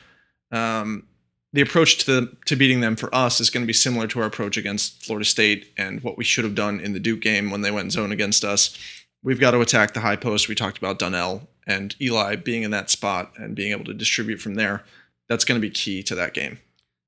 Um, 0.51 1.07
the 1.53 1.61
approach 1.61 2.05
to 2.05 2.35
to 2.45 2.55
beating 2.55 2.81
them 2.81 2.95
for 2.95 3.13
us 3.13 3.39
is 3.39 3.49
going 3.49 3.63
to 3.63 3.67
be 3.67 3.73
similar 3.73 4.07
to 4.07 4.19
our 4.19 4.25
approach 4.25 4.57
against 4.57 5.03
Florida 5.03 5.25
State 5.25 5.71
and 5.77 6.01
what 6.01 6.17
we 6.17 6.23
should 6.23 6.43
have 6.43 6.55
done 6.55 6.79
in 6.79 6.93
the 6.93 6.99
Duke 6.99 7.21
game 7.21 7.51
when 7.51 7.61
they 7.61 7.71
went 7.71 7.91
zone 7.91 8.11
against 8.11 8.43
us. 8.43 8.77
We've 9.23 9.39
got 9.39 9.51
to 9.51 9.61
attack 9.61 9.93
the 9.93 10.01
high 10.01 10.17
post. 10.17 10.49
We 10.49 10.55
talked 10.55 10.77
about 10.77 10.99
Donnal 10.99 11.47
and 11.65 11.95
Eli 12.01 12.35
being 12.35 12.63
in 12.63 12.71
that 12.71 12.89
spot 12.89 13.31
and 13.37 13.55
being 13.55 13.71
able 13.71 13.85
to 13.85 13.93
distribute 13.93 14.41
from 14.41 14.55
there. 14.55 14.83
That's 15.29 15.45
going 15.45 15.59
to 15.59 15.65
be 15.65 15.71
key 15.71 16.03
to 16.03 16.15
that 16.15 16.33
game. 16.33 16.59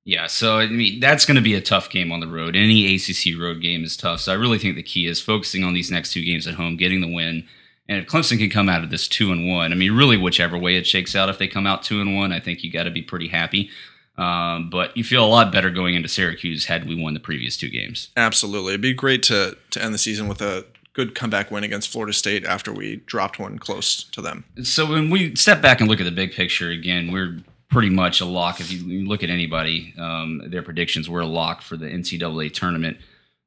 Yeah, 0.05 0.27
so 0.27 0.59
I 0.59 0.67
mean 0.67 0.99
that's 0.99 1.25
going 1.25 1.35
to 1.35 1.41
be 1.41 1.55
a 1.55 1.61
tough 1.61 1.89
game 1.89 2.11
on 2.11 2.19
the 2.19 2.27
road. 2.27 2.55
Any 2.55 2.95
ACC 2.95 3.39
road 3.39 3.59
game 3.59 3.83
is 3.83 3.97
tough. 3.97 4.21
So 4.21 4.31
I 4.31 4.35
really 4.35 4.59
think 4.59 4.75
the 4.75 4.83
key 4.83 5.07
is 5.07 5.19
focusing 5.19 5.63
on 5.63 5.73
these 5.73 5.89
next 5.89 6.13
two 6.13 6.23
games 6.23 6.45
at 6.45 6.53
home, 6.53 6.77
getting 6.77 7.01
the 7.01 7.11
win. 7.11 7.47
And 7.87 7.99
if 7.99 8.07
Clemson 8.07 8.39
can 8.39 8.49
come 8.49 8.67
out 8.67 8.83
of 8.83 8.89
this 8.89 9.07
two 9.07 9.31
and 9.31 9.47
one, 9.47 9.71
I 9.71 9.75
mean, 9.75 9.95
really, 9.95 10.17
whichever 10.17 10.57
way 10.57 10.75
it 10.75 10.87
shakes 10.87 11.15
out, 11.15 11.29
if 11.29 11.37
they 11.37 11.47
come 11.47 11.67
out 11.67 11.83
two 11.83 12.01
and 12.01 12.15
one, 12.15 12.31
I 12.31 12.39
think 12.39 12.63
you 12.63 12.71
got 12.71 12.83
to 12.83 12.91
be 12.91 13.01
pretty 13.01 13.27
happy. 13.27 13.69
Um, 14.17 14.69
but 14.69 14.95
you 14.95 15.03
feel 15.03 15.25
a 15.25 15.27
lot 15.27 15.51
better 15.51 15.69
going 15.69 15.93
into 15.93 16.07
Syracuse 16.07 16.65
had 16.65 16.87
we 16.87 16.95
won 16.95 17.13
the 17.13 17.19
previous 17.19 17.57
two 17.57 17.69
games. 17.69 18.09
Absolutely, 18.15 18.69
it'd 18.69 18.81
be 18.81 18.93
great 18.93 19.23
to 19.23 19.57
to 19.71 19.83
end 19.83 19.93
the 19.93 19.99
season 19.99 20.27
with 20.27 20.41
a 20.41 20.65
good 20.93 21.13
comeback 21.13 21.51
win 21.51 21.63
against 21.63 21.89
Florida 21.89 22.13
State 22.13 22.45
after 22.45 22.71
we 22.71 22.97
dropped 23.05 23.37
one 23.37 23.59
close 23.59 24.03
to 24.03 24.21
them. 24.21 24.45
So 24.63 24.89
when 24.89 25.09
we 25.09 25.35
step 25.35 25.61
back 25.61 25.81
and 25.81 25.89
look 25.89 25.99
at 25.99 26.05
the 26.05 26.11
big 26.11 26.31
picture 26.31 26.69
again, 26.69 27.11
we're 27.11 27.39
pretty 27.69 27.89
much 27.89 28.21
a 28.21 28.25
lock. 28.25 28.61
If 28.61 28.71
you 28.71 28.79
you 28.79 29.05
look 29.05 29.21
at 29.21 29.29
anybody, 29.29 29.93
um, 29.97 30.41
their 30.49 30.63
predictions, 30.63 31.09
we're 31.09 31.19
a 31.19 31.27
lock 31.27 31.61
for 31.61 31.75
the 31.75 31.87
NCAA 31.87 32.53
tournament. 32.53 32.97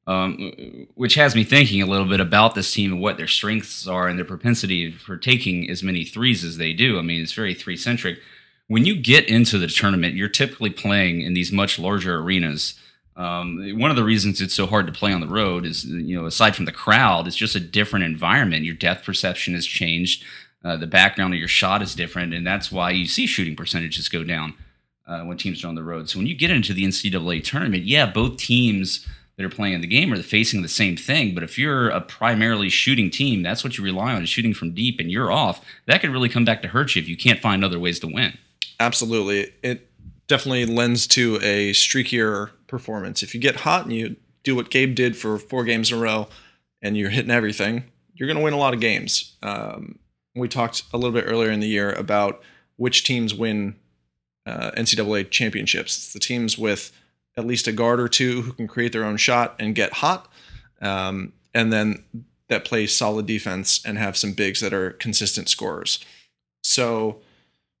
Um, 0.09 0.87
which 0.95 1.13
has 1.13 1.35
me 1.35 1.43
thinking 1.43 1.83
a 1.83 1.85
little 1.85 2.07
bit 2.07 2.19
about 2.19 2.55
this 2.55 2.73
team 2.73 2.93
and 2.93 2.99
what 2.99 3.17
their 3.17 3.27
strengths 3.27 3.87
are 3.87 4.07
and 4.07 4.17
their 4.17 4.25
propensity 4.25 4.91
for 4.91 5.17
taking 5.17 5.69
as 5.69 5.83
many 5.83 6.03
threes 6.03 6.43
as 6.43 6.57
they 6.57 6.73
do. 6.73 6.97
I 6.97 7.03
mean, 7.03 7.21
it's 7.21 7.33
very 7.33 7.53
three 7.53 7.77
centric. 7.77 8.17
When 8.65 8.85
you 8.85 8.99
get 8.99 9.29
into 9.29 9.59
the 9.59 9.67
tournament, 9.67 10.15
you're 10.15 10.27
typically 10.27 10.71
playing 10.71 11.21
in 11.21 11.35
these 11.35 11.51
much 11.51 11.77
larger 11.77 12.17
arenas. 12.17 12.73
Um, 13.15 13.59
one 13.77 13.91
of 13.91 13.97
the 13.97 14.03
reasons 14.03 14.41
it's 14.41 14.55
so 14.55 14.65
hard 14.65 14.87
to 14.87 14.91
play 14.91 15.13
on 15.13 15.21
the 15.21 15.27
road 15.27 15.63
is, 15.63 15.85
you 15.85 16.19
know, 16.19 16.25
aside 16.25 16.55
from 16.55 16.65
the 16.65 16.71
crowd, 16.71 17.27
it's 17.27 17.35
just 17.35 17.55
a 17.55 17.59
different 17.59 18.05
environment. 18.05 18.65
Your 18.65 18.73
depth 18.73 19.05
perception 19.05 19.53
has 19.53 19.67
changed. 19.67 20.23
Uh, 20.65 20.75
the 20.75 20.87
background 20.87 21.35
of 21.35 21.39
your 21.39 21.47
shot 21.47 21.83
is 21.83 21.93
different, 21.93 22.33
and 22.33 22.47
that's 22.47 22.71
why 22.71 22.89
you 22.89 23.05
see 23.05 23.27
shooting 23.27 23.55
percentages 23.55 24.09
go 24.09 24.23
down 24.23 24.55
uh, 25.07 25.21
when 25.21 25.37
teams 25.37 25.63
are 25.63 25.67
on 25.67 25.75
the 25.75 25.83
road. 25.83 26.09
So 26.09 26.17
when 26.17 26.25
you 26.25 26.35
get 26.35 26.49
into 26.49 26.73
the 26.73 26.83
NCAA 26.83 27.43
tournament, 27.43 27.83
yeah, 27.83 28.07
both 28.07 28.37
teams 28.37 29.05
that 29.39 29.45
are 29.45 29.49
playing 29.49 29.73
in 29.73 29.79
the 29.79 29.87
game 29.87 30.11
are 30.11 30.21
facing 30.21 30.63
the 30.63 30.67
same 30.67 30.97
thing. 30.97 31.33
But 31.33 31.43
if 31.43 31.57
you're 31.57 31.87
a 31.87 32.01
primarily 32.01 32.67
shooting 32.67 33.09
team, 33.09 33.41
that's 33.41 33.63
what 33.63 33.77
you 33.77 33.83
rely 33.85 34.13
on 34.13 34.21
is 34.21 34.27
shooting 34.27 34.53
from 34.53 34.73
deep, 34.73 34.99
and 34.99 35.09
you're 35.09 35.31
off. 35.31 35.63
That 35.85 36.01
could 36.01 36.09
really 36.09 36.27
come 36.27 36.43
back 36.43 36.61
to 36.61 36.67
hurt 36.67 36.93
you 36.93 37.01
if 37.01 37.07
you 37.07 37.15
can't 37.15 37.39
find 37.39 37.63
other 37.63 37.79
ways 37.79 38.01
to 38.01 38.07
win. 38.07 38.37
Absolutely, 38.81 39.53
it 39.63 39.89
definitely 40.27 40.65
lends 40.65 41.07
to 41.07 41.39
a 41.41 41.71
streakier 41.71 42.49
performance. 42.67 43.23
If 43.23 43.33
you 43.33 43.39
get 43.39 43.61
hot 43.61 43.85
and 43.85 43.93
you 43.93 44.17
do 44.43 44.57
what 44.57 44.69
Gabe 44.69 44.93
did 44.93 45.15
for 45.15 45.39
four 45.39 45.63
games 45.63 45.89
in 45.89 45.99
a 45.99 46.01
row, 46.01 46.27
and 46.81 46.97
you're 46.97 47.09
hitting 47.09 47.31
everything, 47.31 47.85
you're 48.15 48.27
going 48.27 48.37
to 48.37 48.43
win 48.43 48.53
a 48.53 48.57
lot 48.57 48.73
of 48.73 48.81
games. 48.81 49.37
Um, 49.41 49.99
we 50.35 50.49
talked 50.49 50.83
a 50.91 50.97
little 50.97 51.13
bit 51.13 51.23
earlier 51.25 51.49
in 51.49 51.61
the 51.61 51.67
year 51.67 51.93
about 51.93 52.41
which 52.75 53.05
teams 53.05 53.33
win 53.33 53.75
uh, 54.45 54.71
NCAA 54.71 55.29
championships. 55.29 55.95
It's 55.95 56.11
the 56.11 56.19
teams 56.19 56.57
with 56.57 56.91
at 57.37 57.45
least 57.45 57.67
a 57.67 57.71
guard 57.71 57.99
or 57.99 58.07
two 58.07 58.41
who 58.41 58.53
can 58.53 58.67
create 58.67 58.91
their 58.91 59.03
own 59.03 59.17
shot 59.17 59.55
and 59.59 59.75
get 59.75 59.93
hot, 59.93 60.31
um, 60.81 61.33
and 61.53 61.71
then 61.71 62.03
that 62.49 62.65
play 62.65 62.87
solid 62.87 63.25
defense 63.25 63.83
and 63.85 63.97
have 63.97 64.17
some 64.17 64.33
bigs 64.33 64.59
that 64.59 64.73
are 64.73 64.91
consistent 64.91 65.49
scorers. 65.49 66.03
So 66.63 67.19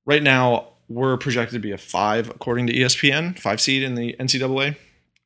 right 0.05 0.23
now, 0.23 0.69
we're 0.87 1.17
projected 1.17 1.53
to 1.53 1.59
be 1.59 1.71
a 1.71 1.77
five 1.77 2.29
according 2.29 2.67
to 2.67 2.73
ESPN, 2.73 3.37
five 3.37 3.61
seed 3.61 3.83
in 3.83 3.95
the 3.95 4.15
NCAA, 4.19 4.75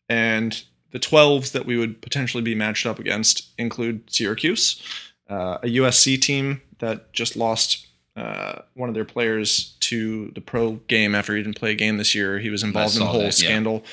and 0.09 0.63
the 0.91 0.99
12s 0.99 1.51
that 1.51 1.65
we 1.65 1.77
would 1.77 2.01
potentially 2.01 2.43
be 2.43 2.55
matched 2.55 2.85
up 2.85 2.99
against 2.99 3.49
include 3.57 4.09
Syracuse, 4.11 4.81
uh, 5.29 5.57
a 5.63 5.67
USC 5.67 6.21
team 6.21 6.61
that 6.79 7.11
just 7.13 7.35
lost 7.35 7.87
uh, 8.15 8.61
one 8.75 8.89
of 8.89 8.95
their 8.95 9.05
players 9.05 9.75
to 9.79 10.31
the 10.35 10.41
pro 10.41 10.73
game 10.87 11.15
after 11.15 11.35
he 11.35 11.41
didn't 11.41 11.57
play 11.57 11.71
a 11.71 11.75
game 11.75 11.97
this 11.97 12.13
year. 12.13 12.39
He 12.39 12.49
was 12.49 12.63
involved 12.63 12.95
in 12.95 12.99
the 12.99 13.07
whole 13.07 13.21
that, 13.21 13.41
yeah. 13.41 13.47
scandal. 13.47 13.83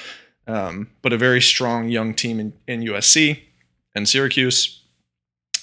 Um, 0.47 0.91
but 1.03 1.13
a 1.13 1.19
very 1.19 1.41
strong 1.41 1.89
young 1.89 2.13
team 2.15 2.41
in, 2.41 2.53
in 2.67 2.83
USC 2.83 3.41
and 3.95 4.09
Syracuse. 4.09 4.83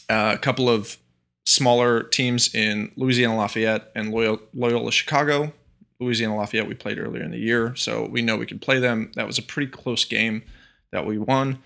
Uh, 0.09 0.31
a 0.35 0.37
couple 0.37 0.69
of 0.69 0.97
smaller 1.45 2.03
teams 2.03 2.53
in 2.55 2.91
Louisiana 2.95 3.37
Lafayette 3.37 3.91
and 3.95 4.11
Loyola, 4.11 4.39
Loyola 4.53 4.91
Chicago. 4.91 5.53
Louisiana 5.99 6.35
Lafayette 6.37 6.67
we 6.67 6.75
played 6.75 6.99
earlier 6.99 7.23
in 7.23 7.31
the 7.31 7.39
year, 7.39 7.75
so 7.75 8.05
we 8.05 8.21
know 8.21 8.37
we 8.37 8.45
could 8.45 8.61
play 8.61 8.79
them. 8.79 9.11
That 9.15 9.25
was 9.25 9.37
a 9.37 9.41
pretty 9.41 9.71
close 9.71 10.05
game 10.05 10.43
that 10.91 11.05
we 11.05 11.17
won. 11.17 11.59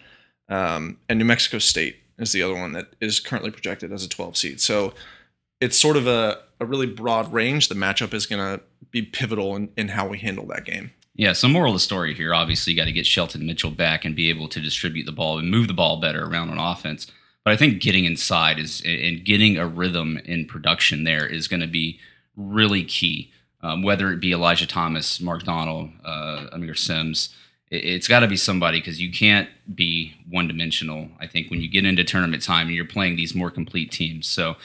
Um, 0.50 0.98
and 1.10 1.20
New 1.20 1.26
Mexico 1.26 1.60
State 1.60 1.98
is 2.18 2.32
the 2.32 2.42
other 2.42 2.56
one 2.56 2.74
that 2.74 2.96
is 3.02 3.20
currently 3.20 3.52
projected 3.52 3.92
as 3.92 4.04
a 4.04 4.10
12 4.10 4.38
seed. 4.38 4.62
So 4.62 4.94
it's 5.60 5.80
sort 5.80 5.98
of 5.98 6.08
a, 6.08 6.40
a 6.62 6.66
really 6.66 6.86
broad 6.86 7.34
range. 7.34 7.68
The 7.68 7.76
matchup 7.76 8.14
is 8.14 8.26
going 8.26 8.40
to 8.40 8.64
be 8.92 9.02
pivotal 9.02 9.56
in, 9.56 9.70
in 9.76 9.90
how 9.90 10.08
we 10.08 10.20
handle 10.20 10.46
that 10.48 10.64
game. 10.64 10.92
Yeah, 11.16 11.34
so 11.34 11.50
moral 11.50 11.72
of 11.72 11.76
the 11.76 11.80
story 11.80 12.14
here, 12.14 12.34
obviously 12.34 12.72
you 12.72 12.80
got 12.80 12.86
to 12.86 12.92
get 12.92 13.06
Shelton 13.06 13.46
Mitchell 13.46 13.72
back 13.72 14.06
and 14.06 14.16
be 14.16 14.30
able 14.30 14.48
to 14.48 14.62
distribute 14.62 15.06
the 15.06 15.12
ball 15.12 15.38
and 15.38 15.52
move 15.52 15.68
the 15.68 15.74
ball 15.74 16.00
better 16.00 16.24
around 16.24 16.50
on 16.50 16.58
offense. 16.58 17.08
But 17.44 17.54
I 17.54 17.58
think 17.58 17.82
getting 17.82 18.06
inside 18.06 18.60
is 18.60 18.82
and 18.86 19.26
getting 19.26 19.58
a 19.58 19.68
rhythm 19.68 20.18
in 20.26 20.46
production 20.46 21.04
there 21.04 21.26
is 21.26 21.48
going 21.48 21.60
to 21.60 21.68
be 21.68 22.00
really 22.38 22.84
key. 22.84 23.32
Um, 23.64 23.84
whether 23.84 24.12
it 24.12 24.20
be 24.20 24.32
Elijah 24.32 24.68
Thomas, 24.68 25.20
Mark 25.20 25.44
Donnal, 25.44 25.92
uh, 26.06 26.56
Aamir 26.56 26.78
Simms, 26.78 27.36
it, 27.70 27.84
it's 27.84 28.08
got 28.08 28.22
to 28.22 28.28
be 28.28 28.38
somebody 28.38 28.80
because 28.80 29.02
you 29.02 29.12
can't 29.12 29.50
be 29.74 30.16
one 30.30 30.48
dimensional. 30.48 31.10
I 31.20 31.28
think 31.28 31.50
when 31.50 31.62
you 31.62 31.68
get 31.68 31.86
into 31.86 32.04
tournament 32.04 32.44
time 32.44 32.68
and 32.68 32.76
you're 32.76 32.86
playing 32.86 33.16
these 33.16 33.36
more 33.36 33.52
complete 33.52 33.92
teams. 33.92 34.28
So 34.28 34.56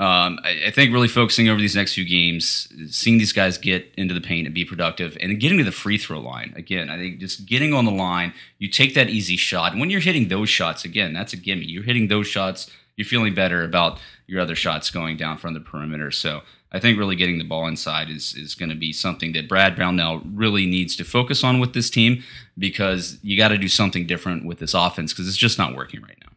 um, 0.00 0.38
I, 0.42 0.62
I 0.68 0.70
think 0.70 0.94
really 0.94 1.08
focusing 1.08 1.50
over 1.50 1.60
these 1.60 1.76
next 1.76 1.92
few 1.92 2.06
games, 2.08 2.72
seeing 2.88 3.18
these 3.18 3.34
guys 3.34 3.58
get 3.58 3.92
into 3.98 4.14
the 4.14 4.20
paint 4.22 4.46
and 4.46 4.54
be 4.54 4.64
productive, 4.64 5.14
and 5.20 5.38
getting 5.38 5.58
to 5.58 5.64
the 5.64 5.70
free 5.70 5.98
throw 5.98 6.18
line. 6.18 6.54
Again, 6.56 6.88
I 6.88 6.96
think 6.96 7.20
just 7.20 7.44
getting 7.44 7.74
on 7.74 7.84
the 7.84 7.90
line, 7.90 8.32
you 8.58 8.68
take 8.68 8.94
that 8.94 9.10
easy 9.10 9.36
shot. 9.36 9.72
And 9.72 9.80
when 9.80 9.90
you're 9.90 10.00
hitting 10.00 10.28
those 10.28 10.48
shots, 10.48 10.86
again, 10.86 11.12
that's 11.12 11.34
a 11.34 11.36
gimme. 11.36 11.66
You're 11.66 11.82
hitting 11.82 12.08
those 12.08 12.26
shots, 12.26 12.70
you're 12.96 13.04
feeling 13.04 13.34
better 13.34 13.62
about 13.62 14.00
your 14.26 14.40
other 14.40 14.54
shots 14.54 14.90
going 14.90 15.18
down 15.18 15.36
from 15.36 15.52
the 15.52 15.60
perimeter. 15.60 16.10
So 16.10 16.40
I 16.72 16.78
think 16.78 16.98
really 16.98 17.16
getting 17.16 17.36
the 17.36 17.44
ball 17.44 17.66
inside 17.66 18.08
is 18.08 18.34
is 18.34 18.54
going 18.54 18.70
to 18.70 18.76
be 18.76 18.94
something 18.94 19.32
that 19.32 19.50
Brad 19.50 19.76
Brownell 19.76 20.22
really 20.24 20.64
needs 20.64 20.96
to 20.96 21.04
focus 21.04 21.44
on 21.44 21.60
with 21.60 21.74
this 21.74 21.90
team 21.90 22.22
because 22.56 23.18
you 23.22 23.36
got 23.36 23.48
to 23.48 23.58
do 23.58 23.68
something 23.68 24.06
different 24.06 24.46
with 24.46 24.60
this 24.60 24.72
offense 24.72 25.12
because 25.12 25.28
it's 25.28 25.36
just 25.36 25.58
not 25.58 25.76
working 25.76 26.00
right 26.00 26.16
now. 26.24 26.32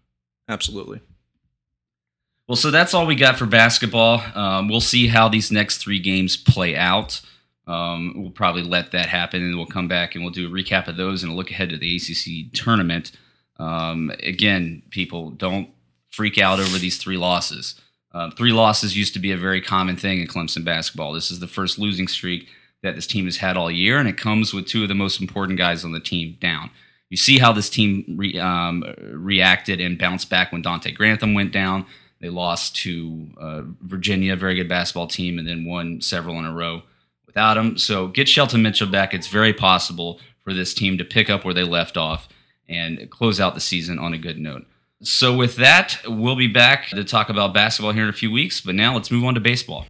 Absolutely. 0.49 0.99
Well, 2.47 2.57
so 2.57 2.71
that's 2.71 2.93
all 2.93 3.05
we 3.05 3.15
got 3.15 3.37
for 3.37 3.45
basketball. 3.45 4.21
Um, 4.35 4.67
we'll 4.67 4.81
see 4.81 5.07
how 5.07 5.29
these 5.29 5.51
next 5.51 5.77
three 5.77 5.99
games 5.99 6.35
play 6.35 6.75
out. 6.75 7.21
Um, 7.67 8.13
we'll 8.17 8.31
probably 8.31 8.63
let 8.63 8.91
that 8.91 9.07
happen, 9.07 9.41
and 9.41 9.55
we'll 9.55 9.65
come 9.65 9.87
back 9.87 10.13
and 10.13 10.23
we'll 10.23 10.33
do 10.33 10.47
a 10.47 10.51
recap 10.51 10.87
of 10.87 10.97
those 10.97 11.23
and 11.23 11.31
a 11.31 11.35
look 11.35 11.49
ahead 11.51 11.69
to 11.69 11.77
the 11.77 11.95
ACC 11.95 12.51
tournament. 12.53 13.13
Um, 13.59 14.11
again, 14.21 14.83
people 14.89 15.29
don't 15.29 15.69
freak 16.11 16.37
out 16.37 16.59
over 16.59 16.77
these 16.77 16.97
three 16.97 17.17
losses. 17.17 17.79
Uh, 18.11 18.29
three 18.31 18.51
losses 18.51 18.95
used 18.95 19.13
to 19.13 19.19
be 19.19 19.31
a 19.31 19.37
very 19.37 19.61
common 19.61 19.95
thing 19.95 20.19
in 20.19 20.27
Clemson 20.27 20.65
basketball. 20.65 21.13
This 21.13 21.31
is 21.31 21.39
the 21.39 21.47
first 21.47 21.79
losing 21.79 22.07
streak 22.07 22.47
that 22.83 22.95
this 22.95 23.07
team 23.07 23.25
has 23.25 23.37
had 23.37 23.55
all 23.55 23.71
year, 23.71 23.97
and 23.97 24.09
it 24.09 24.17
comes 24.17 24.53
with 24.53 24.67
two 24.67 24.83
of 24.83 24.89
the 24.89 24.95
most 24.95 25.21
important 25.21 25.57
guys 25.57 25.85
on 25.85 25.93
the 25.93 25.99
team 26.01 26.37
down. 26.41 26.69
You 27.09 27.17
see 27.17 27.37
how 27.37 27.53
this 27.53 27.69
team 27.69 28.15
re, 28.17 28.37
um, 28.37 28.83
reacted 28.99 29.79
and 29.79 29.97
bounced 29.97 30.29
back 30.29 30.51
when 30.51 30.61
Donte 30.61 30.93
Grantham 30.93 31.33
went 31.33 31.53
down. 31.53 31.85
They 32.23 32.29
lost 32.29 32.77
to 32.77 33.27
uh, 33.37 33.61
Virginia, 33.81 34.37
very 34.37 34.55
good 34.55 34.69
basketball 34.69 35.07
team, 35.07 35.37
and 35.37 35.45
then 35.45 35.65
won 35.65 35.99
several 35.99 36.39
in 36.39 36.45
a 36.45 36.53
row 36.53 36.83
without 37.25 37.57
him. 37.57 37.77
So 37.77 38.07
get 38.07 38.29
Shelton 38.29 38.61
Mitchell 38.61 38.87
back. 38.87 39.13
It's 39.13 39.27
very 39.27 39.51
possible 39.51 40.21
for 40.41 40.53
this 40.53 40.73
team 40.73 40.97
to 40.99 41.03
pick 41.03 41.29
up 41.29 41.43
where 41.43 41.53
they 41.53 41.65
left 41.65 41.97
off 41.97 42.29
and 42.69 43.09
close 43.11 43.41
out 43.41 43.55
the 43.55 43.59
season 43.59 43.99
on 43.99 44.13
a 44.13 44.17
good 44.17 44.39
note. 44.39 44.65
So 45.01 45.35
with 45.35 45.57
that, 45.57 45.97
we'll 46.07 46.37
be 46.37 46.47
back 46.47 46.87
to 46.91 47.03
talk 47.03 47.27
about 47.27 47.53
basketball 47.53 47.91
here 47.91 48.03
in 48.03 48.09
a 48.09 48.13
few 48.13 48.31
weeks. 48.31 48.61
But 48.61 48.75
now 48.75 48.93
let's 48.93 49.11
move 49.11 49.25
on 49.25 49.33
to 49.33 49.41
baseball. 49.41 49.85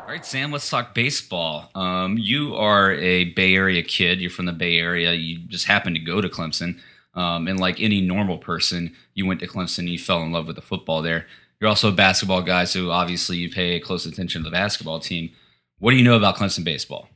All 0.00 0.08
right, 0.08 0.26
Sam, 0.26 0.50
let's 0.50 0.68
talk 0.68 0.92
baseball. 0.92 1.70
Um, 1.76 2.18
you 2.18 2.56
are 2.56 2.94
a 2.94 3.26
Bay 3.26 3.54
Area 3.54 3.84
kid. 3.84 4.20
You're 4.20 4.28
from 4.28 4.46
the 4.46 4.52
Bay 4.52 4.80
Area. 4.80 5.12
You 5.12 5.38
just 5.38 5.66
happened 5.66 5.94
to 5.94 6.02
go 6.02 6.20
to 6.20 6.28
Clemson. 6.28 6.80
Um, 7.14 7.46
and 7.46 7.60
like 7.60 7.80
any 7.80 8.00
normal 8.00 8.38
person, 8.38 8.94
you 9.14 9.26
went 9.26 9.40
to 9.40 9.46
Clemson 9.46 9.88
you 9.88 9.98
fell 9.98 10.22
in 10.22 10.32
love 10.32 10.46
with 10.46 10.56
the 10.56 10.62
football 10.62 11.02
there. 11.02 11.26
You're 11.60 11.68
also 11.68 11.90
a 11.90 11.92
basketball 11.92 12.42
guy, 12.42 12.64
so 12.64 12.90
obviously 12.90 13.36
you 13.36 13.50
pay 13.50 13.78
close 13.78 14.06
attention 14.06 14.42
to 14.42 14.50
the 14.50 14.54
basketball 14.54 14.98
team. 14.98 15.30
What 15.78 15.92
do 15.92 15.96
you 15.96 16.04
know 16.04 16.16
about 16.16 16.36
Clemson 16.36 16.64
baseball? 16.64 17.08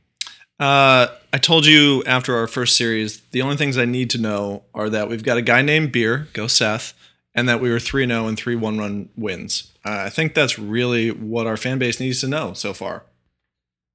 Uh, 0.59 1.07
I 1.31 1.37
told 1.37 1.65
you 1.65 2.03
after 2.05 2.35
our 2.35 2.47
first 2.47 2.75
series, 2.75 3.21
the 3.31 3.41
only 3.41 3.57
things 3.57 3.77
I 3.77 3.85
need 3.85 4.09
to 4.11 4.17
know 4.17 4.63
are 4.73 4.89
that 4.89 5.09
we've 5.09 5.23
got 5.23 5.37
a 5.37 5.41
guy 5.41 5.61
named 5.61 5.91
Beer, 5.91 6.27
go 6.33 6.47
Seth, 6.47 6.93
and 7.35 7.47
that 7.47 7.61
we 7.61 7.69
were 7.69 7.79
3 7.79 8.07
0 8.07 8.27
and 8.27 8.37
three 8.37 8.55
one 8.55 8.77
run 8.77 9.09
wins. 9.15 9.71
Uh, 9.85 10.03
I 10.05 10.09
think 10.09 10.33
that's 10.33 10.57
really 10.57 11.11
what 11.11 11.45
our 11.45 11.57
fan 11.57 11.77
base 11.77 11.99
needs 11.99 12.21
to 12.21 12.27
know 12.27 12.53
so 12.53 12.73
far. 12.73 13.03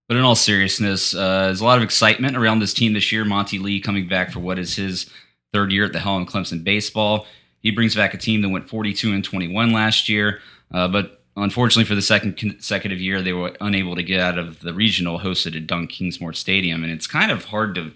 But 0.09 0.17
in 0.17 0.23
all 0.23 0.35
seriousness, 0.35 1.15
uh, 1.15 1.47
there's 1.47 1.61
a 1.61 1.65
lot 1.65 1.79
of 1.79 1.85
excitement 1.85 2.37
around 2.37 2.61
this 2.61 2.75
team 2.75 2.93
this 2.93 3.11
year. 3.11 3.25
Monte 3.25 3.59
Lee 3.59 3.81
coming 3.81 4.07
back 4.07 4.31
for 4.31 4.41
what 4.41 4.59
is 4.59 4.77
his 4.77 5.11
third 5.53 5.73
year 5.73 5.85
at 5.85 5.93
the 5.93 6.01
helm 6.01 6.23
of 6.23 6.29
Clemson 6.29 6.65
baseball. 6.65 7.27
He 7.61 7.71
brings 7.71 7.95
back 7.95 8.15
a 8.15 8.19
team 8.19 8.43
that 8.43 8.49
went 8.49 8.69
42 8.69 9.13
and 9.13 9.25
21 9.25 9.73
last 9.73 10.09
year, 10.09 10.41
uh, 10.73 10.89
but 10.89 11.23
unfortunately 11.37 11.85
for 11.85 11.95
the 11.95 12.03
second 12.03 12.37
consecutive 12.37 13.01
year, 13.01 13.23
they 13.23 13.33
were 13.33 13.57
unable 13.61 13.95
to 13.95 14.03
get 14.03 14.21
out 14.21 14.39
of 14.39 14.61
the 14.61 14.75
regional 14.75 15.21
hosted 15.21 15.57
at 15.57 15.67
Doug 15.67 15.89
Kingsmore 15.89 16.35
Stadium, 16.35 16.83
and 16.83 16.93
it's 16.93 17.07
kind 17.07 17.31
of 17.31 17.47
hard 17.47 17.75
to 17.77 17.93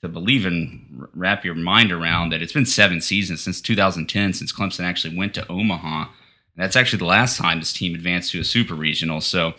to 0.00 0.08
believe 0.08 0.46
and 0.46 1.08
wrap 1.12 1.44
your 1.44 1.56
mind 1.56 1.90
around 1.90 2.30
that 2.30 2.40
it's 2.40 2.52
been 2.52 2.64
seven 2.64 3.00
seasons 3.00 3.42
since 3.42 3.60
2010 3.60 4.32
since 4.32 4.52
Clemson 4.52 4.84
actually 4.84 5.16
went 5.16 5.34
to 5.34 5.50
Omaha. 5.50 6.06
That's 6.56 6.76
actually 6.76 7.00
the 7.00 7.06
last 7.06 7.36
time 7.36 7.58
this 7.58 7.72
team 7.72 7.94
advanced 7.94 8.30
to 8.32 8.40
a 8.40 8.44
super 8.44 8.74
regional. 8.74 9.20
So 9.20 9.54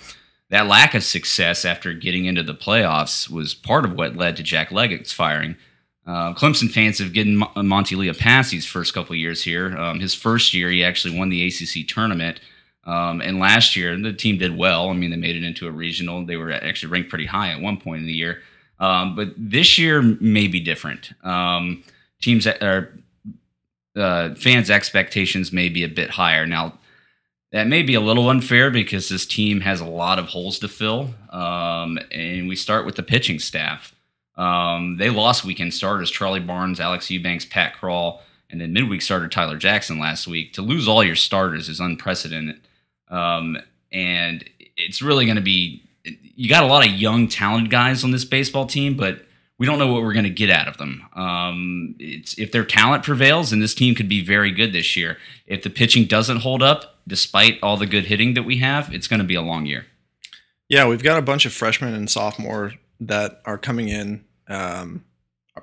that 0.50 0.68
lack 0.68 0.94
of 0.96 1.04
success 1.04 1.66
after 1.66 1.94
getting 1.94 2.26
into 2.26 2.44
the 2.44 2.54
playoffs 2.54 3.30
was 3.30 3.54
part 3.54 3.86
of 3.86 3.94
what 3.94 4.16
led 4.16 4.38
to 4.38 4.44
Jack 4.44 4.72
Leggett's 4.72 5.12
firing. 5.12 5.58
Uh, 6.10 6.34
Clemson 6.34 6.72
fans 6.72 6.98
have 6.98 7.14
given 7.14 7.36
Mon- 7.36 7.68
Monte 7.68 7.96
Lee 7.96 8.08
a 8.08 8.16
pass 8.16 8.50
these 8.50 8.66
first 8.66 8.96
couple 8.96 9.16
years 9.16 9.44
here. 9.44 9.78
Um, 9.78 10.00
his 10.00 10.16
first 10.16 10.56
year, 10.56 10.72
he 10.72 10.84
actually 10.84 11.16
won 11.16 11.30
the 11.30 11.46
ACC 11.46 11.88
tournament. 11.88 12.40
Um, 12.84 13.22
and 13.22 13.38
last 13.38 13.76
year, 13.76 13.96
the 13.96 14.12
team 14.12 14.40
did 14.40 14.58
well. 14.58 14.90
I 14.90 14.94
mean, 14.94 15.12
they 15.12 15.18
made 15.18 15.36
it 15.36 15.44
into 15.44 15.68
a 15.68 15.72
regional. 15.72 16.26
They 16.26 16.36
were 16.36 16.52
actually 16.52 16.92
ranked 16.92 17.12
pretty 17.12 17.28
high 17.28 17.52
at 17.52 17.62
one 17.62 17.78
point 17.78 18.02
in 18.02 18.08
the 18.08 18.14
year. 18.14 18.42
Um, 18.80 19.16
but 19.16 19.34
this 19.38 19.78
year 19.78 20.02
may 20.02 20.48
be 20.48 20.60
different. 20.60 21.12
Um, 21.24 21.84
teams 22.20 22.48
are 22.48 22.92
uh, 23.96 24.34
fans' 24.34 24.72
expectations 24.72 25.52
may 25.52 25.70
be 25.70 25.84
a 25.84 25.90
bit 25.90 26.10
higher. 26.10 26.48
Now, 26.48 26.80
that 27.52 27.68
may 27.68 27.84
be 27.84 27.94
a 27.94 28.02
little 28.02 28.32
unfair 28.32 28.72
because 28.72 29.10
this 29.10 29.28
team 29.28 29.62
has 29.62 29.80
a 29.80 29.86
lot 29.86 30.18
of 30.18 30.30
holes 30.30 30.58
to 30.60 30.68
fill. 30.68 31.14
Um, 31.30 32.00
and 32.12 32.48
we 32.48 32.56
start 32.56 32.88
with 32.88 32.96
the 32.96 33.04
pitching 33.04 33.38
staff. 33.38 33.94
Um, 34.40 34.98
they 34.98 35.10
lost 35.10 35.44
weekend 35.44 35.74
starters 35.74 36.10
Charlie 36.10 36.40
Barnes, 36.40 36.80
Alex 36.80 37.12
Eubanks, 37.12 37.46
Pat 37.46 37.76
Krall, 37.76 38.20
and 38.50 38.62
then 38.62 38.74
midweek 38.74 39.02
starter 39.02 39.28
Tyler 39.28 39.58
Jackson 39.58 40.00
last 40.00 40.28
week. 40.28 40.54
To 40.54 40.62
lose 40.62 40.88
all 40.88 41.04
your 41.04 41.16
starters 41.16 41.68
is 41.68 41.80
unprecedented. 41.80 42.62
Um, 43.10 43.58
and 43.92 44.48
it's 44.78 45.02
really 45.02 45.26
going 45.26 45.36
to 45.36 45.42
be 45.42 45.84
you 46.04 46.48
got 46.48 46.64
a 46.64 46.68
lot 46.68 46.88
of 46.88 46.94
young, 46.94 47.28
talented 47.28 47.70
guys 47.70 48.04
on 48.04 48.12
this 48.12 48.24
baseball 48.24 48.66
team, 48.66 48.96
but 48.96 49.26
we 49.58 49.66
don't 49.66 49.78
know 49.78 49.92
what 49.92 50.04
we're 50.04 50.14
going 50.14 50.24
to 50.24 50.30
get 50.30 50.50
out 50.50 50.70
of 50.70 50.78
them. 50.78 51.06
Um, 51.14 51.96
it's, 52.00 52.40
if 52.40 52.54
their 52.54 52.64
talent 52.64 53.04
prevails, 53.04 53.50
then 53.50 53.60
this 53.60 53.76
team 53.76 53.94
could 53.94 54.08
be 54.08 54.24
very 54.24 54.52
good 54.52 54.72
this 54.72 54.96
year. 54.96 55.18
If 55.46 55.64
the 55.64 55.70
pitching 55.70 56.06
doesn't 56.06 56.38
hold 56.38 56.64
up, 56.64 57.00
despite 57.06 57.60
all 57.62 57.76
the 57.76 57.86
good 57.86 58.06
hitting 58.06 58.36
that 58.36 58.44
we 58.44 58.58
have, 58.58 58.94
it's 58.94 59.08
going 59.08 59.20
to 59.20 59.26
be 59.26 59.36
a 59.36 59.42
long 59.42 59.66
year. 59.66 59.88
Yeah, 60.70 60.88
we've 60.88 61.04
got 61.04 61.20
a 61.20 61.22
bunch 61.22 61.46
of 61.46 61.52
freshmen 61.52 61.94
and 61.94 62.10
sophomore 62.10 62.74
that 63.02 63.42
are 63.46 63.58
coming 63.58 63.90
in. 63.90 64.24
Um, 64.50 65.06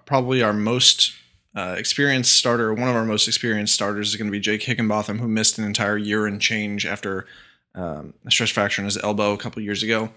probably 0.05 0.43
our 0.43 0.53
most 0.53 1.13
uh, 1.55 1.75
experienced 1.79 2.37
starter, 2.37 2.73
one 2.73 2.89
of 2.89 2.97
our 2.97 3.05
most 3.05 3.27
experienced 3.27 3.75
starters, 3.75 4.11
is 4.11 4.17
going 4.17 4.29
to 4.29 4.33
be 4.33 4.41
Jake 4.41 4.63
Higginbotham, 4.63 5.19
who 5.19 5.29
missed 5.29 5.59
an 5.59 5.65
entire 5.65 5.97
year 5.97 6.27
and 6.27 6.41
change 6.41 6.87
after 6.87 7.27
um, 7.75 8.15
a 8.25 8.31
stress 8.31 8.51
fracture 8.51 8.83
in 8.83 8.87
his 8.87 8.99
elbow 8.99 9.33
a 9.33 9.39
couple 9.39 9.63
years 9.63 9.83
ago. 9.83 10.11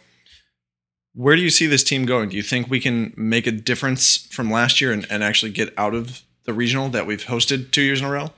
Where 1.14 1.36
do 1.36 1.42
you 1.42 1.50
see 1.50 1.66
this 1.66 1.84
team 1.84 2.06
going? 2.06 2.30
Do 2.30 2.38
you 2.38 2.44
think 2.44 2.70
we 2.70 2.80
can 2.80 3.14
make 3.18 3.48
a 3.48 3.52
difference 3.52 4.18
from 4.28 4.52
last 4.52 4.80
year 4.80 4.92
and, 4.92 5.08
and 5.10 5.24
actually 5.24 5.52
get 5.52 5.74
out 5.78 5.96
of 5.96 6.22
the 6.44 6.54
regional 6.54 6.90
that 6.90 7.06
we've 7.06 7.26
hosted 7.26 7.72
two 7.72 7.82
years 7.82 8.00
in 8.00 8.08
a 8.08 8.12
row? 8.12 8.32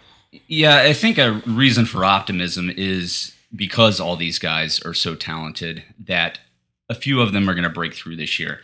Yeah, 0.47 0.77
I 0.77 0.93
think 0.93 1.17
a 1.17 1.41
reason 1.45 1.86
for 1.86 2.05
optimism 2.05 2.69
is 2.69 3.36
because 3.53 3.99
all 3.99 4.15
these 4.15 4.39
guys 4.39 4.79
are 4.82 4.93
so 4.93 5.15
talented 5.15 5.84
that 5.99 6.39
a 6.89 6.95
few 6.95 7.21
of 7.21 7.34
them 7.34 7.49
are 7.49 7.53
going 7.53 7.63
to 7.63 7.69
break 7.69 7.93
through 7.93 8.15
this 8.15 8.39
year. 8.39 8.61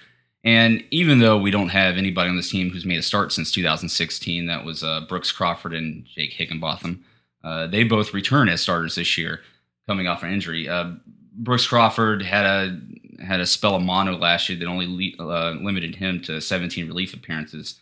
And 0.47 0.81
even 0.91 1.19
though 1.19 1.37
we 1.37 1.51
don't 1.51 1.67
have 1.67 1.97
anybody 1.97 2.29
on 2.29 2.37
this 2.37 2.49
team 2.49 2.69
who's 2.69 2.85
made 2.85 2.99
a 2.99 3.03
start 3.03 3.33
since 3.33 3.51
2016, 3.51 4.45
that 4.45 4.63
was 4.63 4.81
uh, 4.81 5.01
Brooks 5.01 5.29
Crawford 5.29 5.73
and 5.73 6.05
Jake 6.05 6.31
Higginbotham. 6.31 7.03
Uh, 7.43 7.67
they 7.67 7.83
both 7.83 8.13
return 8.13 8.47
as 8.47 8.61
starters 8.61 8.95
this 8.95 9.17
year, 9.17 9.41
coming 9.87 10.07
off 10.07 10.23
an 10.23 10.31
injury. 10.31 10.69
Uh, 10.69 10.91
Brooks 11.33 11.67
Crawford 11.67 12.21
had 12.21 12.45
a 12.45 12.79
had 13.21 13.41
a 13.41 13.45
spell 13.45 13.75
of 13.75 13.81
mono 13.81 14.17
last 14.17 14.47
year 14.47 14.57
that 14.57 14.67
only 14.67 14.87
le- 15.19 15.21
uh, 15.21 15.51
limited 15.61 15.95
him 15.95 16.21
to 16.21 16.39
17 16.39 16.87
relief 16.87 17.13
appearances. 17.13 17.81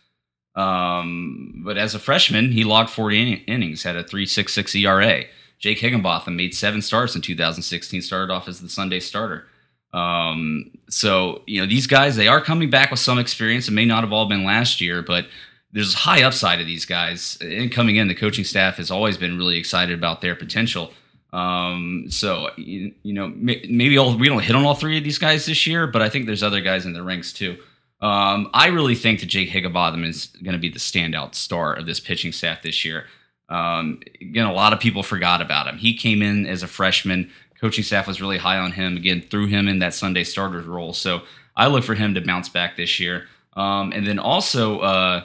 Um, 0.56 1.62
but 1.64 1.78
as 1.78 1.94
a 1.94 2.00
freshman, 2.00 2.50
he 2.50 2.64
logged 2.64 2.90
40 2.90 3.20
in- 3.20 3.44
innings, 3.44 3.84
had 3.84 3.94
a 3.94 4.02
3.66 4.02 4.74
ERA. 4.82 5.22
Jake 5.60 5.78
Higginbotham 5.78 6.34
made 6.34 6.52
seven 6.52 6.82
starts 6.82 7.14
in 7.14 7.22
2016, 7.22 8.02
started 8.02 8.32
off 8.32 8.48
as 8.48 8.60
the 8.60 8.68
Sunday 8.68 8.98
starter. 8.98 9.46
Um, 9.92 10.72
so 10.88 11.42
you 11.46 11.60
know 11.60 11.66
these 11.66 11.86
guys, 11.86 12.16
they 12.16 12.28
are 12.28 12.40
coming 12.40 12.70
back 12.70 12.90
with 12.90 13.00
some 13.00 13.18
experience. 13.18 13.68
It 13.68 13.72
may 13.72 13.84
not 13.84 14.04
have 14.04 14.12
all 14.12 14.28
been 14.28 14.44
last 14.44 14.80
year, 14.80 15.02
but 15.02 15.26
there's 15.72 15.94
high 15.94 16.22
upside 16.22 16.60
of 16.60 16.66
these 16.66 16.84
guys. 16.84 17.38
And 17.40 17.70
coming 17.72 17.96
in, 17.96 18.08
the 18.08 18.14
coaching 18.14 18.44
staff 18.44 18.76
has 18.76 18.90
always 18.90 19.16
been 19.16 19.38
really 19.38 19.56
excited 19.56 19.96
about 19.96 20.20
their 20.20 20.34
potential. 20.34 20.92
Um, 21.32 22.06
so 22.08 22.50
you, 22.56 22.94
you 23.02 23.12
know 23.12 23.32
maybe 23.36 23.98
all, 23.98 24.16
we 24.16 24.28
don't 24.28 24.42
hit 24.42 24.56
on 24.56 24.64
all 24.64 24.74
three 24.74 24.96
of 24.96 25.04
these 25.04 25.18
guys 25.18 25.46
this 25.46 25.66
year, 25.66 25.86
but 25.86 26.02
I 26.02 26.08
think 26.08 26.26
there's 26.26 26.42
other 26.42 26.60
guys 26.60 26.86
in 26.86 26.92
the 26.92 27.02
ranks 27.02 27.32
too. 27.32 27.58
Um, 28.00 28.50
I 28.52 28.68
really 28.68 28.94
think 28.94 29.20
that 29.20 29.26
Jake 29.26 29.48
Higginbotham 29.48 30.04
is 30.04 30.26
going 30.42 30.52
to 30.52 30.58
be 30.58 30.68
the 30.68 30.78
standout 30.78 31.34
star 31.34 31.74
of 31.74 31.86
this 31.86 32.00
pitching 32.00 32.32
staff 32.32 32.62
this 32.62 32.84
year. 32.84 33.06
Um, 33.48 34.00
again, 34.20 34.46
a 34.46 34.52
lot 34.52 34.72
of 34.72 34.80
people 34.80 35.02
forgot 35.02 35.40
about 35.40 35.66
him. 35.66 35.78
He 35.78 35.96
came 35.96 36.20
in 36.20 36.46
as 36.46 36.62
a 36.62 36.66
freshman. 36.66 37.30
Coaching 37.60 37.84
staff 37.84 38.06
was 38.06 38.20
really 38.20 38.38
high 38.38 38.58
on 38.58 38.72
him. 38.72 38.96
Again, 38.96 39.22
threw 39.22 39.46
him 39.46 39.68
in 39.68 39.78
that 39.78 39.94
Sunday 39.94 40.24
starters 40.24 40.66
role. 40.66 40.92
So 40.92 41.22
I 41.56 41.68
look 41.68 41.84
for 41.84 41.94
him 41.94 42.14
to 42.14 42.20
bounce 42.20 42.48
back 42.48 42.76
this 42.76 43.00
year. 43.00 43.26
Um, 43.54 43.92
and 43.92 44.06
then 44.06 44.18
also 44.18 44.80
uh, 44.80 45.22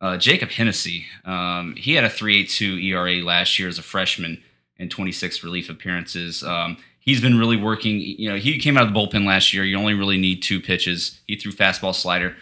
uh, 0.00 0.16
Jacob 0.16 0.50
Hennessy. 0.50 1.04
Um, 1.24 1.74
he 1.76 1.94
had 1.94 2.04
a 2.04 2.08
3.82 2.08 2.82
ERA 2.84 3.24
last 3.24 3.58
year 3.58 3.68
as 3.68 3.78
a 3.78 3.82
freshman 3.82 4.42
and 4.78 4.90
26 4.90 5.44
relief 5.44 5.68
appearances. 5.68 6.42
Um, 6.42 6.78
he's 6.98 7.20
been 7.20 7.38
really 7.38 7.56
working. 7.56 8.00
You 8.00 8.30
know, 8.30 8.36
he 8.36 8.58
came 8.58 8.78
out 8.78 8.86
of 8.86 8.94
the 8.94 8.98
bullpen 8.98 9.26
last 9.26 9.52
year. 9.52 9.64
You 9.64 9.76
only 9.76 9.94
really 9.94 10.18
need 10.18 10.42
two 10.42 10.60
pitches. 10.60 11.20
He 11.26 11.36
threw 11.36 11.52
fastball 11.52 11.94
slider. 11.94 12.36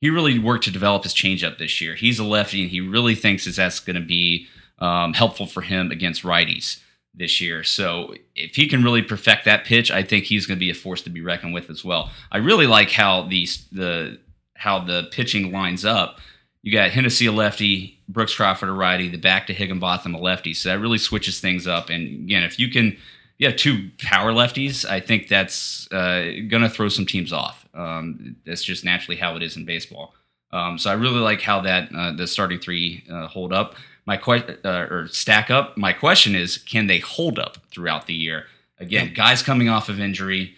He 0.00 0.10
really 0.10 0.38
worked 0.38 0.64
to 0.64 0.70
develop 0.70 1.02
his 1.02 1.14
changeup 1.14 1.58
this 1.58 1.80
year. 1.80 1.94
He's 1.94 2.18
a 2.18 2.24
lefty, 2.24 2.62
and 2.62 2.70
he 2.70 2.80
really 2.80 3.14
thinks 3.14 3.46
that 3.46 3.56
that's 3.56 3.80
going 3.80 3.96
to 3.96 4.06
be 4.06 4.46
um, 4.78 5.14
helpful 5.14 5.46
for 5.46 5.62
him 5.62 5.90
against 5.90 6.22
righties 6.22 6.80
this 7.14 7.40
year. 7.40 7.64
So 7.64 8.14
if 8.34 8.54
he 8.54 8.68
can 8.68 8.82
really 8.82 9.02
perfect 9.02 9.44
that 9.44 9.64
pitch, 9.64 9.90
I 9.90 10.02
think 10.02 10.24
he's 10.24 10.46
going 10.46 10.56
to 10.56 10.60
be 10.60 10.70
a 10.70 10.74
force 10.74 11.02
to 11.02 11.10
be 11.10 11.20
reckoned 11.20 11.54
with 11.54 11.70
as 11.70 11.84
well. 11.84 12.10
I 12.30 12.38
really 12.38 12.66
like 12.66 12.90
how 12.90 13.22
the 13.22 13.46
the 13.72 14.18
how 14.54 14.80
the 14.80 15.08
pitching 15.12 15.52
lines 15.52 15.84
up. 15.84 16.18
You 16.62 16.72
got 16.72 16.90
Hennessy 16.90 17.26
a 17.26 17.32
lefty, 17.32 18.00
Brooks 18.08 18.34
Crawford 18.34 18.68
a 18.68 18.72
righty, 18.72 19.08
the 19.08 19.16
back 19.16 19.46
to 19.46 19.54
Higginbotham 19.54 20.14
a 20.14 20.18
lefty. 20.18 20.54
So 20.54 20.68
that 20.68 20.80
really 20.80 20.98
switches 20.98 21.40
things 21.40 21.66
up. 21.66 21.88
And 21.88 22.06
again, 22.08 22.42
if 22.42 22.58
you 22.58 22.68
can 22.68 22.96
you 23.38 23.46
have 23.46 23.56
two 23.56 23.90
power 23.98 24.32
lefties, 24.32 24.84
I 24.84 25.00
think 25.00 25.28
that's 25.28 25.90
uh, 25.92 26.22
going 26.48 26.62
to 26.62 26.68
throw 26.68 26.88
some 26.88 27.06
teams 27.06 27.32
off. 27.32 27.66
Um, 27.72 28.36
that's 28.44 28.64
just 28.64 28.84
naturally 28.84 29.16
how 29.16 29.36
it 29.36 29.42
is 29.42 29.56
in 29.56 29.64
baseball. 29.64 30.14
Um, 30.50 30.78
so 30.78 30.90
I 30.90 30.94
really 30.94 31.20
like 31.20 31.40
how 31.40 31.60
that 31.60 31.90
uh, 31.94 32.12
the 32.12 32.26
starting 32.26 32.58
three 32.58 33.04
uh, 33.10 33.28
hold 33.28 33.52
up. 33.52 33.76
My 34.08 34.16
que- 34.16 34.56
uh, 34.64 34.86
or 34.90 35.06
stack 35.08 35.50
up. 35.50 35.76
My 35.76 35.92
question 35.92 36.34
is, 36.34 36.56
can 36.56 36.86
they 36.86 36.98
hold 36.98 37.38
up 37.38 37.58
throughout 37.70 38.06
the 38.06 38.14
year? 38.14 38.46
Again, 38.80 39.12
guys 39.14 39.42
coming 39.42 39.68
off 39.68 39.90
of 39.90 40.00
injury, 40.00 40.54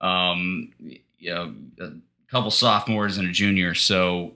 um, 0.00 0.70
you 1.18 1.34
know, 1.34 1.54
a 1.80 1.90
couple 2.30 2.50
sophomores 2.52 3.18
and 3.18 3.28
a 3.28 3.32
junior. 3.32 3.74
So 3.74 4.34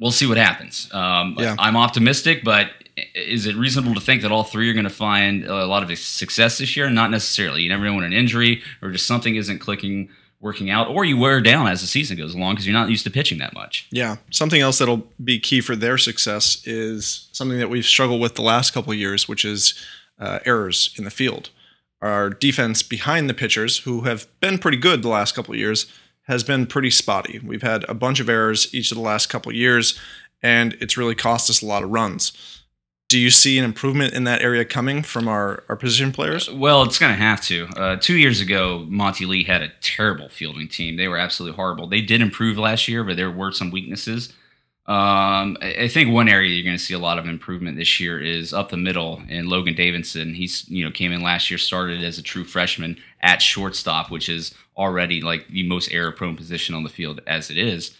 we'll 0.00 0.10
see 0.10 0.26
what 0.26 0.36
happens. 0.36 0.92
Um, 0.92 1.36
Yeah. 1.38 1.54
I'm 1.60 1.76
optimistic, 1.76 2.42
but 2.42 2.70
is 3.14 3.46
it 3.46 3.54
reasonable 3.54 3.94
to 3.94 4.00
think 4.00 4.22
that 4.22 4.32
all 4.32 4.42
three 4.42 4.68
are 4.68 4.74
going 4.74 4.82
to 4.82 4.90
find 4.90 5.44
a 5.44 5.64
lot 5.66 5.84
of 5.84 5.96
success 5.98 6.58
this 6.58 6.76
year? 6.76 6.90
Not 6.90 7.12
necessarily. 7.12 7.62
You 7.62 7.68
never 7.68 7.84
know 7.84 7.94
when 7.94 8.04
an 8.04 8.12
injury 8.12 8.62
or 8.82 8.90
just 8.90 9.06
something 9.06 9.36
isn't 9.36 9.60
clicking, 9.60 10.08
working 10.40 10.70
out, 10.70 10.88
or 10.88 11.04
you 11.04 11.16
wear 11.16 11.40
down 11.40 11.66
as 11.66 11.80
the 11.80 11.86
season 11.86 12.16
goes 12.16 12.34
along 12.34 12.54
because 12.54 12.66
you're 12.66 12.72
not 12.72 12.90
used 12.90 13.04
to 13.04 13.10
pitching 13.10 13.38
that 13.38 13.54
much. 13.54 13.88
Yeah, 13.90 14.16
something 14.30 14.60
else 14.60 14.78
that'll 14.78 15.06
be 15.22 15.38
key 15.40 15.60
for 15.60 15.74
their 15.74 15.98
success 15.98 16.66
is 16.66 17.28
something 17.32 17.58
that 17.58 17.70
we've 17.70 17.84
struggled 17.84 18.20
with 18.20 18.34
the 18.34 18.42
last 18.42 18.72
couple 18.72 18.94
years, 18.94 19.28
which 19.28 19.44
is 19.44 19.74
uh, 20.18 20.38
errors 20.44 20.94
in 20.96 21.04
the 21.04 21.10
field. 21.10 21.50
Our 22.00 22.30
defense 22.30 22.82
behind 22.82 23.28
the 23.28 23.34
pitchers, 23.34 23.78
who 23.78 24.02
have 24.02 24.28
been 24.40 24.58
pretty 24.58 24.76
good 24.76 25.02
the 25.02 25.08
last 25.08 25.34
couple 25.34 25.56
years, 25.56 25.86
has 26.22 26.44
been 26.44 26.66
pretty 26.66 26.90
spotty. 26.90 27.40
We've 27.40 27.62
had 27.62 27.84
a 27.88 27.94
bunch 27.94 28.20
of 28.20 28.28
errors 28.28 28.72
each 28.72 28.92
of 28.92 28.96
the 28.96 29.02
last 29.02 29.28
couple 29.28 29.52
years, 29.52 29.98
and 30.42 30.76
it's 30.80 30.96
really 30.96 31.16
cost 31.16 31.50
us 31.50 31.62
a 31.62 31.66
lot 31.66 31.82
of 31.82 31.90
runs. 31.90 32.57
Do 33.08 33.18
you 33.18 33.30
see 33.30 33.58
an 33.58 33.64
improvement 33.64 34.12
in 34.12 34.24
that 34.24 34.42
area 34.42 34.66
coming 34.66 35.02
from 35.02 35.28
our, 35.28 35.64
our 35.70 35.76
position 35.76 36.12
players? 36.12 36.50
Well, 36.50 36.82
it's 36.82 36.98
going 36.98 37.12
to 37.12 37.18
have 37.18 37.40
to. 37.42 37.66
Uh, 37.74 37.96
two 37.96 38.18
years 38.18 38.42
ago, 38.42 38.84
Monte 38.86 39.24
Lee 39.24 39.44
had 39.44 39.62
a 39.62 39.72
terrible 39.80 40.28
fielding 40.28 40.68
team. 40.68 40.96
They 40.96 41.08
were 41.08 41.16
absolutely 41.16 41.56
horrible. 41.56 41.86
They 41.86 42.02
did 42.02 42.20
improve 42.20 42.58
last 42.58 42.86
year, 42.86 43.02
but 43.04 43.16
there 43.16 43.30
were 43.30 43.50
some 43.50 43.70
weaknesses. 43.70 44.28
Um, 44.86 45.56
I 45.62 45.88
think 45.88 46.12
one 46.12 46.28
area 46.28 46.50
you're 46.50 46.64
going 46.64 46.76
to 46.76 46.82
see 46.82 46.92
a 46.92 46.98
lot 46.98 47.18
of 47.18 47.26
improvement 47.26 47.78
this 47.78 47.98
year 47.98 48.22
is 48.22 48.52
up 48.52 48.68
the 48.68 48.76
middle. 48.76 49.22
And 49.30 49.48
Logan 49.48 49.74
Davidson, 49.74 50.34
he's 50.34 50.68
you 50.68 50.84
know 50.84 50.90
came 50.90 51.12
in 51.12 51.22
last 51.22 51.50
year, 51.50 51.56
started 51.56 52.04
as 52.04 52.18
a 52.18 52.22
true 52.22 52.44
freshman 52.44 52.98
at 53.22 53.40
shortstop, 53.40 54.10
which 54.10 54.28
is 54.28 54.54
already 54.76 55.22
like 55.22 55.48
the 55.48 55.66
most 55.66 55.92
error-prone 55.92 56.36
position 56.36 56.74
on 56.74 56.84
the 56.84 56.90
field 56.90 57.22
as 57.26 57.50
it 57.50 57.56
is. 57.56 57.96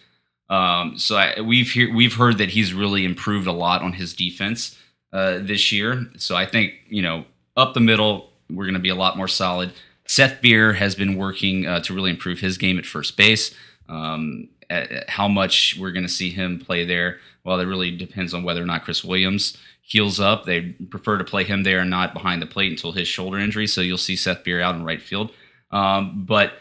Um, 0.51 0.99
so 0.99 1.15
I, 1.15 1.41
we've 1.41 1.71
we've 1.93 2.15
heard 2.15 2.37
that 2.37 2.49
he's 2.49 2.73
really 2.73 3.05
improved 3.05 3.47
a 3.47 3.51
lot 3.51 3.81
on 3.81 3.93
his 3.93 4.13
defense 4.13 4.75
uh, 5.13 5.39
this 5.39 5.71
year. 5.71 6.07
So 6.17 6.35
I 6.35 6.45
think 6.45 6.73
you 6.87 7.01
know 7.01 7.25
up 7.57 7.73
the 7.73 7.79
middle, 7.79 8.31
we're 8.49 8.65
going 8.65 8.73
to 8.73 8.79
be 8.79 8.89
a 8.89 8.95
lot 8.95 9.17
more 9.17 9.27
solid. 9.27 9.73
Seth 10.05 10.41
Beer 10.41 10.73
has 10.73 10.95
been 10.95 11.17
working 11.17 11.67
uh, 11.67 11.81
to 11.81 11.93
really 11.93 12.09
improve 12.09 12.39
his 12.39 12.57
game 12.57 12.79
at 12.79 12.85
first 12.85 13.15
base. 13.15 13.53
Um, 13.87 14.49
at, 14.69 14.91
at 14.91 15.09
how 15.09 15.27
much 15.27 15.77
we're 15.79 15.91
going 15.91 16.05
to 16.05 16.09
see 16.09 16.29
him 16.29 16.59
play 16.59 16.85
there, 16.85 17.19
well, 17.43 17.57
that 17.57 17.67
really 17.67 17.95
depends 17.95 18.33
on 18.33 18.43
whether 18.43 18.61
or 18.61 18.65
not 18.65 18.83
Chris 18.83 19.03
Williams 19.03 19.57
heals 19.81 20.19
up. 20.19 20.45
They 20.45 20.61
prefer 20.61 21.17
to 21.17 21.23
play 21.23 21.43
him 21.43 21.63
there 21.63 21.79
and 21.79 21.89
not 21.89 22.13
behind 22.13 22.41
the 22.41 22.47
plate 22.47 22.71
until 22.71 22.91
his 22.91 23.07
shoulder 23.07 23.39
injury. 23.39 23.67
So 23.67 23.81
you'll 23.81 23.97
see 23.97 24.15
Seth 24.15 24.43
Beer 24.43 24.61
out 24.61 24.75
in 24.75 24.83
right 24.83 25.01
field. 25.01 25.31
Um, 25.71 26.25
but 26.25 26.53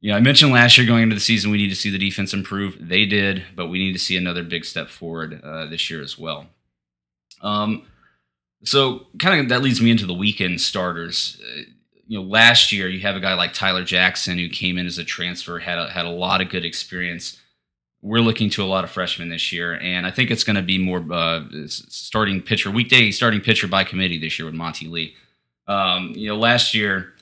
you 0.00 0.10
know, 0.10 0.16
I 0.16 0.20
mentioned 0.20 0.52
last 0.52 0.78
year 0.78 0.86
going 0.86 1.02
into 1.02 1.14
the 1.14 1.20
season, 1.20 1.50
we 1.50 1.58
need 1.58 1.68
to 1.68 1.76
see 1.76 1.90
the 1.90 1.98
defense 1.98 2.32
improve. 2.32 2.76
They 2.80 3.04
did, 3.04 3.44
but 3.54 3.66
we 3.66 3.78
need 3.78 3.92
to 3.92 3.98
see 3.98 4.16
another 4.16 4.42
big 4.42 4.64
step 4.64 4.88
forward 4.88 5.40
uh, 5.44 5.66
this 5.66 5.90
year 5.90 6.00
as 6.00 6.18
well. 6.18 6.46
Um, 7.40 7.86
so 8.64 9.06
kind 9.18 9.40
of 9.40 9.48
that 9.48 9.62
leads 9.62 9.80
me 9.80 9.90
into 9.90 10.06
the 10.06 10.14
weekend 10.14 10.60
starters. 10.60 11.40
Uh, 11.42 11.62
you 12.06 12.18
know, 12.18 12.24
last 12.24 12.72
year 12.72 12.88
you 12.88 13.00
have 13.00 13.16
a 13.16 13.20
guy 13.20 13.34
like 13.34 13.52
Tyler 13.52 13.84
Jackson 13.84 14.38
who 14.38 14.48
came 14.48 14.78
in 14.78 14.86
as 14.86 14.98
a 14.98 15.04
transfer, 15.04 15.58
had 15.58 15.78
a, 15.78 15.88
had 15.88 16.06
a 16.06 16.10
lot 16.10 16.40
of 16.40 16.48
good 16.48 16.64
experience. 16.64 17.38
We're 18.02 18.20
looking 18.20 18.50
to 18.50 18.64
a 18.64 18.66
lot 18.66 18.82
of 18.84 18.90
freshmen 18.90 19.28
this 19.28 19.52
year, 19.52 19.74
and 19.74 20.06
I 20.06 20.10
think 20.10 20.30
it's 20.30 20.42
going 20.42 20.56
to 20.56 20.62
be 20.62 20.78
more 20.78 21.04
uh, 21.12 21.42
starting 21.66 22.40
pitcher 22.40 22.70
weekday 22.70 23.10
starting 23.10 23.42
pitcher 23.42 23.68
by 23.68 23.84
committee 23.84 24.18
this 24.18 24.38
year 24.38 24.46
with 24.46 24.54
Monte 24.54 24.88
Lee. 24.88 25.14
Um, 25.66 26.14
you 26.16 26.28
know, 26.28 26.36
last 26.36 26.74
year 26.74 27.12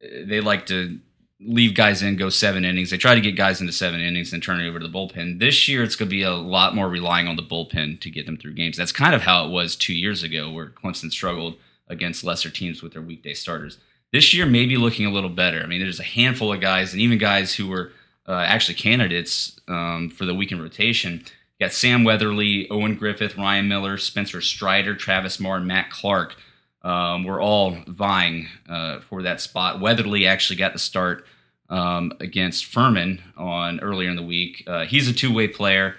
they 0.00 0.40
like 0.40 0.66
to 0.66 0.98
leave 1.44 1.74
guys 1.74 2.02
in, 2.02 2.16
go 2.16 2.30
seven 2.30 2.64
innings. 2.64 2.90
They 2.90 2.96
try 2.96 3.14
to 3.14 3.20
get 3.20 3.36
guys 3.36 3.60
into 3.60 3.72
seven 3.72 4.00
innings 4.00 4.32
and 4.32 4.42
turn 4.42 4.60
it 4.60 4.68
over 4.68 4.78
to 4.78 4.86
the 4.86 4.92
bullpen. 4.92 5.38
This 5.38 5.68
year, 5.68 5.82
it's 5.82 5.96
going 5.96 6.08
to 6.08 6.16
be 6.16 6.22
a 6.22 6.32
lot 6.32 6.74
more 6.74 6.88
relying 6.88 7.28
on 7.28 7.36
the 7.36 7.42
bullpen 7.42 8.00
to 8.00 8.10
get 8.10 8.26
them 8.26 8.36
through 8.36 8.54
games. 8.54 8.76
That's 8.76 8.92
kind 8.92 9.14
of 9.14 9.22
how 9.22 9.46
it 9.46 9.50
was 9.50 9.76
two 9.76 9.94
years 9.94 10.22
ago, 10.22 10.50
where 10.50 10.66
Clemson 10.70 11.10
struggled 11.10 11.56
against 11.88 12.24
lesser 12.24 12.50
teams 12.50 12.82
with 12.82 12.92
their 12.92 13.02
weekday 13.02 13.34
starters. 13.34 13.78
This 14.12 14.32
year, 14.32 14.46
maybe 14.46 14.76
looking 14.76 15.06
a 15.06 15.12
little 15.12 15.30
better. 15.30 15.60
I 15.60 15.66
mean, 15.66 15.80
there's 15.80 16.00
a 16.00 16.04
handful 16.04 16.52
of 16.52 16.60
guys, 16.60 16.92
and 16.92 17.02
even 17.02 17.18
guys 17.18 17.54
who 17.54 17.68
were 17.68 17.92
uh, 18.28 18.44
actually 18.46 18.76
candidates 18.76 19.60
um, 19.68 20.10
for 20.10 20.24
the 20.24 20.34
weekend 20.34 20.62
rotation. 20.62 21.22
You 21.58 21.66
got 21.66 21.72
Sam 21.72 22.04
Weatherly, 22.04 22.68
Owen 22.70 22.96
Griffith, 22.96 23.36
Ryan 23.36 23.68
Miller, 23.68 23.98
Spencer 23.98 24.40
Strider, 24.40 24.94
Travis 24.94 25.38
Marr, 25.38 25.60
Matt 25.60 25.90
Clark. 25.90 26.36
Um, 26.82 27.24
we're 27.24 27.42
all 27.42 27.78
vying 27.86 28.48
uh, 28.68 29.00
for 29.00 29.22
that 29.22 29.40
spot. 29.40 29.80
Weatherly 29.80 30.26
actually 30.26 30.56
got 30.56 30.72
the 30.72 30.78
start 30.78 31.26
um, 31.70 32.12
against 32.20 32.66
Furman 32.66 33.22
on 33.36 33.80
earlier 33.80 34.10
in 34.10 34.16
the 34.16 34.22
week. 34.22 34.64
Uh, 34.66 34.84
he's 34.84 35.08
a 35.08 35.12
two-way 35.12 35.48
player. 35.48 35.96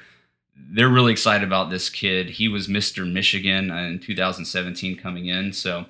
They're 0.56 0.90
really 0.90 1.12
excited 1.12 1.46
about 1.46 1.70
this 1.70 1.90
kid. 1.90 2.30
He 2.30 2.48
was 2.48 2.68
Mr. 2.68 3.10
Michigan 3.12 3.72
in 3.72 4.00
2017 4.00 4.98
coming 4.98 5.28
in, 5.28 5.52
so 5.54 5.86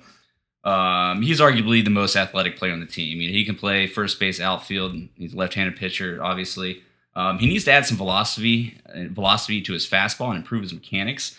um, 0.64 1.22
he's 1.22 1.40
arguably 1.40 1.84
the 1.84 1.90
most 1.90 2.16
athletic 2.16 2.56
player 2.56 2.72
on 2.72 2.80
the 2.80 2.86
team. 2.86 3.20
You 3.20 3.28
know, 3.28 3.34
he 3.34 3.44
can 3.44 3.54
play 3.54 3.86
first 3.86 4.18
base, 4.18 4.40
outfield. 4.40 4.96
He's 5.14 5.32
a 5.32 5.36
left-handed 5.36 5.76
pitcher, 5.76 6.18
obviously. 6.22 6.82
Um, 7.14 7.38
he 7.38 7.46
needs 7.46 7.64
to 7.64 7.72
add 7.72 7.86
some 7.86 7.96
velocity, 7.96 8.78
uh, 8.92 9.04
velocity 9.10 9.62
to 9.62 9.72
his 9.72 9.88
fastball 9.88 10.28
and 10.28 10.38
improve 10.38 10.62
his 10.62 10.74
mechanics. 10.74 11.36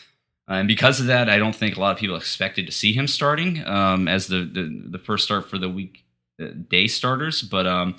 And 0.48 0.68
because 0.68 1.00
of 1.00 1.08
that, 1.08 1.30
I 1.30 1.38
don't 1.38 1.56
think 1.56 1.76
a 1.76 1.80
lot 1.80 1.92
of 1.92 1.98
people 1.98 2.16
expected 2.16 2.66
to 2.68 2.72
see 2.72 2.94
him 2.94 3.08
starting 3.08 3.66
um, 3.68 4.08
as 4.08 4.28
the, 4.28 4.46
the 4.46 4.84
the 4.92 5.00
first 5.00 5.26
start 5.26 5.50
for 5.50 5.58
the 5.58 5.70
week 5.70 6.06
uh, 6.42 6.48
day 6.70 6.88
starters, 6.88 7.42
but 7.42 7.68
um, 7.68 7.98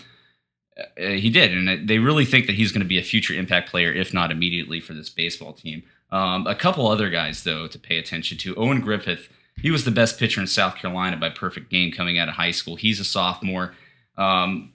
uh, 0.79 0.85
he 0.97 1.31
did, 1.31 1.53
and 1.53 1.89
they 1.89 1.99
really 1.99 2.25
think 2.25 2.47
that 2.47 2.55
he's 2.55 2.73
going 2.73 2.83
to 2.83 2.89
be 2.89 2.99
a 2.99 3.03
future 3.03 3.35
impact 3.35 3.71
player, 3.71 3.93
if 3.93 4.15
not 4.15 4.31
immediately, 4.31 4.81
for 4.81 4.95
this 4.95 5.09
baseball 5.09 5.53
team. 5.53 5.83
Um, 6.11 6.47
a 6.47 6.55
couple 6.55 6.89
other 6.89 7.11
guys, 7.11 7.45
though, 7.45 7.67
to 7.67 7.79
pay 7.79 7.99
attention 7.99 8.39
to. 8.39 8.55
Owen 8.57 8.81
Griffith, 8.81 9.29
he 9.61 9.71
was 9.71 9.85
the 9.85 9.91
best 9.91 10.19
pitcher 10.19 10.41
in 10.41 10.47
South 10.47 10.77
Carolina 10.77 11.17
by 11.17 11.31
perfect 11.31 11.71
game 11.71 11.93
coming 11.93 12.19
out 12.19 12.29
of 12.29 12.35
high 12.35 12.53
school. 12.53 12.77
He's 12.77 13.01
a 13.01 13.05
sophomore. 13.05 13.75
Um, 14.17 14.73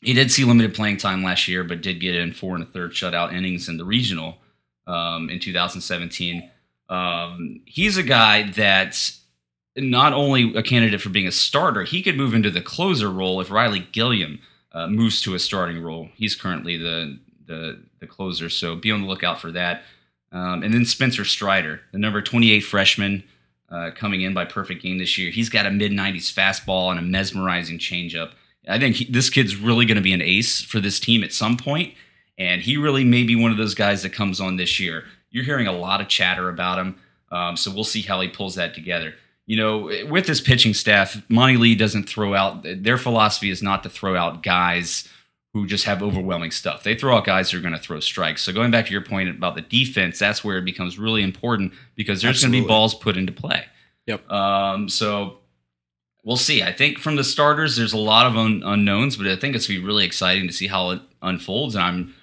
he 0.00 0.12
did 0.12 0.30
see 0.30 0.44
limited 0.44 0.74
playing 0.74 0.98
time 0.98 1.22
last 1.22 1.48
year, 1.48 1.64
but 1.64 1.82
did 1.82 2.00
get 2.00 2.14
in 2.14 2.32
four 2.32 2.54
and 2.54 2.64
a 2.64 2.66
third 2.66 2.92
shutout 2.92 3.32
innings 3.34 3.68
in 3.68 3.76
the 3.76 3.84
regional 3.84 4.38
um, 4.86 5.28
in 5.28 5.40
2017. 5.40 6.50
Um, 6.88 7.60
he's 7.66 7.96
a 7.96 8.02
guy 8.02 8.50
that's 8.50 9.20
not 9.76 10.12
only 10.12 10.54
a 10.56 10.62
candidate 10.62 11.00
for 11.00 11.10
being 11.10 11.26
a 11.26 11.32
starter, 11.32 11.84
he 11.84 12.02
could 12.02 12.16
move 12.16 12.34
into 12.34 12.50
the 12.50 12.62
closer 12.62 13.10
role 13.10 13.40
if 13.40 13.50
Riley 13.50 13.86
Gilliam 13.92 14.40
uh, 14.72 14.86
moves 14.86 15.20
to 15.22 15.34
a 15.34 15.38
starting 15.38 15.82
role. 15.82 16.08
He's 16.14 16.34
currently 16.34 16.76
the, 16.76 17.18
the 17.46 17.82
the 18.00 18.06
closer, 18.06 18.48
so 18.48 18.76
be 18.76 18.90
on 18.90 19.02
the 19.02 19.08
lookout 19.08 19.40
for 19.40 19.52
that. 19.52 19.82
Um, 20.32 20.62
and 20.62 20.72
then 20.72 20.84
Spencer 20.84 21.24
Strider, 21.24 21.80
the 21.92 21.98
number 21.98 22.22
28 22.22 22.60
freshman, 22.60 23.24
uh, 23.70 23.90
coming 23.94 24.22
in 24.22 24.34
by 24.34 24.44
perfect 24.44 24.82
game 24.82 24.98
this 24.98 25.18
year. 25.18 25.30
He's 25.30 25.48
got 25.48 25.66
a 25.66 25.70
mid 25.70 25.92
90s 25.92 26.32
fastball 26.32 26.90
and 26.90 26.98
a 26.98 27.02
mesmerizing 27.02 27.78
changeup. 27.78 28.32
I 28.68 28.78
think 28.78 28.96
he, 28.96 29.04
this 29.04 29.30
kid's 29.30 29.56
really 29.56 29.86
going 29.86 29.96
to 29.96 30.02
be 30.02 30.12
an 30.12 30.22
ace 30.22 30.62
for 30.62 30.80
this 30.80 31.00
team 31.00 31.22
at 31.24 31.32
some 31.32 31.56
point, 31.56 31.94
and 32.38 32.62
he 32.62 32.76
really 32.76 33.04
may 33.04 33.22
be 33.22 33.36
one 33.36 33.50
of 33.50 33.56
those 33.56 33.74
guys 33.74 34.02
that 34.02 34.12
comes 34.12 34.40
on 34.40 34.56
this 34.56 34.78
year. 34.78 35.04
You're 35.30 35.44
hearing 35.44 35.66
a 35.66 35.72
lot 35.72 36.00
of 36.00 36.08
chatter 36.08 36.48
about 36.48 36.78
him, 36.78 36.96
um, 37.30 37.56
so 37.56 37.70
we'll 37.70 37.84
see 37.84 38.02
how 38.02 38.20
he 38.20 38.28
pulls 38.28 38.56
that 38.56 38.74
together. 38.74 39.14
You 39.50 39.56
know, 39.56 39.90
with 40.08 40.28
this 40.28 40.40
pitching 40.40 40.74
staff, 40.74 41.28
Monte 41.28 41.56
Lee 41.56 41.74
doesn't 41.74 42.08
throw 42.08 42.34
out. 42.34 42.62
Their 42.62 42.96
philosophy 42.96 43.50
is 43.50 43.64
not 43.64 43.82
to 43.82 43.88
throw 43.88 44.14
out 44.16 44.44
guys 44.44 45.08
who 45.52 45.66
just 45.66 45.86
have 45.86 46.04
overwhelming 46.04 46.52
stuff. 46.52 46.84
They 46.84 46.94
throw 46.94 47.16
out 47.16 47.24
guys 47.24 47.50
who 47.50 47.58
are 47.58 47.60
going 47.60 47.74
to 47.74 47.80
throw 47.80 47.98
strikes. 47.98 48.42
So 48.42 48.52
going 48.52 48.70
back 48.70 48.86
to 48.86 48.92
your 48.92 49.02
point 49.02 49.28
about 49.28 49.56
the 49.56 49.62
defense, 49.62 50.20
that's 50.20 50.44
where 50.44 50.58
it 50.58 50.64
becomes 50.64 51.00
really 51.00 51.24
important 51.24 51.72
because 51.96 52.22
there's 52.22 52.40
going 52.40 52.52
to 52.52 52.60
be 52.60 52.64
balls 52.64 52.94
put 52.94 53.16
into 53.16 53.32
play. 53.32 53.64
Yep. 54.06 54.30
Um, 54.30 54.88
so 54.88 55.38
we'll 56.22 56.36
see. 56.36 56.62
I 56.62 56.72
think 56.72 57.00
from 57.00 57.16
the 57.16 57.24
starters, 57.24 57.74
there's 57.74 57.92
a 57.92 57.98
lot 57.98 58.26
of 58.26 58.36
un- 58.36 58.62
unknowns, 58.64 59.16
but 59.16 59.26
I 59.26 59.34
think 59.34 59.56
it's 59.56 59.66
going 59.66 59.78
to 59.78 59.82
be 59.82 59.84
really 59.84 60.06
exciting 60.06 60.46
to 60.46 60.52
see 60.52 60.68
how 60.68 60.90
it 60.90 61.02
unfolds. 61.22 61.74
And 61.74 61.82
I'm 61.82 62.14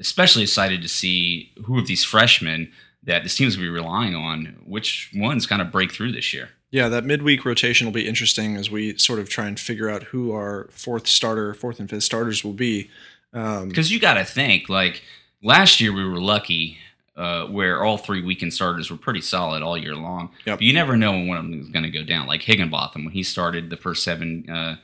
especially 0.00 0.42
excited 0.42 0.82
to 0.82 0.88
see 0.88 1.52
who 1.64 1.78
of 1.78 1.86
these 1.86 2.02
freshmen 2.02 2.72
that 3.04 3.22
this 3.22 3.36
team's 3.36 3.54
going 3.54 3.68
to 3.68 3.72
be 3.72 3.72
relying 3.72 4.16
on, 4.16 4.56
which 4.66 5.12
ones 5.14 5.46
kind 5.46 5.62
of 5.62 5.70
break 5.70 5.92
through 5.92 6.10
this 6.10 6.34
year. 6.34 6.48
Yeah, 6.72 6.88
that 6.88 7.04
midweek 7.04 7.44
rotation 7.44 7.86
will 7.86 7.92
be 7.92 8.08
interesting 8.08 8.56
as 8.56 8.70
we 8.70 8.96
sort 8.96 9.18
of 9.20 9.28
try 9.28 9.46
and 9.46 9.60
figure 9.60 9.90
out 9.90 10.04
who 10.04 10.32
our 10.32 10.68
fourth 10.70 11.06
starter, 11.06 11.52
fourth 11.54 11.78
and 11.78 11.88
fifth 11.88 12.02
starters 12.02 12.42
will 12.42 12.54
be. 12.54 12.90
Um, 13.34 13.68
Because 13.68 13.92
you 13.92 14.00
got 14.00 14.14
to 14.14 14.24
think, 14.24 14.68
like 14.70 15.02
last 15.42 15.80
year, 15.80 15.92
we 15.92 16.02
were 16.04 16.20
lucky 16.20 16.78
uh, 17.14 17.44
where 17.46 17.84
all 17.84 17.98
three 17.98 18.22
weekend 18.22 18.54
starters 18.54 18.90
were 18.90 18.96
pretty 18.96 19.20
solid 19.20 19.62
all 19.62 19.76
year 19.76 19.94
long. 19.94 20.30
Yep. 20.46 20.58
But 20.58 20.62
you 20.62 20.72
never 20.72 20.96
know 20.96 21.12
when 21.12 21.28
one 21.28 21.36
of 21.36 21.44
them 21.44 21.60
is 21.60 21.68
going 21.68 21.84
to 21.84 21.90
go 21.90 22.04
down. 22.04 22.26
Like 22.26 22.40
Higginbotham, 22.40 23.04
when 23.04 23.12
he 23.12 23.22
started 23.22 23.68
the 23.68 23.76
first 23.76 24.02
seven, 24.02 24.48
uh, 24.48 24.76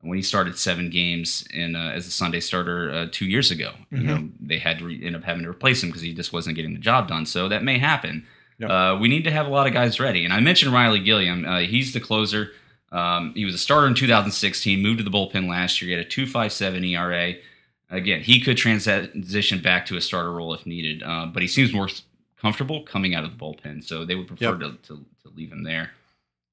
when 0.00 0.16
he 0.16 0.22
started 0.22 0.58
seven 0.58 0.90
games 0.90 1.46
in 1.54 1.76
uh, 1.76 1.92
as 1.94 2.08
a 2.08 2.10
Sunday 2.10 2.40
starter 2.40 2.90
uh, 2.90 3.06
two 3.12 3.26
years 3.26 3.52
ago, 3.52 3.72
you 3.92 4.02
know 4.02 4.28
they 4.40 4.58
had 4.58 4.80
to 4.80 4.86
re- 4.86 5.04
end 5.04 5.14
up 5.14 5.22
having 5.22 5.44
to 5.44 5.48
replace 5.48 5.82
him 5.82 5.88
because 5.88 6.02
he 6.02 6.12
just 6.12 6.32
wasn't 6.32 6.56
getting 6.56 6.72
the 6.74 6.80
job 6.80 7.06
done. 7.08 7.26
So 7.26 7.48
that 7.48 7.62
may 7.62 7.78
happen. 7.78 8.26
Yep. 8.58 8.70
Uh, 8.70 8.98
we 9.00 9.08
need 9.08 9.24
to 9.24 9.30
have 9.30 9.46
a 9.46 9.50
lot 9.50 9.66
of 9.66 9.72
guys 9.72 10.00
ready. 10.00 10.24
And 10.24 10.32
I 10.32 10.40
mentioned 10.40 10.72
Riley 10.72 11.00
Gilliam. 11.00 11.44
Uh, 11.44 11.60
he's 11.60 11.92
the 11.92 12.00
closer. 12.00 12.50
Um, 12.90 13.32
he 13.34 13.44
was 13.44 13.54
a 13.54 13.58
starter 13.58 13.86
in 13.86 13.94
2016, 13.94 14.80
moved 14.82 14.98
to 14.98 15.04
the 15.04 15.10
bullpen 15.10 15.48
last 15.48 15.80
year. 15.80 15.90
He 15.90 15.96
had 15.96 16.06
a 16.06 16.08
2.57 16.08 16.90
ERA. 16.92 17.34
Again, 17.90 18.20
he 18.20 18.40
could 18.40 18.56
transition 18.56 19.60
back 19.62 19.86
to 19.86 19.96
a 19.96 20.00
starter 20.00 20.32
role 20.32 20.52
if 20.54 20.66
needed, 20.66 21.02
uh, 21.02 21.26
but 21.26 21.42
he 21.42 21.48
seems 21.48 21.72
more 21.72 21.88
comfortable 22.40 22.82
coming 22.82 23.14
out 23.14 23.24
of 23.24 23.30
the 23.30 23.36
bullpen. 23.36 23.84
So 23.84 24.04
they 24.04 24.14
would 24.14 24.26
prefer 24.26 24.50
Yep. 24.52 24.58
to, 24.60 24.72
to, 24.88 25.04
to 25.22 25.28
leave 25.34 25.52
him 25.52 25.62
there. 25.62 25.90